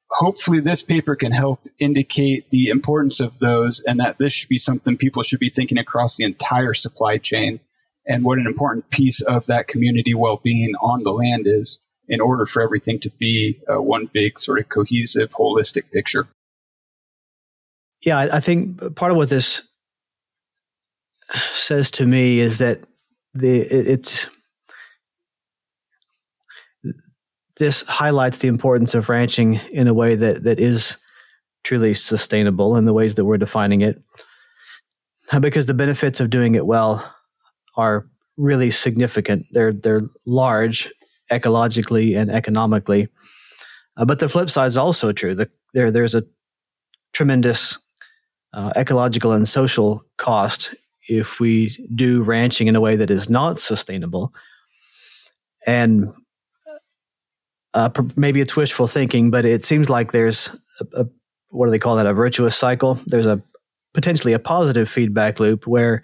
hopefully 0.09 0.59
this 0.59 0.83
paper 0.83 1.15
can 1.15 1.31
help 1.31 1.61
indicate 1.79 2.49
the 2.49 2.69
importance 2.69 3.19
of 3.19 3.39
those 3.39 3.81
and 3.81 3.99
that 3.99 4.17
this 4.17 4.33
should 4.33 4.49
be 4.49 4.57
something 4.57 4.97
people 4.97 5.23
should 5.23 5.39
be 5.39 5.49
thinking 5.49 5.77
across 5.77 6.17
the 6.17 6.25
entire 6.25 6.73
supply 6.73 7.17
chain 7.17 7.59
and 8.07 8.23
what 8.23 8.37
an 8.37 8.45
important 8.45 8.89
piece 8.89 9.21
of 9.21 9.47
that 9.47 9.67
community 9.67 10.13
well-being 10.13 10.73
on 10.75 11.01
the 11.01 11.11
land 11.11 11.43
is 11.47 11.79
in 12.07 12.21
order 12.21 12.45
for 12.45 12.61
everything 12.61 12.99
to 12.99 13.09
be 13.09 13.59
uh, 13.67 13.81
one 13.81 14.05
big 14.05 14.37
sort 14.37 14.59
of 14.59 14.69
cohesive 14.69 15.29
holistic 15.29 15.91
picture. 15.91 16.27
Yeah 18.01 18.29
i 18.31 18.39
think 18.39 18.95
part 18.95 19.11
of 19.11 19.17
what 19.17 19.29
this 19.29 19.67
says 21.33 21.89
to 21.91 22.05
me 22.05 22.39
is 22.39 22.59
that 22.59 22.81
the 23.35 23.61
it, 23.61 23.87
it's 23.87 24.29
this 27.57 27.83
highlights 27.87 28.39
the 28.39 28.47
importance 28.47 28.95
of 28.95 29.09
ranching 29.09 29.59
in 29.71 29.87
a 29.87 29.93
way 29.93 30.15
that 30.15 30.43
that 30.43 30.59
is 30.59 30.97
truly 31.63 31.93
sustainable 31.93 32.75
in 32.75 32.85
the 32.85 32.93
ways 32.93 33.15
that 33.15 33.25
we're 33.25 33.37
defining 33.37 33.81
it. 33.81 34.01
Because 35.39 35.65
the 35.65 35.73
benefits 35.73 36.19
of 36.19 36.29
doing 36.29 36.55
it 36.55 36.65
well 36.65 37.13
are 37.75 38.07
really 38.37 38.71
significant. 38.71 39.45
They're 39.51 39.73
they're 39.73 40.01
large 40.25 40.89
ecologically 41.31 42.15
and 42.15 42.29
economically. 42.29 43.07
Uh, 43.97 44.05
but 44.05 44.19
the 44.19 44.29
flip 44.29 44.49
side 44.49 44.67
is 44.67 44.77
also 44.77 45.11
true. 45.11 45.33
The, 45.33 45.49
there 45.73 45.91
there's 45.91 46.15
a 46.15 46.23
tremendous 47.13 47.79
uh, 48.53 48.71
ecological 48.75 49.31
and 49.31 49.47
social 49.47 50.03
cost 50.17 50.75
if 51.07 51.39
we 51.39 51.87
do 51.93 52.23
ranching 52.23 52.67
in 52.67 52.75
a 52.75 52.81
way 52.81 52.95
that 52.95 53.11
is 53.11 53.29
not 53.29 53.59
sustainable. 53.59 54.33
And 55.67 56.13
uh, 57.73 57.89
maybe 58.15 58.41
it's 58.41 58.55
wishful 58.55 58.87
thinking, 58.87 59.29
but 59.31 59.45
it 59.45 59.63
seems 59.63 59.89
like 59.89 60.11
there's 60.11 60.49
a, 60.79 61.01
a, 61.01 61.05
what 61.49 61.65
do 61.65 61.71
they 61.71 61.79
call 61.79 61.95
that? 61.97 62.05
A 62.05 62.13
virtuous 62.13 62.55
cycle. 62.55 62.99
There's 63.05 63.25
a 63.25 63.41
potentially 63.93 64.33
a 64.33 64.39
positive 64.39 64.89
feedback 64.89 65.39
loop 65.39 65.67
where 65.67 66.03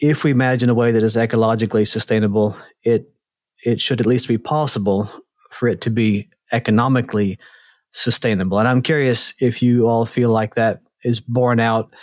if 0.00 0.24
we 0.24 0.30
imagine 0.30 0.68
a 0.68 0.74
way 0.74 0.92
that 0.92 1.02
is 1.02 1.16
ecologically 1.16 1.86
sustainable, 1.86 2.56
it 2.82 3.10
it 3.64 3.80
should 3.80 4.00
at 4.00 4.06
least 4.06 4.28
be 4.28 4.38
possible 4.38 5.10
for 5.50 5.68
it 5.68 5.80
to 5.80 5.90
be 5.90 6.28
economically 6.52 7.38
sustainable. 7.92 8.58
And 8.58 8.68
I'm 8.68 8.82
curious 8.82 9.34
if 9.40 9.62
you 9.62 9.88
all 9.88 10.04
feel 10.04 10.30
like 10.30 10.54
that 10.54 10.80
is 11.02 11.20
borne 11.20 11.60
out 11.60 11.94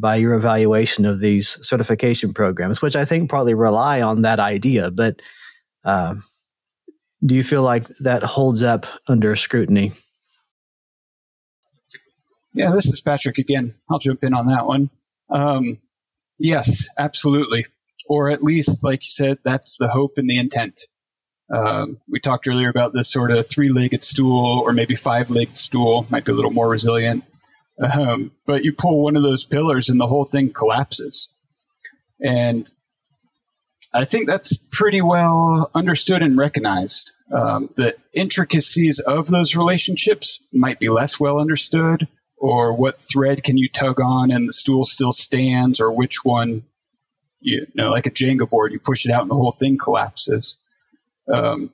by 0.00 0.16
your 0.16 0.34
evaluation 0.34 1.04
of 1.04 1.20
these 1.20 1.58
certification 1.66 2.32
programs, 2.32 2.80
which 2.80 2.96
I 2.96 3.04
think 3.04 3.30
partly 3.30 3.54
rely 3.54 4.00
on 4.00 4.22
that 4.22 4.40
idea. 4.40 4.90
But 4.90 5.20
uh, 5.84 6.16
do 7.24 7.34
you 7.34 7.42
feel 7.42 7.62
like 7.62 7.86
that 7.98 8.22
holds 8.22 8.62
up 8.62 8.86
under 9.06 9.36
scrutiny? 9.36 9.92
Yeah, 12.52 12.70
this 12.72 12.86
is 12.86 13.00
Patrick 13.00 13.38
again. 13.38 13.70
I'll 13.90 13.98
jump 13.98 14.24
in 14.24 14.34
on 14.34 14.48
that 14.48 14.66
one. 14.66 14.90
Um, 15.28 15.78
yes, 16.38 16.88
absolutely. 16.98 17.66
Or 18.08 18.30
at 18.30 18.42
least, 18.42 18.82
like 18.82 19.04
you 19.04 19.10
said, 19.10 19.38
that's 19.44 19.76
the 19.78 19.86
hope 19.86 20.14
and 20.16 20.28
the 20.28 20.38
intent. 20.38 20.80
Um, 21.52 21.98
we 22.08 22.20
talked 22.20 22.48
earlier 22.48 22.68
about 22.68 22.92
this 22.92 23.10
sort 23.10 23.30
of 23.30 23.46
three 23.46 23.68
legged 23.68 24.02
stool 24.02 24.60
or 24.64 24.72
maybe 24.72 24.94
five 24.94 25.30
legged 25.30 25.56
stool, 25.56 26.06
might 26.10 26.24
be 26.24 26.32
a 26.32 26.34
little 26.34 26.50
more 26.50 26.68
resilient. 26.68 27.24
Um, 27.80 28.32
but 28.46 28.62
you 28.62 28.72
pull 28.72 29.02
one 29.02 29.16
of 29.16 29.22
those 29.22 29.46
pillars 29.46 29.88
and 29.88 29.98
the 29.98 30.06
whole 30.06 30.24
thing 30.24 30.52
collapses. 30.52 31.28
And 32.22 32.70
I 33.92 34.04
think 34.04 34.28
that's 34.28 34.56
pretty 34.70 35.00
well 35.00 35.70
understood 35.74 36.22
and 36.22 36.36
recognized. 36.36 37.14
Um, 37.32 37.68
the 37.76 37.96
intricacies 38.12 39.00
of 39.00 39.26
those 39.28 39.56
relationships 39.56 40.40
might 40.52 40.78
be 40.78 40.90
less 40.90 41.18
well 41.18 41.40
understood, 41.40 42.06
or 42.36 42.74
what 42.76 43.00
thread 43.00 43.42
can 43.42 43.56
you 43.56 43.68
tug 43.68 44.00
on 44.00 44.30
and 44.30 44.48
the 44.48 44.52
stool 44.52 44.84
still 44.84 45.12
stands, 45.12 45.80
or 45.80 45.92
which 45.92 46.24
one, 46.24 46.62
you 47.40 47.66
know, 47.74 47.90
like 47.90 48.06
a 48.06 48.10
Jenga 48.10 48.48
board, 48.48 48.72
you 48.72 48.78
push 48.78 49.06
it 49.06 49.12
out 49.12 49.22
and 49.22 49.30
the 49.30 49.34
whole 49.34 49.52
thing 49.52 49.78
collapses. 49.78 50.58
Um, 51.32 51.72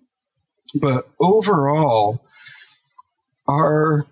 but 0.80 1.04
overall, 1.20 2.24
our 3.48 4.02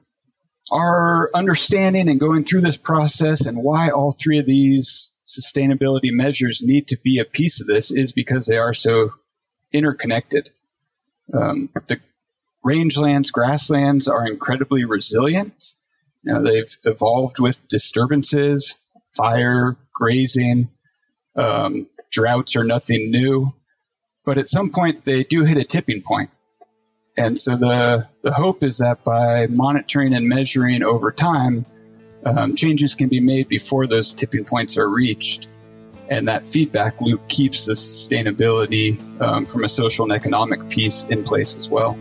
our 0.71 1.31
understanding 1.35 2.09
and 2.09 2.21
going 2.21 2.45
through 2.45 2.63
this 2.63 2.79
process 2.79 3.47
and 3.47 3.59
why 3.59 3.91
all 3.91 4.11
three 4.11 4.39
of 4.39 4.47
these 4.47 5.13
sustainability 5.25 6.11
measures 6.11 6.63
need 6.65 6.89
to 6.89 6.99
be 7.03 7.19
a 7.19 7.25
piece 7.25 7.61
of 7.61 7.67
this 7.67 7.91
is 7.91 8.13
because 8.13 8.47
they 8.47 8.59
are 8.59 8.75
so 8.75 9.11
interconnected. 9.73 10.51
Um, 11.33 11.69
the 11.87 12.01
rangelands, 12.65 13.33
grasslands 13.33 14.09
are 14.09 14.27
incredibly 14.27 14.85
resilient. 14.85 15.75
You 16.23 16.33
know, 16.33 16.43
they've 16.43 16.79
evolved 16.85 17.39
with 17.39 17.69
disturbances, 17.69 18.81
fire, 19.15 19.77
grazing, 19.93 20.71
um, 21.37 21.89
droughts 22.11 22.57
are 22.57 22.65
nothing 22.65 23.11
new. 23.11 23.53
But 24.25 24.39
at 24.39 24.49
some 24.49 24.71
point, 24.71 25.05
they 25.05 25.25
do 25.25 25.45
hit 25.45 25.59
a 25.59 25.65
tipping 25.65 26.03
point. 26.03 26.31
And 27.17 27.39
so 27.39 27.57
the, 27.57 28.09
the 28.23 28.33
hope 28.33 28.63
is 28.65 28.79
that 28.79 29.05
by 29.05 29.47
monitoring 29.47 30.15
and 30.15 30.29
measuring 30.29 30.83
over 30.83 31.13
time, 31.13 31.65
um, 32.25 32.57
changes 32.57 32.95
can 32.95 33.09
be 33.09 33.21
made 33.21 33.49
before 33.49 33.87
those 33.87 34.15
tipping 34.15 34.45
points 34.45 34.79
are 34.79 34.89
reached. 34.89 35.49
And 36.09 36.29
that 36.29 36.47
feedback 36.47 37.01
loop 37.01 37.29
keeps 37.29 37.67
the 37.67 37.73
sustainability 37.73 39.01
um, 39.21 39.47
from 39.47 39.65
a 39.65 39.69
social 39.69 40.05
and 40.05 40.13
economic 40.13 40.69
piece 40.69 41.05
in 41.05 41.25
place 41.25 41.57
as 41.57 41.71
well. 41.71 41.97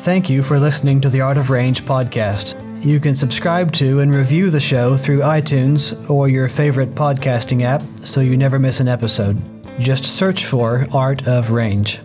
Thank 0.00 0.28
you 0.28 0.42
for 0.42 0.58
listening 0.58 1.00
to 1.02 1.10
the 1.10 1.20
Art 1.20 1.38
of 1.38 1.50
Range 1.50 1.82
podcast. 1.84 2.58
You 2.84 2.98
can 2.98 3.14
subscribe 3.14 3.72
to 3.72 4.00
and 4.00 4.14
review 4.14 4.50
the 4.50 4.60
show 4.60 4.96
through 4.96 5.20
iTunes 5.20 6.08
or 6.08 6.28
your 6.28 6.48
favorite 6.48 6.94
podcasting 6.94 7.62
app 7.62 7.82
so 8.04 8.20
you 8.20 8.36
never 8.36 8.58
miss 8.58 8.80
an 8.80 8.88
episode. 8.88 9.38
Just 9.78 10.04
search 10.04 10.46
for 10.46 10.86
Art 10.92 11.28
of 11.28 11.50
Range. 11.50 12.00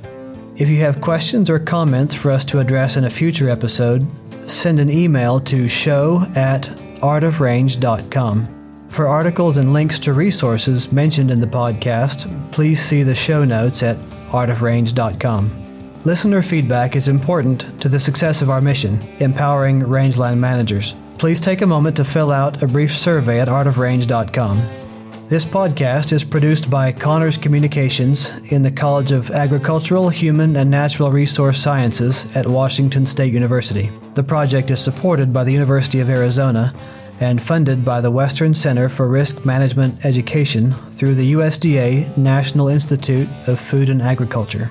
If 0.58 0.70
you 0.70 0.78
have 0.78 1.02
questions 1.02 1.50
or 1.50 1.60
comments 1.60 2.16
for 2.16 2.32
us 2.32 2.46
to 2.46 2.60
address 2.60 2.96
in 2.96 3.04
a 3.04 3.10
future 3.10 3.50
episode, 3.50 4.08
send 4.50 4.80
an 4.80 4.90
email 4.90 5.42
to 5.42 5.68
show 5.68 6.26
at 6.34 6.64
artofrange.com. 7.02 8.88
For 8.90 9.06
articles 9.06 9.58
and 9.58 9.74
links 9.74 10.00
to 10.00 10.14
resources 10.14 10.94
mentioned 10.94 11.30
in 11.30 11.42
the 11.42 11.48
podcast, 11.48 12.52
please 12.54 12.82
see 12.82 13.04
the 13.04 13.14
show 13.14 13.44
notes 13.44 13.84
at 13.84 13.98
artofrange.com. 14.30 16.02
Listener 16.06 16.42
feedback 16.42 16.96
is 16.96 17.10
important 17.10 17.82
to 17.82 17.90
the 17.90 18.00
success 18.00 18.42
of 18.42 18.50
our 18.50 18.62
mission, 18.62 19.02
empowering 19.20 19.84
rangeland 19.84 20.40
managers. 20.40 20.96
Please 21.18 21.42
take 21.42 21.64
a 21.64 21.68
moment 21.68 21.98
to 21.98 22.06
fill 22.06 22.32
out 22.32 22.64
a 22.64 22.68
brief 22.68 22.96
survey 22.96 23.42
at 23.42 23.50
artofrange.com. 23.50 24.85
This 25.28 25.44
podcast 25.44 26.14
is 26.14 26.24
produced 26.24 26.70
by 26.70 26.94
CAHNRS 26.94 27.42
Communications 27.42 28.30
in 28.52 28.62
the 28.62 28.70
College 28.70 29.12
of 29.12 29.32
Agricultural, 29.32 30.10
Human, 30.10 30.56
and 30.56 30.70
Natural 30.70 31.12
Resource 31.12 31.60
Sciences 31.60 32.38
at 32.38 32.46
Washington 32.46 33.08
State 33.08 33.34
University. 33.34 33.90
The 34.14 34.22
project 34.22 34.70
is 34.70 34.80
supported 34.80 35.34
by 35.34 35.44
the 35.44 35.52
University 35.52 36.00
of 36.00 36.12
Arizona 36.12 36.76
and 37.20 37.42
funded 37.42 37.84
by 37.84 38.02
the 38.02 38.12
Western 38.12 38.54
Center 38.54 38.88
for 38.88 39.08
Risk 39.08 39.44
Management 39.46 40.06
Education 40.06 40.74
through 40.92 41.16
the 41.16 41.34
USDA 41.34 42.16
National 42.18 42.68
Institute 42.68 43.28
of 43.48 43.60
Food 43.60 43.90
and 43.90 44.04
Agriculture. 44.04 44.70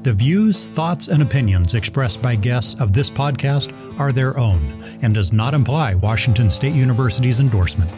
The 0.00 0.14
views, 0.14 0.64
thoughts, 0.64 1.08
and 1.08 1.20
opinions 1.20 1.74
expressed 1.74 2.22
by 2.22 2.36
guests 2.36 2.80
of 2.80 2.94
this 2.94 3.10
podcast 3.10 4.00
are 4.00 4.12
their 4.12 4.38
own 4.38 4.82
and 5.02 5.12
does 5.12 5.30
not 5.30 5.52
imply 5.52 5.94
Washington 5.94 6.48
State 6.48 6.72
University's 6.72 7.40
endorsement. 7.40 7.90